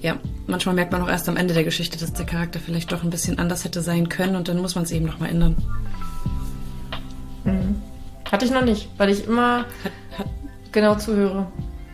ja, 0.03 0.17
manchmal 0.47 0.75
merkt 0.75 0.91
man 0.91 1.01
auch 1.01 1.07
erst 1.07 1.29
am 1.29 1.37
Ende 1.37 1.53
der 1.53 1.63
Geschichte, 1.63 1.97
dass 1.97 2.11
der 2.11 2.25
Charakter 2.25 2.59
vielleicht 2.59 2.91
doch 2.91 3.03
ein 3.03 3.09
bisschen 3.09 3.39
anders 3.39 3.63
hätte 3.63 3.81
sein 3.81 4.09
können 4.09 4.35
und 4.35 4.49
dann 4.49 4.59
muss 4.59 4.75
man 4.75 4.83
es 4.83 4.91
eben 4.91 5.05
nochmal 5.05 5.29
ändern. 5.29 5.55
Mhm. 7.45 7.81
Hatte 8.29 8.45
ich 8.45 8.51
noch 8.51 8.65
nicht, 8.65 8.89
weil 8.97 9.09
ich 9.09 9.25
immer 9.25 9.59
hat, 9.59 9.91
hat, 10.17 10.27
genau 10.73 10.95
zuhöre, 10.95 11.47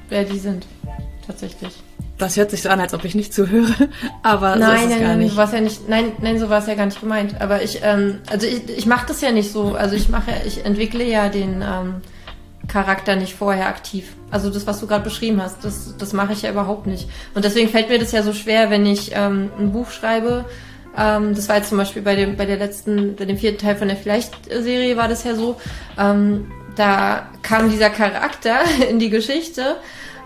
wer 0.10 0.24
die 0.24 0.39
sind. 0.39 0.65
Tatsächlich. 1.28 1.84
Das 2.17 2.36
hört 2.36 2.50
sich 2.50 2.63
so 2.63 2.69
an, 2.69 2.80
als 2.80 2.95
ob 2.95 3.06
ich 3.06 3.13
nicht 3.13 3.32
zuhöre, 3.32 3.72
aber 4.24 4.56
nein, 4.56 4.60
so 4.60 4.74
ist 4.74 4.82
es 4.82 4.89
nein, 4.89 5.00
gar 5.00 5.08
nein, 5.10 5.19
nicht. 5.19 5.36
So 5.36 5.41
ja 5.41 5.62
nicht. 5.62 5.89
Nein, 5.89 6.12
nein, 6.19 6.39
so 6.39 6.50
war 6.50 6.60
es 6.60 6.67
ja 6.67 6.74
gar 6.74 6.88
nicht 6.88 7.00
gemeint. 7.00 7.39
Aber 7.39 7.62
ich, 7.62 7.80
ähm, 7.84 8.17
also 8.30 8.48
ich, 8.48 8.67
ich 8.69 8.86
mache 8.88 9.06
das 9.08 9.22
ja 9.22 9.32
nicht 9.32 9.52
so. 9.52 9.76
Also 9.76 9.95
ich 9.95 10.10
mache, 10.10 10.32
ich 10.48 10.65
entwickle 10.65 11.04
ja 11.04 11.30
den 11.30 11.62
ähm, 11.62 12.02
Charakter 12.69 13.15
nicht 13.15 13.36
vorher 13.36 13.67
aktiv. 13.67 14.13
Also 14.32 14.49
das, 14.49 14.65
was 14.65 14.79
du 14.79 14.88
gerade 14.88 15.03
beschrieben 15.03 15.41
hast, 15.41 15.65
das, 15.65 15.97
das 15.97 16.13
mache 16.13 16.34
ich 16.34 16.43
ja 16.43 16.51
überhaupt 16.51 16.88
nicht. 16.88 17.10
Und 17.36 17.43
deswegen 17.43 17.69
fällt 17.69 17.89
mir 17.89 17.99
das 17.99 18.12
ja 18.12 18.23
so 18.23 18.34
schwer, 18.34 18.69
wenn 18.69 18.86
ich 18.86 19.12
ähm, 19.13 19.49
ein 19.60 19.71
Buch 19.71 19.91
schreibe, 19.91 20.45
Ähm, 20.97 21.36
das 21.36 21.47
war 21.47 21.58
jetzt 21.58 21.69
zum 21.69 21.77
Beispiel 21.77 22.01
bei 22.01 22.15
dem, 22.15 22.36
bei 22.36 22.45
der 22.45 22.58
letzten, 22.58 23.15
bei 23.15 23.25
dem 23.25 23.38
vierten 23.38 23.60
Teil 23.60 23.75
von 23.75 23.88
der 23.88 23.97
Vielleicht-Serie 23.97 24.97
war 24.97 25.08
das 25.08 25.23
ja 25.23 25.36
so. 25.36 25.55
Ähm, 25.97 26.51
da 26.75 27.29
kam 27.41 27.69
dieser 27.69 27.89
Charakter 27.89 28.55
in 28.89 28.99
die 28.99 29.10
Geschichte 29.10 29.77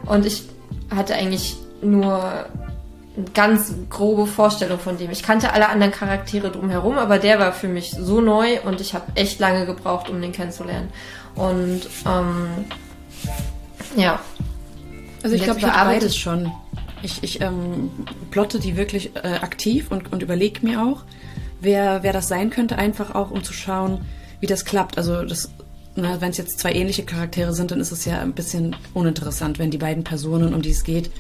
und 0.06 0.26
ich 0.26 0.44
hatte 0.90 1.16
eigentlich 1.16 1.56
nur 1.82 2.24
eine 2.24 3.26
ganz 3.34 3.74
grobe 3.90 4.26
Vorstellung 4.26 4.80
von 4.80 4.98
dem. 4.98 5.12
Ich 5.12 5.22
kannte 5.22 5.54
alle 5.54 5.70
anderen 5.70 5.92
Charaktere 5.92 6.50
drumherum, 6.50 6.98
aber 6.98 7.20
der 7.20 7.40
war 7.40 7.52
für 7.52 7.68
mich 7.68 7.92
so 7.92 8.22
neu 8.22 8.60
und 8.66 8.82
ich 8.82 8.94
habe 8.94 9.06
echt 9.16 9.40
lange 9.40 9.66
gebraucht, 9.66 10.10
um 10.10 10.22
den 10.22 10.32
kennenzulernen. 10.32 10.90
Und 11.36 11.82
ähm, 12.06 12.66
ja. 13.96 14.20
Also 15.24 15.36
ich 15.36 15.44
glaube, 15.44 15.60
ich 15.60 15.66
habe 15.66 15.90
beides 15.90 16.16
schon. 16.16 16.52
Ich, 17.02 17.24
ich 17.24 17.42
ähm, 17.42 17.92
plotte 18.32 18.60
die 18.60 18.78
wirklich 18.78 19.16
äh, 19.16 19.40
aktiv 19.42 19.92
und, 19.92 20.12
und 20.14 20.24
überlege 20.24 20.66
mir 20.66 20.82
auch, 20.82 21.04
wer, 21.60 22.04
wer 22.04 22.14
das 22.14 22.28
sein 22.28 22.50
könnte, 22.50 22.78
einfach 22.78 23.14
auch, 23.16 23.32
um 23.32 23.44
zu 23.44 23.54
schauen, 23.54 24.06
wie 24.40 24.48
das 24.48 24.66
klappt. 24.66 24.98
Also 24.98 25.24
das 25.24 25.50
wenn 25.96 26.32
es 26.32 26.38
jetzt 26.38 26.60
zwei 26.60 26.74
ähnliche 26.74 27.04
Charaktere 27.04 27.54
sind, 27.54 27.72
dann 27.72 27.80
ist 27.80 27.92
es 27.92 28.06
ja 28.06 28.20
ein 28.20 28.34
bisschen 28.34 28.76
uninteressant, 28.94 29.60
wenn 29.60 29.70
die 29.70 29.78
beiden 29.78 30.04
Personen, 30.04 30.54
um 30.54 30.62
die 30.62 30.72
es 30.72 30.84
geht, 30.84 31.12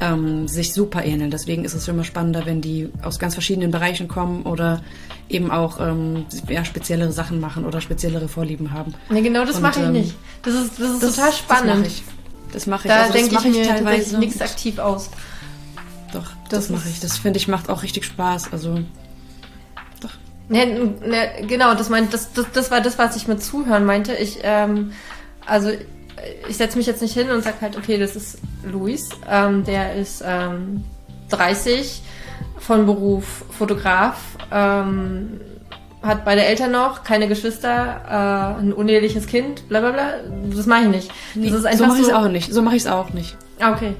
ähm, 0.00 0.46
sich 0.46 0.72
super 0.72 1.04
ähneln. 1.04 1.30
Deswegen 1.30 1.64
ist 1.64 1.74
es 1.74 1.88
immer 1.88 2.04
spannender, 2.04 2.46
wenn 2.46 2.60
die 2.60 2.90
aus 3.02 3.18
ganz 3.18 3.34
verschiedenen 3.34 3.70
Bereichen 3.70 4.06
kommen 4.06 4.42
oder 4.44 4.82
eben 5.28 5.50
auch 5.50 5.80
ähm, 5.80 6.26
ja, 6.48 6.64
speziellere 6.64 7.12
Sachen 7.12 7.40
machen 7.40 7.64
oder 7.64 7.80
speziellere 7.80 8.28
Vorlieben 8.28 8.72
haben. 8.72 8.94
Nee, 9.08 9.22
genau 9.22 9.44
das 9.44 9.60
mache 9.60 9.80
ich 9.80 9.86
ähm, 9.86 9.92
nicht. 9.92 10.14
Das 10.42 10.54
ist, 10.54 10.78
das 10.78 10.90
ist 10.90 11.02
das, 11.02 11.16
total 11.16 11.32
spannend. 11.32 11.68
Das 11.68 11.76
mache 11.76 11.86
ich. 11.86 12.02
Das 12.52 12.66
mache 12.66 12.88
ich. 12.88 12.94
Da 12.94 13.02
also, 13.02 13.12
denke 13.12 13.34
ich 13.34 13.56
mir 13.56 13.68
teilweise 13.68 14.18
nichts 14.18 14.40
aktiv 14.40 14.78
aus. 14.78 15.10
Doch, 16.12 16.26
das, 16.48 16.66
das 16.66 16.70
mache 16.70 16.88
ich. 16.88 17.00
Das 17.00 17.18
finde 17.18 17.38
ich 17.38 17.48
macht 17.48 17.68
auch 17.68 17.82
richtig 17.82 18.04
Spaß. 18.04 18.52
Also 18.52 18.80
Ne, 20.50 20.66
ne, 20.66 21.46
genau, 21.46 21.74
das, 21.74 21.88
meint, 21.88 22.12
das, 22.12 22.32
das, 22.32 22.46
das 22.52 22.70
war 22.70 22.80
das, 22.80 22.98
was 22.98 23.16
ich 23.16 23.28
mit 23.28 23.42
Zuhören 23.42 23.84
meinte. 23.84 24.14
Ich, 24.14 24.40
ähm, 24.42 24.92
also 25.46 25.70
ich 26.48 26.56
setze 26.56 26.76
mich 26.76 26.86
jetzt 26.86 27.00
nicht 27.00 27.14
hin 27.14 27.30
und 27.30 27.42
sage 27.42 27.56
halt, 27.60 27.78
okay, 27.78 27.98
das 27.98 28.16
ist 28.16 28.38
Luis, 28.64 29.08
ähm, 29.30 29.64
der 29.64 29.94
ist 29.94 30.22
ähm, 30.26 30.84
30, 31.30 32.02
von 32.58 32.86
Beruf 32.86 33.44
Fotograf, 33.50 34.16
ähm, 34.52 35.40
hat 36.02 36.24
beide 36.24 36.44
Eltern 36.44 36.72
noch, 36.72 37.04
keine 37.04 37.28
Geschwister, 37.28 38.56
äh, 38.56 38.60
ein 38.60 38.72
uneheliches 38.72 39.26
Kind, 39.26 39.68
bla 39.68 39.80
bla 39.80 39.90
bla. 39.90 40.12
Das 40.54 40.66
mache 40.66 40.82
ich 40.82 40.88
nicht. 40.88 41.10
Das 41.34 41.52
ist 41.52 41.64
einfach 41.66 41.78
so 41.78 41.86
mache 41.86 42.00
ich 42.00 42.06
es 42.06 42.12
auch 42.12 42.28
nicht. 42.28 42.52
So 42.52 42.62
mache 42.62 42.76
ich 42.76 42.82
es 42.82 42.88
auch 42.88 43.10
nicht. 43.10 43.36
Ah, 43.58 43.72
okay. 43.72 43.94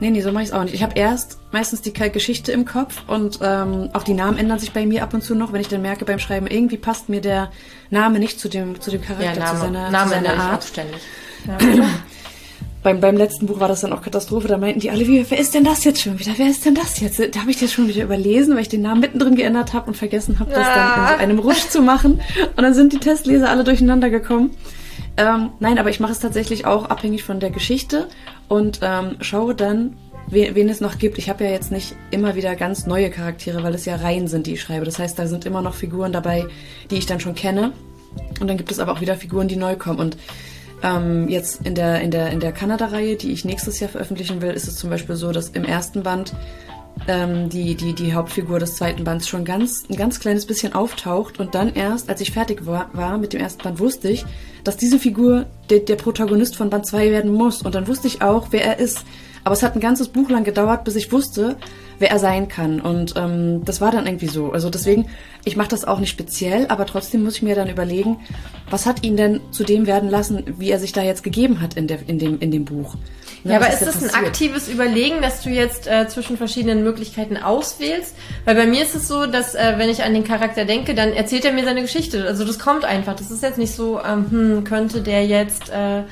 Nee, 0.00 0.10
nee, 0.10 0.22
so 0.22 0.32
mache 0.32 0.44
ich 0.44 0.48
es 0.48 0.54
auch 0.54 0.64
nicht. 0.64 0.74
Ich 0.74 0.82
habe 0.82 0.98
erst 0.98 1.38
meistens 1.52 1.82
die 1.82 1.92
Geschichte 1.92 2.52
im 2.52 2.64
Kopf 2.64 3.02
und 3.06 3.38
ähm, 3.42 3.90
auch 3.92 4.02
die 4.02 4.14
Namen 4.14 4.38
ändern 4.38 4.58
sich 4.58 4.72
bei 4.72 4.86
mir 4.86 5.02
ab 5.02 5.12
und 5.12 5.22
zu 5.22 5.34
noch, 5.34 5.52
wenn 5.52 5.60
ich 5.60 5.68
dann 5.68 5.82
merke 5.82 6.06
beim 6.06 6.18
Schreiben, 6.18 6.46
irgendwie 6.46 6.78
passt 6.78 7.10
mir 7.10 7.20
der 7.20 7.50
Name 7.90 8.18
nicht 8.18 8.40
zu 8.40 8.48
dem, 8.48 8.80
zu 8.80 8.90
dem 8.90 9.02
Charakter, 9.02 9.26
ja, 9.26 9.38
Name, 9.38 9.50
zu 9.50 9.60
seiner, 9.60 9.90
Name 9.90 10.10
zu 10.10 10.16
seiner 10.16 10.42
Art. 10.42 10.64
Ständig. 10.64 11.00
Ja. 11.46 11.58
beim, 12.82 13.00
beim 13.00 13.16
letzten 13.18 13.46
Buch 13.46 13.60
war 13.60 13.68
das 13.68 13.82
dann 13.82 13.92
auch 13.92 14.00
Katastrophe, 14.00 14.48
da 14.48 14.56
meinten 14.56 14.80
die 14.80 14.90
alle, 14.90 15.06
wie, 15.06 15.26
wer 15.28 15.38
ist 15.38 15.52
denn 15.52 15.64
das 15.64 15.84
jetzt 15.84 16.00
schon 16.00 16.18
wieder? 16.18 16.32
Wer 16.36 16.48
ist 16.48 16.64
denn 16.64 16.74
das 16.74 16.98
jetzt? 17.00 17.20
Da 17.20 17.40
habe 17.40 17.50
ich 17.50 17.58
das 17.58 17.70
schon 17.70 17.86
wieder 17.86 18.02
überlesen, 18.02 18.54
weil 18.54 18.62
ich 18.62 18.70
den 18.70 18.80
Namen 18.80 19.02
mittendrin 19.02 19.36
geändert 19.36 19.74
habe 19.74 19.88
und 19.88 19.98
vergessen 19.98 20.38
habe, 20.38 20.50
das 20.50 20.66
dann 20.66 21.02
in 21.02 21.08
so 21.08 21.22
einem 21.22 21.38
Rusch 21.40 21.68
zu 21.68 21.82
machen. 21.82 22.22
Und 22.56 22.62
dann 22.62 22.72
sind 22.72 22.94
die 22.94 22.98
Testleser 22.98 23.50
alle 23.50 23.64
durcheinander 23.64 24.08
gekommen. 24.08 24.52
Ähm, 25.18 25.50
nein, 25.60 25.78
aber 25.78 25.90
ich 25.90 26.00
mache 26.00 26.12
es 26.12 26.20
tatsächlich 26.20 26.64
auch 26.64 26.86
abhängig 26.86 27.24
von 27.24 27.40
der 27.40 27.50
Geschichte 27.50 28.08
und 28.50 28.80
ähm, 28.82 29.16
schaue 29.20 29.54
dann, 29.54 29.96
wen, 30.26 30.56
wen 30.56 30.68
es 30.68 30.80
noch 30.80 30.98
gibt. 30.98 31.18
Ich 31.18 31.30
habe 31.30 31.44
ja 31.44 31.50
jetzt 31.50 31.70
nicht 31.70 31.94
immer 32.10 32.34
wieder 32.34 32.56
ganz 32.56 32.84
neue 32.84 33.08
Charaktere, 33.08 33.62
weil 33.62 33.76
es 33.76 33.84
ja 33.84 33.94
Reihen 33.94 34.26
sind, 34.26 34.48
die 34.48 34.54
ich 34.54 34.60
schreibe. 34.60 34.84
Das 34.84 34.98
heißt, 34.98 35.16
da 35.16 35.28
sind 35.28 35.46
immer 35.46 35.62
noch 35.62 35.74
Figuren 35.74 36.12
dabei, 36.12 36.46
die 36.90 36.96
ich 36.96 37.06
dann 37.06 37.20
schon 37.20 37.36
kenne. 37.36 37.72
Und 38.40 38.48
dann 38.48 38.56
gibt 38.56 38.72
es 38.72 38.80
aber 38.80 38.90
auch 38.90 39.00
wieder 39.00 39.14
Figuren, 39.14 39.46
die 39.46 39.54
neu 39.54 39.76
kommen. 39.76 40.00
Und 40.00 40.16
ähm, 40.82 41.28
jetzt 41.28 41.64
in 41.64 41.76
der, 41.76 42.00
in 42.00 42.10
der, 42.10 42.30
in 42.32 42.40
der 42.40 42.50
Kanada-Reihe, 42.50 43.14
die 43.14 43.30
ich 43.30 43.44
nächstes 43.44 43.78
Jahr 43.78 43.88
veröffentlichen 43.88 44.42
will, 44.42 44.50
ist 44.50 44.66
es 44.66 44.74
zum 44.74 44.90
Beispiel 44.90 45.14
so, 45.14 45.30
dass 45.30 45.50
im 45.50 45.64
ersten 45.64 46.02
Band 46.02 46.34
ähm, 47.08 47.48
die, 47.48 47.74
die, 47.74 47.94
die 47.94 48.14
Hauptfigur 48.14 48.58
des 48.58 48.76
zweiten 48.76 49.04
Bands 49.04 49.28
schon 49.28 49.44
ganz, 49.44 49.84
ein 49.88 49.96
ganz 49.96 50.20
kleines 50.20 50.46
bisschen 50.46 50.72
auftaucht 50.74 51.38
und 51.38 51.54
dann 51.54 51.74
erst, 51.74 52.08
als 52.08 52.20
ich 52.20 52.32
fertig 52.32 52.66
war, 52.66 52.90
war 52.92 53.18
mit 53.18 53.32
dem 53.32 53.40
ersten 53.40 53.62
Band, 53.62 53.78
wusste 53.78 54.08
ich, 54.08 54.24
dass 54.64 54.76
diese 54.76 54.98
Figur 54.98 55.46
der, 55.70 55.80
der 55.80 55.96
Protagonist 55.96 56.56
von 56.56 56.70
Band 56.70 56.86
2 56.86 57.10
werden 57.10 57.32
muss. 57.32 57.62
Und 57.62 57.74
dann 57.74 57.88
wusste 57.88 58.06
ich 58.06 58.22
auch, 58.22 58.48
wer 58.50 58.64
er 58.64 58.78
ist. 58.78 59.04
Aber 59.44 59.54
es 59.54 59.62
hat 59.62 59.74
ein 59.74 59.80
ganzes 59.80 60.08
Buch 60.08 60.28
lang 60.28 60.44
gedauert, 60.44 60.84
bis 60.84 60.96
ich 60.96 61.12
wusste, 61.12 61.56
wer 62.00 62.10
er 62.10 62.18
sein 62.18 62.48
kann. 62.48 62.80
Und 62.80 63.14
ähm, 63.16 63.64
das 63.64 63.80
war 63.80 63.92
dann 63.92 64.06
irgendwie 64.06 64.26
so. 64.26 64.50
Also 64.52 64.70
deswegen, 64.70 65.06
ich 65.44 65.56
mache 65.56 65.68
das 65.68 65.84
auch 65.84 66.00
nicht 66.00 66.10
speziell, 66.10 66.66
aber 66.68 66.86
trotzdem 66.86 67.22
muss 67.22 67.36
ich 67.36 67.42
mir 67.42 67.54
dann 67.54 67.68
überlegen, 67.68 68.18
was 68.68 68.86
hat 68.86 69.04
ihn 69.04 69.16
denn 69.16 69.40
zu 69.52 69.64
dem 69.64 69.86
werden 69.86 70.10
lassen, 70.10 70.42
wie 70.58 70.70
er 70.70 70.78
sich 70.78 70.92
da 70.92 71.02
jetzt 71.02 71.22
gegeben 71.22 71.60
hat 71.60 71.74
in, 71.74 71.86
der, 71.86 71.98
in, 72.08 72.18
dem, 72.18 72.40
in 72.40 72.50
dem 72.50 72.64
Buch. 72.64 72.96
Ne, 73.44 73.52
ja, 73.52 73.58
aber 73.58 73.72
ist 73.72 73.82
das 73.82 74.02
ein 74.02 74.24
aktives 74.24 74.68
Überlegen, 74.68 75.22
dass 75.22 75.42
du 75.42 75.50
jetzt 75.50 75.86
äh, 75.86 76.08
zwischen 76.08 76.36
verschiedenen 76.36 76.82
Möglichkeiten 76.82 77.36
auswählst? 77.36 78.14
Weil 78.44 78.54
bei 78.54 78.66
mir 78.66 78.82
ist 78.82 78.94
es 78.94 79.08
so, 79.08 79.26
dass 79.26 79.54
äh, 79.54 79.74
wenn 79.76 79.88
ich 79.88 80.02
an 80.02 80.12
den 80.12 80.24
Charakter 80.24 80.64
denke, 80.64 80.94
dann 80.94 81.12
erzählt 81.12 81.44
er 81.44 81.52
mir 81.52 81.64
seine 81.64 81.82
Geschichte. 81.82 82.24
Also 82.26 82.44
das 82.44 82.58
kommt 82.58 82.84
einfach. 82.84 83.14
Das 83.14 83.30
ist 83.30 83.42
jetzt 83.42 83.58
nicht 83.58 83.74
so, 83.74 84.00
ähm, 84.00 84.30
hm, 84.30 84.64
könnte 84.64 85.00
der 85.00 85.26
jetzt 85.26 85.70
äh, 85.70 86.02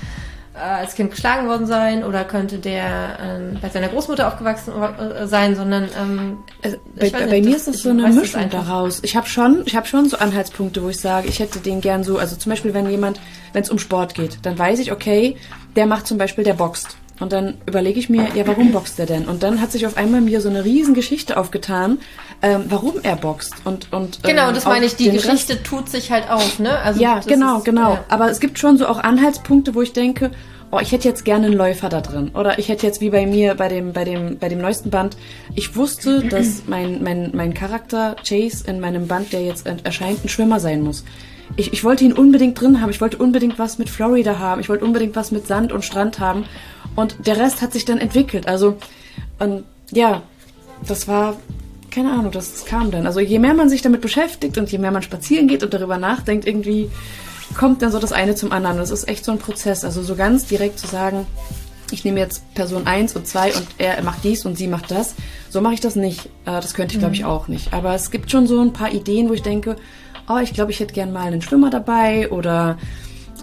äh, 0.59 0.61
als 0.61 0.94
Kind 0.94 1.11
geschlagen 1.11 1.47
worden 1.47 1.66
sein 1.66 2.05
oder 2.05 2.25
könnte 2.25 2.59
der 2.59 3.18
ähm, 3.21 3.59
bei 3.62 3.68
seiner 3.68 3.88
Großmutter 3.88 4.27
aufgewachsen 4.27 4.73
äh, 4.73 5.27
sein, 5.27 5.55
sondern 5.55 5.88
ähm, 6.01 6.38
also, 6.62 6.77
bei, 6.97 7.11
bei, 7.11 7.27
bei 7.27 7.40
mir 7.40 7.57
ist 7.57 7.68
das 7.68 7.83
so 7.83 7.90
eine 7.90 8.09
Mischung 8.09 8.51
daraus. 8.51 9.01
Ich 9.03 9.16
habe 9.16 9.27
schon, 9.27 9.62
ich 9.66 9.77
habe 9.77 9.87
schon 9.87 10.09
so 10.09 10.18
Anhaltspunkte, 10.18 10.83
wo 10.83 10.88
ich 10.88 11.01
sage, 11.01 11.29
ich 11.29 11.38
hätte 11.38 11.61
den 11.61 11.81
gern 11.81 12.05
so, 12.05 12.18
also 12.18 12.37
zum 12.37 12.51
Beispiel, 12.51 12.75
wenn 12.75 12.90
jemand, 12.90 13.21
wenn 13.53 13.62
es 13.62 13.71
um 13.71 13.79
Sport 13.79 14.14
geht, 14.14 14.38
dann 14.42 14.59
weiß 14.59 14.81
ich, 14.81 14.92
okay, 14.92 15.37
der 15.77 15.87
macht 15.87 16.07
zum 16.07 16.18
Beispiel, 16.18 16.44
der 16.44 16.55
boxt. 16.55 16.97
Und 17.20 17.33
dann 17.33 17.54
überlege 17.66 17.98
ich 17.98 18.09
mir, 18.09 18.28
ja, 18.35 18.46
warum 18.46 18.72
boxt 18.72 18.98
er 19.00 19.07
denn? 19.07 19.26
Und 19.26 19.42
dann 19.42 19.61
hat 19.61 19.72
sich 19.72 19.87
auf 19.87 19.96
einmal 19.96 20.20
mir 20.20 20.40
so 20.40 20.48
eine 20.48 20.64
riesen 20.64 20.94
Geschichte 20.94 21.37
aufgetan, 21.37 21.98
ähm, 22.42 22.64
warum 22.68 22.94
er 23.02 23.16
boxt. 23.16 23.54
Und, 23.64 23.92
und, 23.92 24.20
ähm, 24.22 24.31
genau, 24.31 24.52
das 24.52 24.64
meine 24.64 24.87
ich, 24.87 24.96
die 24.96 25.11
Geschichte 25.11 25.54
Rest. 25.54 25.64
tut 25.64 25.88
sich 25.88 26.12
halt 26.12 26.31
auf, 26.31 26.59
ne? 26.59 26.78
Also 26.78 27.00
ja, 27.00 27.20
genau, 27.26 27.59
ist, 27.59 27.64
genau. 27.64 27.94
Ja. 27.94 28.04
Aber 28.09 28.31
es 28.31 28.38
gibt 28.40 28.59
schon 28.59 28.78
so 28.78 28.87
auch 28.87 28.98
Anhaltspunkte, 28.98 29.74
wo 29.74 29.83
ich 29.83 29.92
denke, 29.92 30.31
oh, 30.70 30.78
ich 30.81 30.92
hätte 30.92 31.09
jetzt 31.09 31.24
gerne 31.24 31.46
einen 31.46 31.57
Läufer 31.57 31.88
da 31.88 32.00
drin. 32.00 32.31
Oder 32.35 32.59
ich 32.59 32.68
hätte 32.68 32.87
jetzt 32.87 33.00
wie 33.00 33.11
bei 33.11 33.26
mir 33.26 33.54
bei 33.54 33.68
dem, 33.68 33.92
bei 33.92 34.04
dem, 34.04 34.38
bei 34.38 34.48
dem 34.48 34.61
neuesten 34.61 34.90
Band, 34.90 35.16
ich 35.54 35.76
wusste, 35.76 36.22
dass 36.24 36.64
mein, 36.66 37.02
mein, 37.02 37.31
mein 37.35 37.54
Charakter 37.54 38.16
Chase 38.26 38.64
in 38.66 38.81
meinem 38.81 39.09
Band, 39.09 39.33
der 39.33 39.42
jetzt 39.42 39.66
erscheint, 39.66 40.24
ein 40.24 40.28
Schwimmer 40.28 40.61
sein 40.61 40.83
muss. 40.83 41.04
Ich, 41.57 41.72
ich 41.72 41.83
wollte 41.83 42.04
ihn 42.04 42.12
unbedingt 42.12 42.61
drin 42.61 42.81
haben. 42.81 42.90
Ich 42.90 43.00
wollte 43.00 43.16
unbedingt 43.16 43.59
was 43.59 43.78
mit 43.78 43.88
Florida 43.88 44.38
haben. 44.38 44.61
Ich 44.61 44.68
wollte 44.68 44.85
unbedingt 44.85 45.16
was 45.16 45.31
mit 45.31 45.46
Sand 45.46 45.72
und 45.72 45.85
Strand 45.85 46.20
haben. 46.20 46.44
Und 46.99 47.29
der 47.29 47.37
Rest 47.37 47.63
hat 47.63 47.73
sich 47.73 47.85
dann 47.85 47.99
entwickelt. 47.99 48.49
Also, 48.49 48.77
und 49.39 49.63
ja, 49.93 50.23
das 50.85 51.07
war, 51.07 51.37
keine 51.93 52.11
Ahnung, 52.11 52.33
das 52.33 52.65
kam 52.65 52.91
dann. 52.91 53.07
Also 53.07 53.21
je 53.21 53.39
mehr 53.39 53.55
man 53.55 53.69
sich 53.69 53.83
damit 53.83 54.01
beschäftigt 54.01 54.59
und 54.59 54.69
je 54.73 54.79
mehr 54.79 54.91
man 54.91 55.03
spazieren 55.03 55.47
geht 55.47 55.63
und 55.63 55.73
darüber 55.73 55.97
nachdenkt, 55.97 56.45
irgendwie 56.45 56.91
kommt 57.57 57.83
dann 57.83 57.93
so 57.93 58.01
das 58.01 58.11
eine 58.11 58.35
zum 58.35 58.51
anderen. 58.51 58.79
Das 58.79 58.91
ist 58.91 59.07
echt 59.07 59.25
so 59.25 59.31
ein 59.31 59.39
Prozess. 59.39 59.85
Also 59.85 60.03
so 60.03 60.17
ganz 60.17 60.47
direkt 60.47 60.81
zu 60.81 60.89
sagen, 60.89 61.25
ich 61.93 62.05
nehme 62.05 62.19
jetzt 62.19 62.43
Person 62.55 62.89
1 62.89 63.15
und 63.15 63.29
2 63.29 63.55
und 63.55 63.67
er 63.79 64.03
macht 64.03 64.25
dies 64.25 64.45
und 64.45 64.59
sie 64.59 64.67
macht 64.67 64.91
das. 64.91 65.15
So 65.51 65.61
mache 65.61 65.75
ich 65.75 65.81
das 65.81 65.95
nicht. 65.95 66.27
Äh, 66.47 66.61
das 66.61 66.75
könnte 66.75 66.95
ich, 66.95 66.99
glaube 66.99 67.15
ich, 67.15 67.21
mhm. 67.21 67.29
auch 67.29 67.47
nicht. 67.47 67.73
Aber 67.75 67.95
es 67.95 68.11
gibt 68.11 68.29
schon 68.33 68.49
so 68.49 68.61
ein 68.61 68.73
paar 68.73 68.91
Ideen, 68.91 69.29
wo 69.29 69.35
ich 69.35 69.43
denke, 69.43 69.77
oh, 70.29 70.39
ich 70.39 70.53
glaube, 70.53 70.73
ich 70.73 70.81
hätte 70.81 70.95
gern 70.95 71.13
mal 71.13 71.29
einen 71.29 71.43
Schwimmer 71.43 71.71
dabei 71.71 72.29
oder 72.33 72.77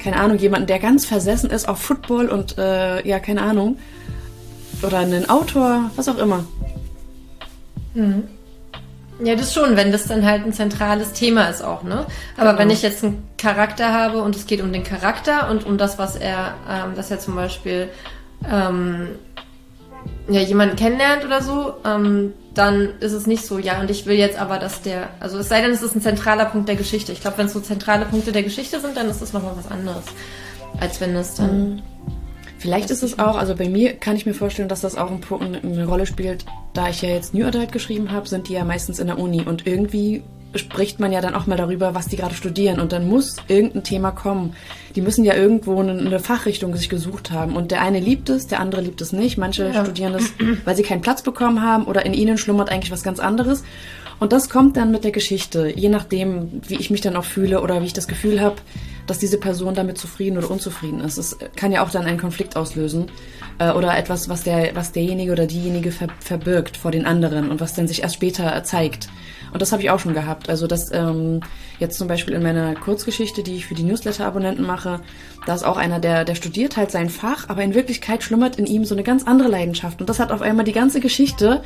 keine 0.06 0.18
Ahnung, 0.18 0.38
jemanden, 0.38 0.68
der 0.68 0.78
ganz 0.78 1.04
versessen 1.08 1.50
ist 1.50 1.68
auf 1.68 1.82
Football 1.82 2.30
und 2.30 2.60
äh, 2.60 3.06
ja, 3.08 3.20
keine 3.20 3.42
Ahnung. 3.42 3.80
Oder 4.84 5.00
einen 5.00 5.28
Autor, 5.28 5.90
was 5.96 6.08
auch 6.08 6.20
immer. 6.20 6.46
Mhm. 7.96 8.26
Ja, 9.24 9.34
das 9.36 9.52
schon, 9.52 9.76
wenn 9.76 9.92
das 9.92 10.06
dann 10.06 10.24
halt 10.24 10.46
ein 10.46 10.54
zentrales 10.54 11.14
Thema 11.14 11.46
ist 11.46 11.64
auch, 11.64 11.82
ne? 11.82 12.06
Aber 12.38 12.50
genau. 12.50 12.60
wenn 12.60 12.70
ich 12.70 12.84
jetzt 12.84 13.04
einen 13.04 13.28
Charakter 13.38 13.94
habe 13.94 14.22
und 14.22 14.36
es 14.36 14.46
geht 14.46 14.62
um 14.62 14.72
den 14.72 14.84
Charakter 14.84 15.50
und 15.50 15.66
um 15.66 15.80
das, 15.80 15.98
was 15.98 16.16
er, 16.16 16.54
ähm, 16.70 16.96
dass 16.96 17.10
er 17.10 17.20
zum 17.20 17.34
Beispiel 17.34 17.90
ähm, 18.48 19.08
ja, 20.30 20.42
jemanden 20.42 20.76
kennenlernt 20.76 21.26
oder 21.26 21.42
so, 21.42 21.74
ähm, 21.84 22.34
dann 22.58 22.90
ist 23.00 23.12
es 23.12 23.28
nicht 23.28 23.46
so, 23.46 23.60
ja, 23.60 23.80
und 23.82 23.92
ich 23.92 24.06
will 24.06 24.18
jetzt 24.18 24.40
aber, 24.40 24.58
dass 24.58 24.82
der, 24.82 25.10
also 25.20 25.38
es 25.38 25.50
sei 25.50 25.62
denn, 25.62 25.72
es 25.72 25.82
ist 25.82 25.96
ein 25.96 26.02
zentraler 26.02 26.46
Punkt 26.46 26.68
der 26.68 26.76
Geschichte. 26.76 27.12
Ich 27.12 27.22
glaube, 27.22 27.38
wenn 27.38 27.48
es 27.48 27.54
so 27.54 27.60
zentrale 27.60 28.06
Punkte 28.06 28.32
der 28.32 28.44
Geschichte 28.44 28.80
sind, 28.80 28.96
dann 28.96 29.10
ist 29.10 29.22
das 29.22 29.34
nochmal 29.34 29.54
was 29.56 29.70
anderes, 29.70 30.06
als 30.80 31.00
wenn 31.02 31.16
es 31.16 31.36
dann. 31.36 31.70
Mhm. 31.70 31.82
Vielleicht 32.58 32.90
ist 32.90 33.04
es 33.04 33.20
auch, 33.20 33.38
also 33.38 33.56
bei 33.56 33.70
mir 33.70 33.94
kann 33.94 34.16
ich 34.16 34.26
mir 34.26 34.34
vorstellen, 34.34 34.70
dass 34.70 34.82
das 34.82 34.96
auch 34.96 35.12
eine 35.12 35.86
Rolle 35.86 36.06
spielt, 36.06 36.46
da 36.74 36.90
ich 36.90 37.02
ja 37.02 37.10
jetzt 37.10 37.34
New 37.34 37.46
Adult 37.46 37.72
geschrieben 37.72 38.12
habe, 38.12 38.28
sind 38.28 38.50
die 38.50 38.54
ja 38.54 38.64
meistens 38.64 38.98
in 38.98 39.08
der 39.08 39.20
Uni 39.20 39.44
und 39.44 39.68
irgendwie 39.68 40.24
spricht 40.58 41.00
man 41.00 41.12
ja 41.12 41.22
dann 41.22 41.36
auch 41.36 41.48
mal 41.48 41.58
darüber, 41.58 41.96
was 41.96 42.08
die 42.08 42.16
gerade 42.16 42.36
studieren 42.36 42.80
und 42.80 42.92
dann 42.92 43.08
muss 43.08 43.38
irgendein 43.48 43.84
Thema 43.84 44.12
kommen. 44.12 44.56
Die 44.96 45.02
müssen 45.02 45.26
ja 45.26 45.34
irgendwo 45.36 45.80
eine, 45.80 45.98
eine 45.98 46.20
Fachrichtung 46.20 46.76
sich 46.76 46.90
gesucht 46.90 47.32
haben 47.32 47.56
und 47.56 47.72
der 47.72 47.82
eine 47.82 48.00
liebt 48.00 48.30
es, 48.30 48.48
der 48.48 48.60
andere 48.60 48.82
liebt 48.82 49.02
es 49.02 49.12
nicht. 49.12 49.38
Manche 49.38 49.68
ja. 49.68 49.84
studieren 49.84 50.14
das, 50.14 50.32
weil 50.66 50.76
sie 50.76 50.84
keinen 50.84 51.02
Platz 51.02 51.22
bekommen 51.22 51.62
haben 51.62 51.86
oder 51.86 52.06
in 52.06 52.14
ihnen 52.14 52.38
schlummert 52.38 52.70
eigentlich 52.70 52.92
was 52.92 53.04
ganz 53.04 53.20
anderes. 53.20 53.64
Und 54.20 54.32
das 54.32 54.50
kommt 54.50 54.78
dann 54.78 54.92
mit 54.92 55.04
der 55.04 55.12
Geschichte, 55.12 55.68
je 55.76 55.90
nachdem, 55.90 56.62
wie 56.68 56.76
ich 56.76 56.90
mich 56.90 57.02
dann 57.02 57.18
auch 57.18 57.26
fühle 57.26 57.62
oder 57.62 57.82
wie 57.82 57.86
ich 57.86 57.94
das 57.94 58.08
Gefühl 58.08 58.40
habe, 58.40 58.56
dass 59.08 59.20
diese 59.20 59.38
Person 59.38 59.76
damit 59.76 59.98
zufrieden 59.98 60.38
oder 60.38 60.50
unzufrieden 60.50 61.02
ist. 61.02 61.18
Es 61.18 61.38
kann 61.56 61.72
ja 61.72 61.84
auch 61.84 61.92
dann 61.92 62.06
einen 62.06 62.18
Konflikt 62.18 62.56
auslösen 62.56 63.08
äh, 63.60 63.72
oder 63.72 63.98
etwas, 63.98 64.30
was 64.30 64.44
der, 64.44 64.76
was 64.76 64.92
derjenige 64.94 65.32
oder 65.32 65.48
diejenige 65.48 65.92
ver 65.92 66.08
verbirgt 66.20 66.78
vor 66.78 66.92
den 66.92 67.06
anderen 67.06 67.52
und 67.52 67.62
was 67.62 67.74
dann 67.74 67.88
sich 67.88 68.04
erst 68.04 68.16
später 68.16 68.64
zeigt. 68.64 69.10
Und 69.56 69.62
das 69.62 69.72
habe 69.72 69.82
ich 69.82 69.90
auch 69.90 70.00
schon 70.00 70.14
gehabt. 70.14 70.50
Also 70.50 70.68
das 70.68 70.92
ähm, 70.92 71.40
jetzt 71.80 71.98
zum 71.98 72.10
Beispiel 72.10 72.34
in 72.34 72.44
meiner 72.44 72.76
Kurzgeschichte, 72.76 73.42
die 73.42 73.56
ich 73.56 73.66
für 73.68 73.74
die 73.74 73.84
Newsletter-Abonnenten 73.84 74.66
mache, 74.66 75.00
da 75.46 75.56
ist 75.56 75.64
auch 75.64 75.78
einer, 75.78 76.00
der, 76.00 76.26
der 76.26 76.36
studiert 76.36 76.76
halt 76.76 76.92
sein 76.92 77.10
Fach, 77.10 77.48
aber 77.48 77.64
in 77.64 77.74
Wirklichkeit 77.74 78.22
schlummert 78.22 78.58
in 78.58 78.66
ihm 78.66 78.84
so 78.84 78.94
eine 78.94 79.04
ganz 79.04 79.24
andere 79.26 79.48
Leidenschaft. 79.48 80.02
Und 80.02 80.10
das 80.10 80.20
hat 80.20 80.34
auf 80.34 80.42
einmal 80.42 80.66
die 80.66 80.74
ganze 80.74 81.00
Geschichte 81.00 81.64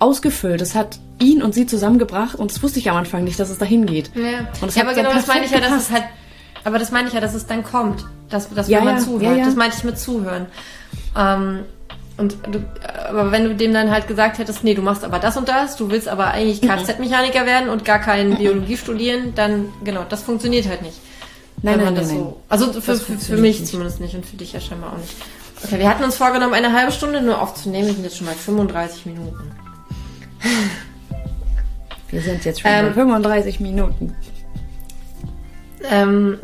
ausgefüllt. 0.00 0.60
Es 0.60 0.74
hat 0.74 0.98
ihn 1.20 1.40
und 1.40 1.54
sie 1.54 1.64
zusammengebracht 1.66 2.34
und 2.34 2.50
das 2.50 2.60
wusste 2.60 2.80
ich 2.80 2.90
am 2.90 2.96
Anfang 2.96 3.22
nicht, 3.22 3.38
dass 3.38 3.50
es 3.50 3.58
dahin 3.58 3.86
geht. 3.86 4.10
Ja, 4.16 4.48
Und 4.60 4.70
es 4.70 4.74
ja 4.74 4.82
aber 4.82 4.94
genau 4.94 5.12
das 5.12 5.28
meine 5.28 5.44
ich 5.44 5.52
ja, 5.52 5.58
dass 5.60 5.68
perfekt 5.68 5.90
es 5.90 5.94
halt. 5.94 6.04
Aber 6.64 6.80
das 6.80 6.90
meine 6.90 7.06
ich 7.06 7.14
ja, 7.14 7.20
dass 7.20 7.34
es 7.34 7.46
dann 7.46 7.62
kommt. 7.62 8.04
Dass, 8.30 8.52
dass 8.52 8.66
Ja, 8.68 8.80
man 8.80 8.96
ja, 8.96 9.00
zuhört. 9.00 9.22
ja, 9.22 9.34
ja. 9.36 9.44
Das 9.44 9.54
meinte 9.54 9.76
ich 9.78 9.84
mit 9.84 9.96
zuhören. 9.96 10.46
Ähm, 11.16 11.60
und 12.18 12.36
du, 12.50 12.62
aber 13.08 13.32
wenn 13.32 13.44
du 13.44 13.54
dem 13.54 13.72
dann 13.72 13.90
halt 13.90 14.06
gesagt 14.08 14.38
hättest, 14.38 14.64
nee, 14.64 14.74
du 14.74 14.82
machst 14.82 15.04
aber 15.04 15.18
das 15.18 15.36
und 15.36 15.48
das, 15.48 15.76
du 15.76 15.90
willst 15.90 16.08
aber 16.08 16.26
eigentlich 16.28 16.60
Mhm. 16.62 16.66
Kfz-Mechaniker 16.68 17.46
werden 17.46 17.68
und 17.68 17.84
gar 17.84 18.00
kein 18.00 18.36
Biologie 18.36 18.76
studieren, 18.76 19.32
dann 19.34 19.66
genau, 19.84 20.04
das 20.08 20.22
funktioniert 20.22 20.68
halt 20.68 20.82
nicht. 20.82 20.98
Nein, 21.62 21.80
nein, 21.82 21.94
nein, 21.94 22.04
so. 22.04 22.40
Also 22.48 22.72
für, 22.72 22.96
für, 22.96 23.18
für 23.18 23.36
mich 23.36 23.60
nicht. 23.60 23.70
zumindest 23.70 24.00
nicht 24.00 24.14
und 24.14 24.24
für 24.26 24.36
dich 24.36 24.52
ja 24.52 24.60
scheinbar 24.60 24.92
auch 24.92 24.98
nicht. 24.98 25.14
Okay, 25.64 25.78
wir 25.78 25.88
hatten 25.88 26.04
uns 26.04 26.16
vorgenommen, 26.16 26.54
eine 26.54 26.72
halbe 26.72 26.92
Stunde 26.92 27.20
nur 27.20 27.40
aufzunehmen. 27.40 27.88
Wir 27.88 27.94
sind 27.94 28.04
jetzt 28.04 28.16
schon 28.16 28.26
mal 28.26 28.34
35 28.34 29.06
Minuten. 29.06 29.50
Wir 32.10 32.22
sind 32.22 32.44
jetzt 32.44 32.60
schon 32.60 32.70
Ähm, 32.70 32.86
bei 32.86 32.92
35 32.94 33.60
Minuten. 33.60 34.14
Ähm, 35.90 36.38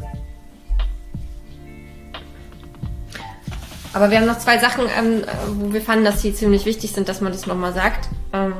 aber 3.94 4.10
wir 4.10 4.18
haben 4.18 4.26
noch 4.26 4.38
zwei 4.38 4.58
Sachen, 4.58 4.84
ähm, 4.98 5.22
äh, 5.22 5.26
wo 5.48 5.72
wir 5.72 5.80
fanden, 5.80 6.04
dass 6.04 6.20
die 6.22 6.34
ziemlich 6.34 6.66
wichtig 6.66 6.92
sind, 6.92 7.08
dass 7.08 7.20
man 7.20 7.32
das 7.32 7.46
nochmal 7.46 7.72
sagt. 7.72 8.08
Ähm, 8.32 8.52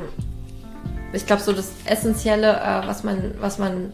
ich 1.12 1.26
glaube, 1.26 1.42
so 1.42 1.52
das 1.52 1.70
Essentielle, 1.84 2.54
äh, 2.60 2.86
was, 2.86 3.04
man, 3.04 3.34
was 3.40 3.58
man 3.58 3.92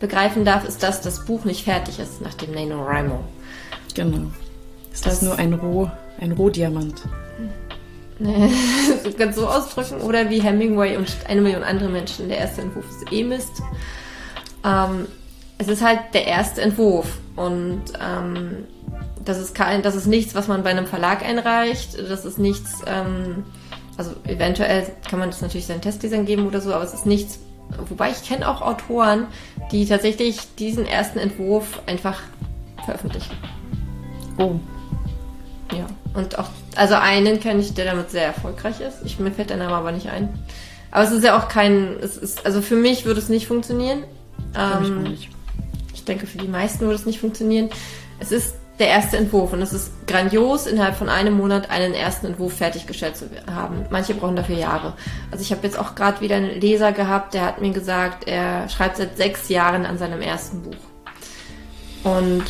begreifen 0.00 0.44
darf, 0.44 0.64
ist, 0.66 0.82
dass 0.82 1.00
das 1.00 1.24
Buch 1.24 1.44
nicht 1.44 1.64
fertig 1.64 1.98
ist 1.98 2.20
nach 2.20 2.34
dem 2.34 2.52
NaNoWriMo. 2.52 3.20
Genau. 3.94 4.26
Ist 4.92 5.04
Das- 5.06 5.20
das 5.20 5.22
nur 5.22 5.36
ein 5.38 5.52
Roh, 5.54 5.90
ein 6.20 6.32
Rohdiamant? 6.32 7.02
Du 8.18 9.12
kannst 9.18 9.38
so 9.38 9.46
ausdrücken. 9.46 10.00
Oder 10.00 10.30
wie 10.30 10.40
Hemingway 10.40 10.96
und 10.96 11.14
eine 11.28 11.42
Million 11.42 11.62
andere 11.62 11.90
Menschen. 11.90 12.28
Der 12.30 12.38
erste 12.38 12.62
Entwurf 12.62 12.86
ist 12.90 13.12
eh 13.12 13.22
Mist. 13.24 13.60
Ähm, 14.64 15.06
es 15.58 15.68
ist 15.68 15.82
halt 15.84 16.00
der 16.14 16.26
erste 16.26 16.62
Entwurf. 16.62 17.18
Und 17.36 17.82
ähm, 18.02 18.64
das, 19.26 19.38
ist 19.38 19.54
kein, 19.54 19.82
das 19.82 19.94
ist 19.94 20.06
nichts, 20.06 20.34
was 20.34 20.48
man 20.48 20.62
bei 20.62 20.70
einem 20.70 20.86
Verlag 20.86 21.22
einreicht. 21.22 21.98
Das 22.08 22.24
ist 22.24 22.38
nichts, 22.38 22.82
ähm, 22.86 23.44
also 23.96 24.12
eventuell 24.24 24.86
kann 25.10 25.18
man 25.18 25.30
das 25.30 25.42
natürlich 25.42 25.66
seinen 25.66 25.82
Testdesign 25.82 26.24
geben 26.24 26.46
oder 26.46 26.60
so, 26.60 26.72
aber 26.72 26.84
es 26.84 26.94
ist 26.94 27.06
nichts. 27.06 27.40
Wobei 27.88 28.10
ich 28.10 28.22
kenne 28.22 28.48
auch 28.48 28.62
Autoren, 28.62 29.26
die 29.72 29.86
tatsächlich 29.86 30.38
diesen 30.56 30.86
ersten 30.86 31.18
Entwurf 31.18 31.82
einfach 31.86 32.20
veröffentlichen. 32.84 33.34
Oh. 34.38 34.54
Ja, 35.72 35.86
und 36.14 36.38
auch, 36.38 36.48
also 36.76 36.94
einen 36.94 37.40
kenne 37.40 37.60
ich, 37.60 37.74
der 37.74 37.86
damit 37.86 38.10
sehr 38.10 38.24
erfolgreich 38.24 38.80
ist. 38.80 38.98
Ich, 39.04 39.18
mir 39.18 39.32
fällt 39.32 39.50
der 39.50 39.56
Name 39.56 39.74
aber 39.74 39.90
nicht 39.90 40.08
ein. 40.08 40.28
Aber 40.92 41.02
es 41.02 41.10
ist 41.10 41.24
ja 41.24 41.36
auch 41.36 41.48
kein, 41.48 41.96
es 42.00 42.16
ist, 42.16 42.46
also 42.46 42.62
für 42.62 42.76
mich 42.76 43.04
würde 43.04 43.18
es 43.18 43.28
nicht 43.28 43.48
funktionieren. 43.48 44.04
Ähm, 44.56 45.02
noch 45.02 45.10
nicht. 45.10 45.28
ich 45.92 46.04
denke, 46.04 46.28
für 46.28 46.38
die 46.38 46.46
meisten 46.46 46.82
würde 46.82 46.94
es 46.94 47.04
nicht 47.04 47.18
funktionieren. 47.18 47.70
Es 48.20 48.30
ist 48.30 48.54
der 48.78 48.88
erste 48.88 49.16
Entwurf 49.16 49.52
und 49.52 49.62
es 49.62 49.72
ist 49.72 50.06
grandios, 50.06 50.66
innerhalb 50.66 50.96
von 50.96 51.08
einem 51.08 51.34
Monat 51.34 51.70
einen 51.70 51.94
ersten 51.94 52.26
Entwurf 52.26 52.56
fertiggestellt 52.56 53.16
zu 53.16 53.30
haben. 53.52 53.86
Manche 53.90 54.14
brauchen 54.14 54.36
dafür 54.36 54.56
Jahre. 54.56 54.94
Also 55.30 55.42
ich 55.42 55.50
habe 55.50 55.62
jetzt 55.62 55.78
auch 55.78 55.94
gerade 55.94 56.20
wieder 56.20 56.36
einen 56.36 56.60
Leser 56.60 56.92
gehabt, 56.92 57.34
der 57.34 57.44
hat 57.46 57.60
mir 57.60 57.72
gesagt, 57.72 58.28
er 58.28 58.68
schreibt 58.68 58.98
seit 58.98 59.16
sechs 59.16 59.48
Jahren 59.48 59.86
an 59.86 59.96
seinem 59.98 60.20
ersten 60.20 60.62
Buch. 60.62 60.76
Und 62.04 62.44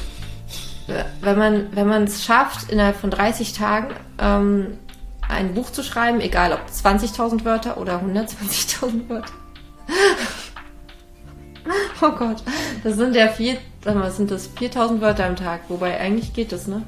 äh, 0.89 1.05
wenn 1.21 1.39
man 1.39 1.69
wenn 1.77 1.87
man 1.87 2.05
es 2.05 2.25
schafft, 2.25 2.71
innerhalb 2.71 2.97
von 2.97 3.11
30 3.11 3.53
Tagen 3.53 3.95
ähm, 4.19 4.79
ein 5.29 5.55
Buch 5.55 5.71
zu 5.71 5.83
schreiben, 5.83 6.21
egal 6.21 6.53
ob 6.53 6.61
20.000 6.69 7.45
Wörter 7.45 7.79
oder 7.79 8.01
120.000 8.01 9.09
Wörter, 9.09 9.33
Oh 12.03 12.11
Gott, 12.11 12.43
das 12.85 12.97
sind 12.97 13.15
ja 13.17 13.29
vier, 13.29 13.57
sag 13.85 13.95
mal, 13.95 14.11
sind 14.11 14.31
das 14.31 14.49
4000 14.59 15.01
Wörter 15.01 15.25
am 15.27 15.37
Tag, 15.37 15.63
wobei 15.69 15.99
eigentlich 15.99 16.33
geht 16.35 16.53
das, 16.53 16.67
ne? 16.67 16.83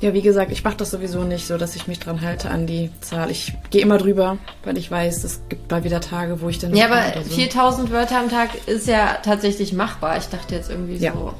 Ja, 0.00 0.14
wie 0.14 0.22
gesagt, 0.22 0.50
ich 0.50 0.64
mache 0.64 0.76
das 0.78 0.92
sowieso 0.92 1.24
nicht 1.24 1.46
so, 1.46 1.58
dass 1.58 1.76
ich 1.76 1.86
mich 1.86 1.98
dran 1.98 2.22
halte 2.22 2.48
an 2.50 2.66
die 2.66 2.90
Zahl. 3.02 3.30
Ich 3.30 3.52
gehe 3.68 3.82
immer 3.82 3.98
drüber, 3.98 4.38
weil 4.64 4.78
ich 4.78 4.90
weiß, 4.90 5.24
es 5.24 5.42
gibt 5.50 5.70
mal 5.70 5.84
wieder 5.84 6.00
Tage, 6.00 6.40
wo 6.40 6.48
ich 6.48 6.58
dann 6.58 6.74
Ja, 6.74 6.86
aber 6.86 7.02
so. 7.22 7.34
4000 7.34 7.90
Wörter 7.90 8.18
am 8.18 8.30
Tag 8.30 8.48
ist 8.66 8.86
ja 8.86 9.18
tatsächlich 9.22 9.74
machbar. 9.74 10.16
Ich 10.16 10.26
dachte 10.28 10.54
jetzt 10.54 10.70
irgendwie 10.70 10.96
Ja. 10.96 11.12
so 11.12 11.34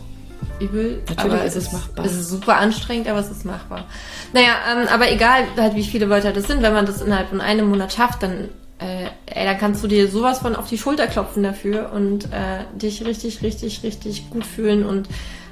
übel. 0.58 1.00
Natürlich 1.08 1.32
aber 1.32 1.44
ist 1.44 1.56
es 1.56 1.72
machbar. 1.72 2.04
Es 2.04 2.12
ist 2.12 2.28
super 2.28 2.58
anstrengend, 2.58 3.08
aber 3.08 3.20
es 3.20 3.30
ist 3.30 3.46
machbar. 3.46 3.86
Naja, 4.34 4.52
ähm, 4.70 4.88
aber 4.92 5.10
egal 5.10 5.44
halt, 5.56 5.74
wie 5.74 5.84
viele 5.84 6.10
Wörter 6.10 6.32
das 6.34 6.46
sind, 6.46 6.60
wenn 6.60 6.74
man 6.74 6.84
das 6.84 7.00
innerhalb 7.00 7.30
von 7.30 7.40
einem 7.40 7.66
Monat 7.70 7.94
schafft, 7.94 8.22
dann, 8.22 8.50
äh, 8.80 9.06
ey, 9.26 9.44
dann 9.44 9.58
kannst 9.58 9.82
du 9.84 9.88
dir 9.88 10.08
sowas 10.08 10.40
von 10.40 10.56
auf 10.56 10.68
die 10.68 10.78
Schulter 10.78 11.06
klopfen 11.06 11.42
dafür 11.42 11.92
und 11.92 12.26
äh, 12.26 12.64
dich 12.74 13.04
richtig, 13.04 13.42
richtig, 13.42 13.82
richtig 13.82 14.30
gut 14.30 14.44
fühlen 14.44 14.84
und 14.84 15.08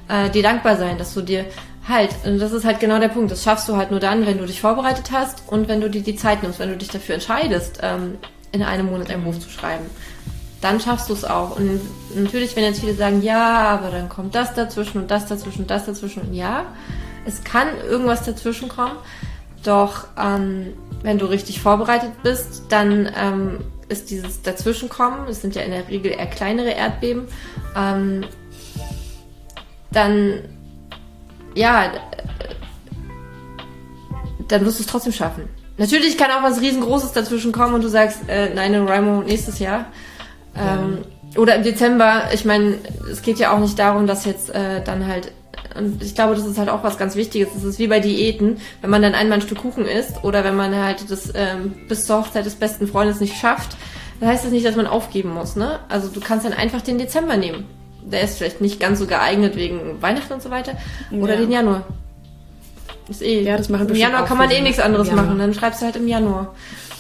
äh, 0.08 0.30
dir 0.30 0.42
dankbar 0.42 0.76
sein, 0.76 0.98
dass 0.98 1.14
du 1.14 1.20
dir 1.20 1.44
halt, 1.86 2.10
und 2.24 2.38
das 2.38 2.52
ist 2.52 2.64
halt 2.64 2.80
genau 2.80 2.98
der 2.98 3.08
Punkt, 3.08 3.30
das 3.30 3.42
schaffst 3.42 3.68
du 3.68 3.76
halt 3.76 3.90
nur 3.90 4.00
dann, 4.00 4.26
wenn 4.26 4.38
du 4.38 4.46
dich 4.46 4.60
vorbereitet 4.60 5.10
hast 5.12 5.42
und 5.46 5.68
wenn 5.68 5.80
du 5.80 5.88
dir 5.88 6.02
die 6.02 6.16
Zeit 6.16 6.42
nimmst, 6.42 6.58
wenn 6.58 6.70
du 6.70 6.76
dich 6.76 6.88
dafür 6.88 7.14
entscheidest, 7.14 7.80
ähm, 7.82 8.18
in 8.52 8.62
einem 8.62 8.86
Monat 8.86 9.10
ein 9.10 9.24
Buch 9.24 9.38
zu 9.38 9.50
schreiben 9.50 9.86
dann 10.60 10.80
schaffst 10.80 11.08
du 11.08 11.12
es 11.12 11.24
auch. 11.24 11.56
Und 11.56 11.80
natürlich, 12.14 12.56
wenn 12.56 12.64
jetzt 12.64 12.80
viele 12.80 12.94
sagen, 12.94 13.22
ja, 13.22 13.68
aber 13.68 13.90
dann 13.90 14.08
kommt 14.08 14.34
das 14.34 14.54
dazwischen 14.54 14.98
und 14.98 15.10
das 15.10 15.26
dazwischen 15.26 15.62
und 15.62 15.70
das 15.70 15.86
dazwischen. 15.86 16.22
Und 16.22 16.34
ja, 16.34 16.66
es 17.24 17.44
kann 17.44 17.68
irgendwas 17.88 18.24
dazwischen 18.24 18.68
kommen. 18.68 18.96
Doch 19.62 20.08
ähm, 20.18 20.72
wenn 21.02 21.18
du 21.18 21.26
richtig 21.26 21.60
vorbereitet 21.60 22.12
bist, 22.22 22.64
dann 22.68 23.10
ähm, 23.16 23.58
ist 23.88 24.10
dieses 24.10 24.42
Dazwischenkommen, 24.42 25.28
es 25.28 25.40
sind 25.40 25.54
ja 25.54 25.62
in 25.62 25.70
der 25.70 25.88
Regel 25.88 26.12
eher 26.12 26.26
kleinere 26.26 26.70
Erdbeben, 26.70 27.26
ähm, 27.76 28.24
dann 29.90 30.42
ja, 31.54 31.86
äh, 31.86 31.88
dann 34.48 34.64
wirst 34.64 34.78
du 34.78 34.82
es 34.82 34.88
trotzdem 34.88 35.12
schaffen. 35.12 35.48
Natürlich 35.76 36.18
kann 36.18 36.30
auch 36.30 36.42
was 36.42 36.60
riesengroßes 36.60 37.12
dazwischen 37.12 37.52
kommen 37.52 37.74
und 37.74 37.84
du 37.84 37.88
sagst, 37.88 38.28
äh, 38.28 38.52
nein, 38.54 38.74
in 38.74 38.88
Rimo 38.88 39.22
nächstes 39.22 39.58
Jahr. 39.58 39.86
Ähm, 40.56 40.98
Oder 41.36 41.56
im 41.56 41.62
Dezember. 41.62 42.24
Ich 42.32 42.44
meine, 42.44 42.78
es 43.10 43.22
geht 43.22 43.38
ja 43.38 43.52
auch 43.52 43.60
nicht 43.60 43.78
darum, 43.78 44.06
dass 44.06 44.24
jetzt 44.24 44.50
äh, 44.50 44.82
dann 44.82 45.06
halt, 45.06 45.30
und 45.76 46.02
ich 46.02 46.14
glaube, 46.14 46.34
das 46.34 46.46
ist 46.46 46.58
halt 46.58 46.68
auch 46.68 46.82
was 46.82 46.98
ganz 46.98 47.14
Wichtiges. 47.16 47.48
Das 47.54 47.64
ist 47.64 47.78
wie 47.78 47.86
bei 47.88 48.00
Diäten, 48.00 48.58
wenn 48.80 48.90
man 48.90 49.02
dann 49.02 49.14
einmal 49.14 49.38
ein 49.38 49.42
Stück 49.42 49.58
Kuchen 49.58 49.84
isst 49.84 50.24
oder 50.24 50.44
wenn 50.44 50.56
man 50.56 50.74
halt 50.74 51.10
das 51.10 51.32
ähm, 51.34 51.74
bis 51.88 52.06
zur 52.06 52.20
Hochzeit 52.20 52.46
des 52.46 52.54
besten 52.56 52.86
Freundes 52.88 53.20
nicht 53.20 53.36
schafft, 53.36 53.76
dann 54.20 54.28
heißt 54.30 54.44
das 54.44 54.52
nicht, 54.52 54.66
dass 54.66 54.76
man 54.76 54.86
aufgeben 54.86 55.32
muss. 55.32 55.56
Ne? 55.56 55.78
Also 55.88 56.08
du 56.08 56.20
kannst 56.20 56.44
dann 56.44 56.52
einfach 56.52 56.80
den 56.82 56.98
Dezember 56.98 57.36
nehmen. 57.36 57.66
Der 58.02 58.22
ist 58.22 58.38
vielleicht 58.38 58.60
nicht 58.60 58.80
ganz 58.80 58.98
so 58.98 59.06
geeignet 59.06 59.54
wegen 59.56 60.00
Weihnachten 60.00 60.32
und 60.32 60.42
so 60.42 60.50
weiter. 60.50 60.72
Oder 61.12 61.34
Ja. 61.34 61.40
den 61.40 61.52
Januar. 61.52 61.84
Ist 63.08 63.22
eh. 63.22 63.42
Ja, 63.42 63.56
das 63.56 63.68
machen 63.68 63.88
Im 63.88 63.94
Januar 63.94 64.24
kann 64.24 64.38
man 64.38 64.50
eh 64.50 64.60
nichts 64.60 64.80
anderes 64.80 65.10
machen. 65.10 65.38
Dann 65.38 65.54
schreibst 65.54 65.80
du 65.80 65.86
halt 65.86 65.96
im 65.96 66.08
Januar. 66.08 66.54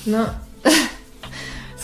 Ne? 0.04 0.26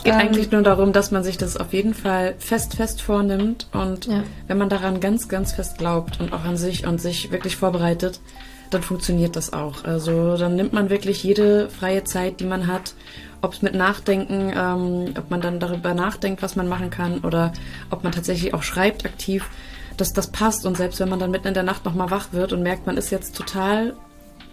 Es 0.05 0.11
geht 0.13 0.21
Ähm, 0.21 0.21
eigentlich 0.29 0.51
nur 0.51 0.61
darum, 0.61 0.93
dass 0.93 1.11
man 1.13 1.25
sich 1.25 1.39
das 1.39 1.57
auf 1.57 1.73
jeden 1.73 1.95
Fall 1.95 2.35
fest, 2.39 2.75
fest 2.75 3.01
vornimmt 3.01 3.69
und 3.73 4.05
Ja. 4.05 4.23
wenn 4.49 4.59
man 4.59 4.69
daran 4.69 5.01
ganz, 5.01 5.29
ganz 5.29 5.53
fest 5.53 5.79
glaubt 5.79 6.21
und 6.21 6.35
auch 6.35 6.45
an 6.45 6.59
sich 6.59 6.87
und 6.87 7.01
sich 7.01 7.33
wirklich 7.33 7.57
vorbereitet, 7.57 8.21
dann 8.69 8.83
funktioniert 8.83 9.35
das 9.35 9.55
auch. 9.55 9.85
Also 9.85 10.37
dann 10.37 10.57
nimmt 10.57 10.75
man 10.75 10.91
wirklich 10.91 11.25
jede 11.25 11.71
freie 11.71 12.05
Zeit, 12.05 12.41
die 12.41 12.45
man 12.45 12.67
hat, 12.67 12.93
ob 13.41 13.55
es 13.55 13.63
mit 13.63 13.75
Nachdenken, 13.75 14.53
ähm, 14.55 15.15
ob 15.17 15.31
man 15.31 15.41
dann 15.41 15.59
darüber 15.59 15.95
nachdenkt, 15.95 16.43
was 16.43 16.55
man 16.55 16.69
machen 16.69 16.91
kann 16.91 17.21
oder 17.21 17.55
ob 17.89 18.05
man 18.05 18.13
tatsächlich 18.13 18.53
auch 18.53 18.63
schreibt 18.63 19.07
aktiv, 19.07 19.49
dass 19.97 20.13
das 20.13 20.27
passt 20.31 20.67
und 20.67 20.77
selbst 20.77 21.01
wenn 21.01 21.09
man 21.09 21.19
dann 21.19 21.31
mitten 21.31 21.49
in 21.49 21.55
der 21.55 21.63
Nacht 21.63 21.87
nochmal 21.87 22.11
wach 22.11 22.29
wird 22.33 22.53
und 22.53 22.63
merkt, 22.63 22.87
man 22.87 22.99
ist 22.99 23.09
jetzt 23.09 23.35
total 23.37 23.95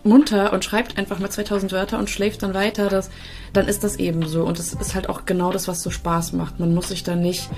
munter 0.04 0.54
und 0.54 0.64
schreibt 0.64 0.97
einfach 0.97 1.20
mal 1.20 1.30
2000 1.30 1.72
Wörter 1.72 1.99
und 1.99 2.10
schläft 2.10 2.43
dann 2.43 2.54
weiter, 2.54 2.89
das, 2.89 3.10
dann 3.54 3.68
ist 3.68 3.84
das 3.84 3.97
eben 3.97 4.28
so. 4.28 4.43
Und 4.43 4.60
das 4.60 4.74
ist 4.74 4.95
halt 4.95 5.10
auch 5.10 5.26
genau 5.26 5.52
das, 5.52 5.68
was 5.68 5.82
so 5.82 5.89
Spaß 5.89 6.34
macht. 6.34 6.60
Man 6.60 6.74
muss 6.74 6.89
sich 6.89 7.04
dann 7.04 7.22
nicht 7.22 7.49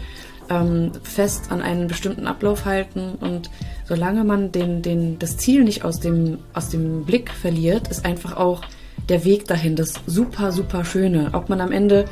ähm, 0.50 0.91
fest 1.04 1.52
an 1.52 1.62
einen 1.62 1.88
bestimmten 1.88 2.28
Ablauf 2.28 2.66
halten 2.66 3.14
und 3.20 3.50
solange 3.86 4.24
man 4.24 4.52
den, 4.52 4.82
den, 4.82 5.20
das 5.20 5.38
Ziel 5.38 5.64
nicht 5.64 5.86
aus 5.86 6.00
dem, 6.00 6.39
aus 6.54 6.70
dem 6.70 7.06
Blick 7.06 7.32
verliert, 7.32 7.88
ist 7.88 8.06
einfach 8.06 8.36
auch 8.36 8.62
der 9.10 9.26
Weg 9.26 9.48
dahin 9.48 9.76
das 9.76 9.94
super, 10.06 10.52
super 10.52 10.86
Schöne. 10.86 11.30
Ob 11.34 11.50
man 11.50 11.62
am 11.62 11.72
Ende 11.72 12.06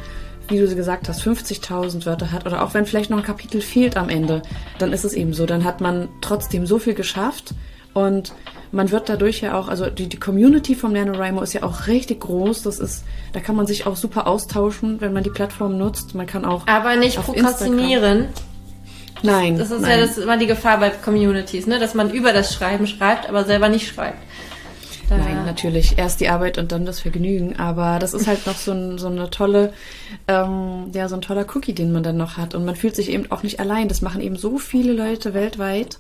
wie 0.52 0.60
du 0.60 0.76
gesagt 0.76 1.08
hast, 1.08 1.22
50.000 1.22 2.06
Wörter 2.06 2.32
hat 2.32 2.46
oder 2.46 2.64
auch 2.64 2.74
wenn 2.74 2.86
vielleicht 2.86 3.10
noch 3.10 3.18
ein 3.18 3.24
Kapitel 3.24 3.62
fehlt 3.62 3.98
am 3.98 4.10
Ende, 4.10 4.42
dann 4.80 4.92
ist 4.92 5.06
es 5.06 5.14
eben 5.14 5.34
so. 5.34 5.46
Dann 5.46 5.64
hat 5.64 5.82
man 5.82 6.10
trotzdem 6.20 6.66
so 6.66 6.78
viel 6.78 6.94
geschafft 6.94 7.54
und 7.94 8.34
man 8.72 8.92
wird 8.92 9.10
dadurch 9.10 9.42
ja 9.42 9.58
auch, 9.58 9.68
also 9.68 9.90
die, 9.90 10.08
die 10.08 10.18
Community 10.18 10.76
vom 10.76 10.94
NaNoWriMo 10.94 11.42
ist 11.42 11.54
ja 11.54 11.64
auch 11.64 11.88
richtig 11.88 12.22
groß. 12.22 12.64
Das 12.64 12.80
ist, 12.80 13.04
da 13.34 13.40
kann 13.40 13.56
man 13.56 13.68
sich 13.68 13.86
auch 13.86 13.96
super 13.96 14.28
austauschen, 14.28 15.02
wenn 15.02 15.14
man 15.14 15.24
die 15.24 15.30
Plattform 15.30 15.78
nutzt. 15.78 16.16
Man 16.16 16.26
kann 16.26 16.46
auch. 16.46 16.68
Aber 16.68 16.96
nicht 16.96 17.18
prokrastinieren. 17.18 18.28
Nein. 19.24 19.58
Das 19.58 19.72
ist 19.72 19.82
nein. 19.82 19.92
ja 19.92 19.98
das 19.98 20.18
ist 20.18 20.24
immer 20.24 20.38
die 20.38 20.48
Gefahr 20.48 20.80
bei 20.80 20.90
Communities, 20.90 21.68
ne? 21.68 21.80
dass 21.80 21.94
man 21.94 22.10
über 22.10 22.34
das 22.34 22.54
Schreiben 22.54 22.88
schreibt, 22.88 23.30
aber 23.30 23.44
selber 23.44 23.70
nicht 23.70 23.88
schreibt. 23.88 24.18
Da- 25.10 25.18
Nein, 25.18 25.46
natürlich. 25.46 25.98
Erst 25.98 26.22
die 26.22 26.30
Arbeit 26.30 26.58
und 26.58 26.72
dann 26.72 26.86
das 26.86 27.02
Vergnügen. 27.02 27.58
Aber 27.60 28.00
das 28.00 28.14
ist 28.14 28.28
halt 28.28 28.48
noch 28.48 28.56
so, 28.56 28.72
ein, 28.72 28.98
so 28.98 29.08
eine 29.08 29.30
tolle, 29.30 29.74
ähm, 30.30 30.92
ja, 30.94 31.10
so 31.10 31.16
ein 31.16 31.22
toller 31.22 31.46
Cookie, 31.54 31.74
den 31.74 31.92
man 31.92 32.04
dann 32.04 32.16
noch 32.18 32.38
hat. 32.38 32.56
Und 32.56 32.64
man 32.64 32.78
fühlt 32.78 32.96
sich 32.96 33.10
eben 33.10 33.30
auch 33.32 33.44
nicht 33.44 33.60
allein. 33.60 33.90
Das 33.90 34.02
machen 34.02 34.22
eben 34.22 34.38
so 34.38 34.58
viele 34.58 34.94
Leute 34.94 35.34
weltweit. 35.34 36.00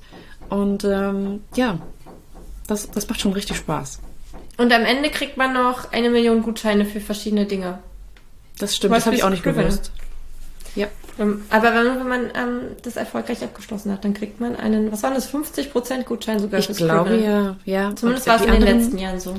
Und 0.49 0.85
ähm, 0.85 1.41
ja, 1.55 1.79
das, 2.67 2.89
das 2.91 3.07
macht 3.09 3.21
schon 3.21 3.33
richtig 3.33 3.57
Spaß. 3.57 3.99
Und 4.57 4.71
am 4.73 4.83
Ende 4.85 5.09
kriegt 5.09 5.37
man 5.37 5.53
noch 5.53 5.91
eine 5.91 6.09
Million 6.09 6.41
Gutscheine 6.43 6.85
für 6.85 6.99
verschiedene 6.99 7.45
Dinge. 7.45 7.79
Das 8.59 8.75
stimmt, 8.75 8.95
das 8.95 9.05
habe 9.05 9.15
ich 9.15 9.23
auch 9.23 9.29
nicht 9.29 9.45
du 9.45 9.51
gewinnt? 9.51 9.69
gewusst. 9.69 9.91
Ja, 10.75 10.87
Ähm, 11.19 11.43
Aber 11.49 11.73
wenn, 11.73 11.99
wenn 11.99 12.07
man 12.07 12.21
ähm, 12.35 12.59
das 12.83 12.95
erfolgreich 12.95 13.43
abgeschlossen 13.43 13.91
hat, 13.91 14.03
dann 14.05 14.13
kriegt 14.13 14.39
man 14.39 14.55
einen, 14.55 14.91
was 14.91 15.03
waren 15.03 15.13
das, 15.15 15.33
50% 15.33 16.03
Gutschein 16.03 16.39
sogar 16.39 16.59
ich 16.59 16.67
fürs 16.67 16.77
glaube 16.77 17.09
Scribble. 17.09 17.25
ja, 17.25 17.55
ja. 17.65 17.95
Zumindest 17.95 18.27
war 18.27 18.35
es 18.35 18.41
in 18.43 18.47
den 18.47 18.55
anderen- 18.61 18.79
letzten 18.79 18.97
Jahren 18.97 19.19
so. 19.19 19.35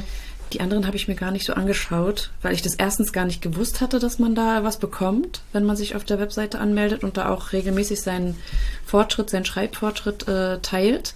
Die 0.53 0.61
anderen 0.61 0.87
habe 0.87 0.97
ich 0.97 1.09
mir 1.09 1.15
gar 1.15 1.31
nicht 1.31 1.47
so 1.47 1.55
angeschaut, 1.55 2.31
weil 2.43 2.53
ich 2.53 2.61
das 2.61 2.75
erstens 2.75 3.15
gar 3.15 3.25
nicht 3.25 3.41
gewusst 3.41 3.81
hatte, 3.81 3.99
dass 3.99 4.19
man 4.19 4.35
da 4.35 4.63
was 4.65 4.77
bekommt, 4.79 5.41
wenn 5.55 5.65
man 5.65 5.77
sich 5.77 5.97
auf 5.97 6.05
der 6.05 6.19
Webseite 6.19 6.59
anmeldet 6.59 7.05
und 7.05 7.17
da 7.17 7.31
auch 7.31 7.53
regelmäßig 7.53 8.03
seinen 8.03 8.37
Fortschritt, 8.85 9.31
seinen 9.31 9.47
Schreibfortschritt 9.47 10.29
äh, 10.29 10.59
teilt. 10.59 11.15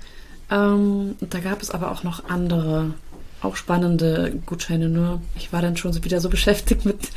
Ähm, 0.51 1.17
da 1.21 1.41
gab 1.41 1.63
es 1.63 1.71
aber 1.71 1.91
auch 1.91 2.03
noch 2.03 2.29
andere, 2.29 2.95
auch 3.43 3.57
spannende 3.57 4.39
Gutscheine. 4.47 4.89
Nur 4.89 5.21
ich 5.37 5.53
war 5.53 5.63
dann 5.63 5.77
schon 5.77 5.95
wieder 6.05 6.21
so 6.21 6.29
beschäftigt 6.31 6.85
mit, 6.85 7.11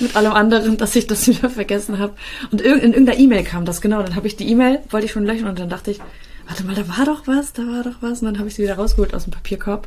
mit 0.00 0.16
allem 0.16 0.32
anderen, 0.32 0.76
dass 0.76 0.96
ich 0.96 1.06
das 1.06 1.26
wieder 1.26 1.50
vergessen 1.50 1.98
habe. 1.98 2.14
Und 2.50 2.60
in 2.60 2.80
irgendeiner 2.80 3.18
E-Mail 3.18 3.44
kam 3.44 3.64
das, 3.64 3.80
genau. 3.80 4.02
Dann 4.02 4.16
habe 4.16 4.26
ich 4.26 4.36
die 4.36 4.48
E-Mail, 4.48 4.80
wollte 4.90 5.06
ich 5.06 5.12
schon 5.12 5.26
löschen 5.26 5.48
und 5.48 5.58
dann 5.58 5.68
dachte 5.68 5.90
ich, 5.90 6.00
warte 6.46 6.64
mal, 6.64 6.74
da 6.74 6.88
war 6.88 7.04
doch 7.06 7.26
was, 7.26 7.52
da 7.52 7.62
war 7.62 7.82
doch 7.82 8.00
was. 8.00 8.20
Und 8.20 8.26
dann 8.26 8.38
habe 8.38 8.48
ich 8.48 8.54
sie 8.54 8.62
wieder 8.62 8.76
rausgeholt 8.76 9.14
aus 9.14 9.24
dem 9.24 9.32
Papierkorb 9.32 9.86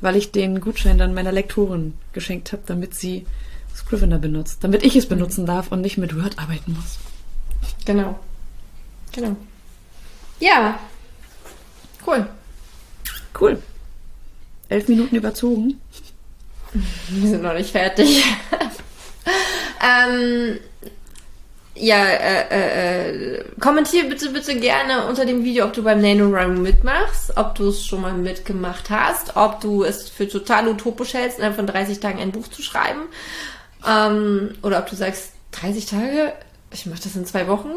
weil 0.00 0.16
ich 0.16 0.32
den 0.32 0.60
Gutschein 0.60 0.98
dann 0.98 1.14
meiner 1.14 1.32
Lektorin 1.32 1.94
geschenkt 2.12 2.52
habe, 2.52 2.62
damit 2.66 2.94
sie 2.94 3.26
Scrivener 3.74 4.18
benutzt, 4.18 4.62
damit 4.62 4.82
ich 4.82 4.96
es 4.96 5.06
benutzen 5.06 5.46
darf 5.46 5.72
und 5.72 5.80
nicht 5.80 5.98
mit 5.98 6.16
Word 6.16 6.38
arbeiten 6.38 6.74
muss. 6.74 6.98
Genau. 7.84 8.18
Genau. 9.12 9.36
Ja. 10.40 10.78
Cool. 12.06 12.26
Cool. 13.38 13.62
Elf 14.68 14.88
Minuten 14.88 15.16
überzogen. 15.16 15.80
Wir 17.08 17.30
sind 17.30 17.42
noch 17.42 17.54
nicht 17.54 17.70
fertig. 17.70 18.24
ähm, 19.82 20.58
ja, 21.74 22.04
äh, 22.04 22.48
äh, 22.50 23.10
äh, 23.10 23.44
kommentier 23.60 24.08
bitte, 24.08 24.30
bitte 24.30 24.58
gerne 24.58 25.06
unter 25.06 25.26
dem 25.26 25.44
Video, 25.44 25.66
ob 25.66 25.74
du 25.74 25.82
beim 25.82 26.00
NaNoWriMo 26.00 26.60
mitmachst, 26.60 27.36
ob 27.36 27.54
du 27.54 27.68
es 27.68 27.84
schon 27.84 28.00
mal 28.00 28.14
mitgemacht 28.14 28.88
hast, 28.88 29.36
ob 29.36 29.60
du 29.60 29.84
es 29.84 30.08
für 30.08 30.26
total 30.26 30.68
utopisch 30.68 31.14
hältst, 31.14 31.38
innerhalb 31.38 31.56
von 31.56 31.66
30 31.66 32.00
Tagen 32.00 32.18
ein 32.18 32.32
Buch 32.32 32.48
zu 32.48 32.62
schreiben. 32.62 33.02
Ähm, 33.86 34.54
oder 34.62 34.78
ob 34.78 34.88
du 34.88 34.96
sagst, 34.96 35.32
30 35.52 35.86
Tage, 35.86 36.32
ich 36.70 36.86
mache 36.86 37.02
das 37.02 37.14
in 37.14 37.26
zwei 37.26 37.46
Wochen. 37.46 37.68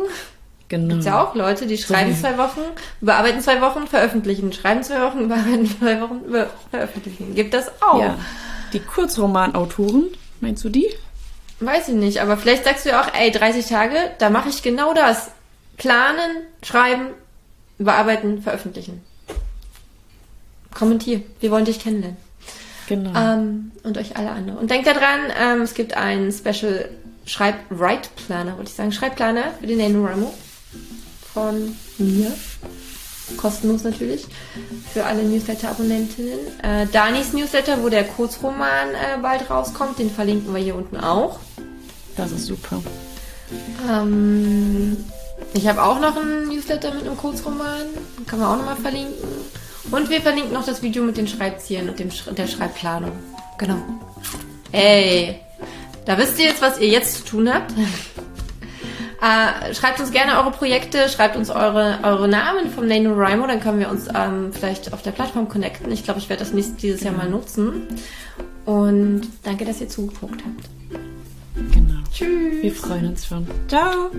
Genau. 0.69 0.89
Gibt's 0.93 1.05
ja 1.07 1.21
auch 1.23 1.33
Leute, 1.35 1.65
die 1.67 1.77
schreiben 1.77 2.11
wie- 2.11 2.19
zwei 2.19 2.37
Wochen, 2.37 2.61
überarbeiten 3.01 3.41
zwei 3.41 3.59
Wochen, 3.61 3.87
veröffentlichen, 3.87 4.53
schreiben 4.53 4.83
zwei 4.83 5.01
Wochen, 5.01 5.19
überarbeiten 5.25 5.67
zwei 5.79 5.99
Wochen, 6.01 6.21
über 6.25 6.47
veröffentlichen. 6.69 7.33
Gibt 7.35 7.53
das 7.53 7.69
auch. 7.81 7.99
Ja. 8.01 8.17
Die 8.73 8.79
Kurzromanautoren, 8.79 10.05
meinst 10.41 10.63
du 10.63 10.69
die? 10.69 10.87
Weiß 11.59 11.89
ich 11.89 11.95
nicht, 11.95 12.21
aber 12.21 12.37
vielleicht 12.37 12.63
sagst 12.65 12.85
du 12.85 12.89
ja 12.89 13.01
auch, 13.01 13.13
ey, 13.13 13.31
30 13.31 13.65
Tage, 13.65 13.95
da 14.19 14.29
mache 14.29 14.49
ich 14.49 14.61
genau 14.63 14.93
das. 14.93 15.31
Planen, 15.77 16.43
schreiben, 16.63 17.07
überarbeiten, 17.79 18.41
veröffentlichen. 18.43 19.01
Kommentier, 20.73 21.21
wir 21.39 21.51
wollen 21.51 21.65
dich 21.65 21.79
kennenlernen. 21.79 22.17
Genau. 22.87 23.11
Ähm, 23.19 23.71
und 23.83 23.97
euch 23.97 24.17
alle 24.17 24.29
anderen. 24.31 24.59
Und 24.59 24.69
denkt 24.71 24.87
daran, 24.87 25.19
ähm, 25.39 25.61
es 25.61 25.73
gibt 25.73 25.95
einen 25.95 26.31
Special 26.31 26.89
Schreib-Write-Planer, 27.25 28.55
wollte 28.57 28.69
ich 28.69 28.75
sagen, 28.75 28.91
Schreibplaner 28.91 29.43
für 29.59 29.67
den 29.67 29.77
NaNoWriMo 29.79 30.33
von 31.33 31.75
mir. 31.97 32.31
Kostenlos 33.37 33.83
natürlich. 33.83 34.25
Für 34.93 35.05
alle 35.05 35.23
Newsletter-Abonnentinnen. 35.23 36.39
Äh, 36.63 36.87
Danis 36.91 37.33
Newsletter, 37.33 37.83
wo 37.83 37.89
der 37.89 38.03
Kurzroman 38.03 38.89
äh, 38.89 39.19
bald 39.21 39.49
rauskommt, 39.49 39.99
den 39.99 40.09
verlinken 40.09 40.53
wir 40.53 40.61
hier 40.61 40.75
unten 40.75 40.97
auch. 40.97 41.39
das 42.17 42.31
ist 42.31 42.47
super. 42.47 42.81
Ähm, 43.89 44.97
ich 45.53 45.67
habe 45.67 45.83
auch 45.83 45.99
noch 45.99 46.17
einen 46.17 46.47
Newsletter 46.49 46.93
mit 46.93 47.05
einem 47.05 47.17
Kurzroman. 47.17 47.85
Den 48.17 48.25
kann 48.25 48.39
man 48.39 48.49
auch 48.49 48.57
nochmal 48.57 48.75
verlinken. 48.75 49.13
Und 49.91 50.09
wir 50.09 50.21
verlinken 50.21 50.53
noch 50.53 50.65
das 50.65 50.81
Video 50.81 51.03
mit 51.03 51.17
den 51.17 51.27
Schreibzielen 51.27 51.89
und 51.89 51.99
dem 51.99 52.11
Sch 52.11 52.25
der 52.37 52.47
Schreibplanung. 52.47 53.11
Genau. 53.57 53.77
Ey, 54.71 55.39
da 56.05 56.17
wisst 56.17 56.37
ihr 56.39 56.45
jetzt, 56.45 56.61
was 56.61 56.79
ihr 56.79 56.89
jetzt 56.89 57.15
zu 57.15 57.23
tun 57.23 57.51
habt. 57.51 57.73
Äh, 59.21 59.73
schreibt 59.73 59.99
uns 59.99 60.11
gerne 60.11 60.39
eure 60.39 60.51
Projekte, 60.51 61.09
schreibt 61.09 61.35
uns 61.35 61.49
eure, 61.49 61.99
eure 62.03 62.27
Namen 62.27 62.69
vom 62.69 62.87
NaNoWriMo, 62.87 63.47
dann 63.47 63.59
können 63.59 63.79
wir 63.79 63.89
uns 63.89 64.07
ähm, 64.15 64.53
vielleicht 64.53 64.93
auf 64.93 65.01
der 65.01 65.11
Plattform 65.11 65.49
connecten. 65.49 65.91
Ich 65.91 66.03
glaube, 66.03 66.19
ich 66.19 66.29
werde 66.29 66.43
das 66.43 66.53
nächstes, 66.53 66.77
dieses 66.77 67.01
Jahr 67.01 67.13
mal 67.13 67.29
nutzen. 67.29 67.87
Und 68.65 69.23
danke, 69.43 69.65
dass 69.65 69.81
ihr 69.81 69.89
zugeguckt 69.89 70.41
habt. 70.45 70.69
Genau. 71.73 71.99
Tschüss. 72.13 72.61
Wir 72.63 72.71
freuen 72.71 73.07
uns 73.07 73.25
schon. 73.25 73.45
Ciao. 73.67 74.11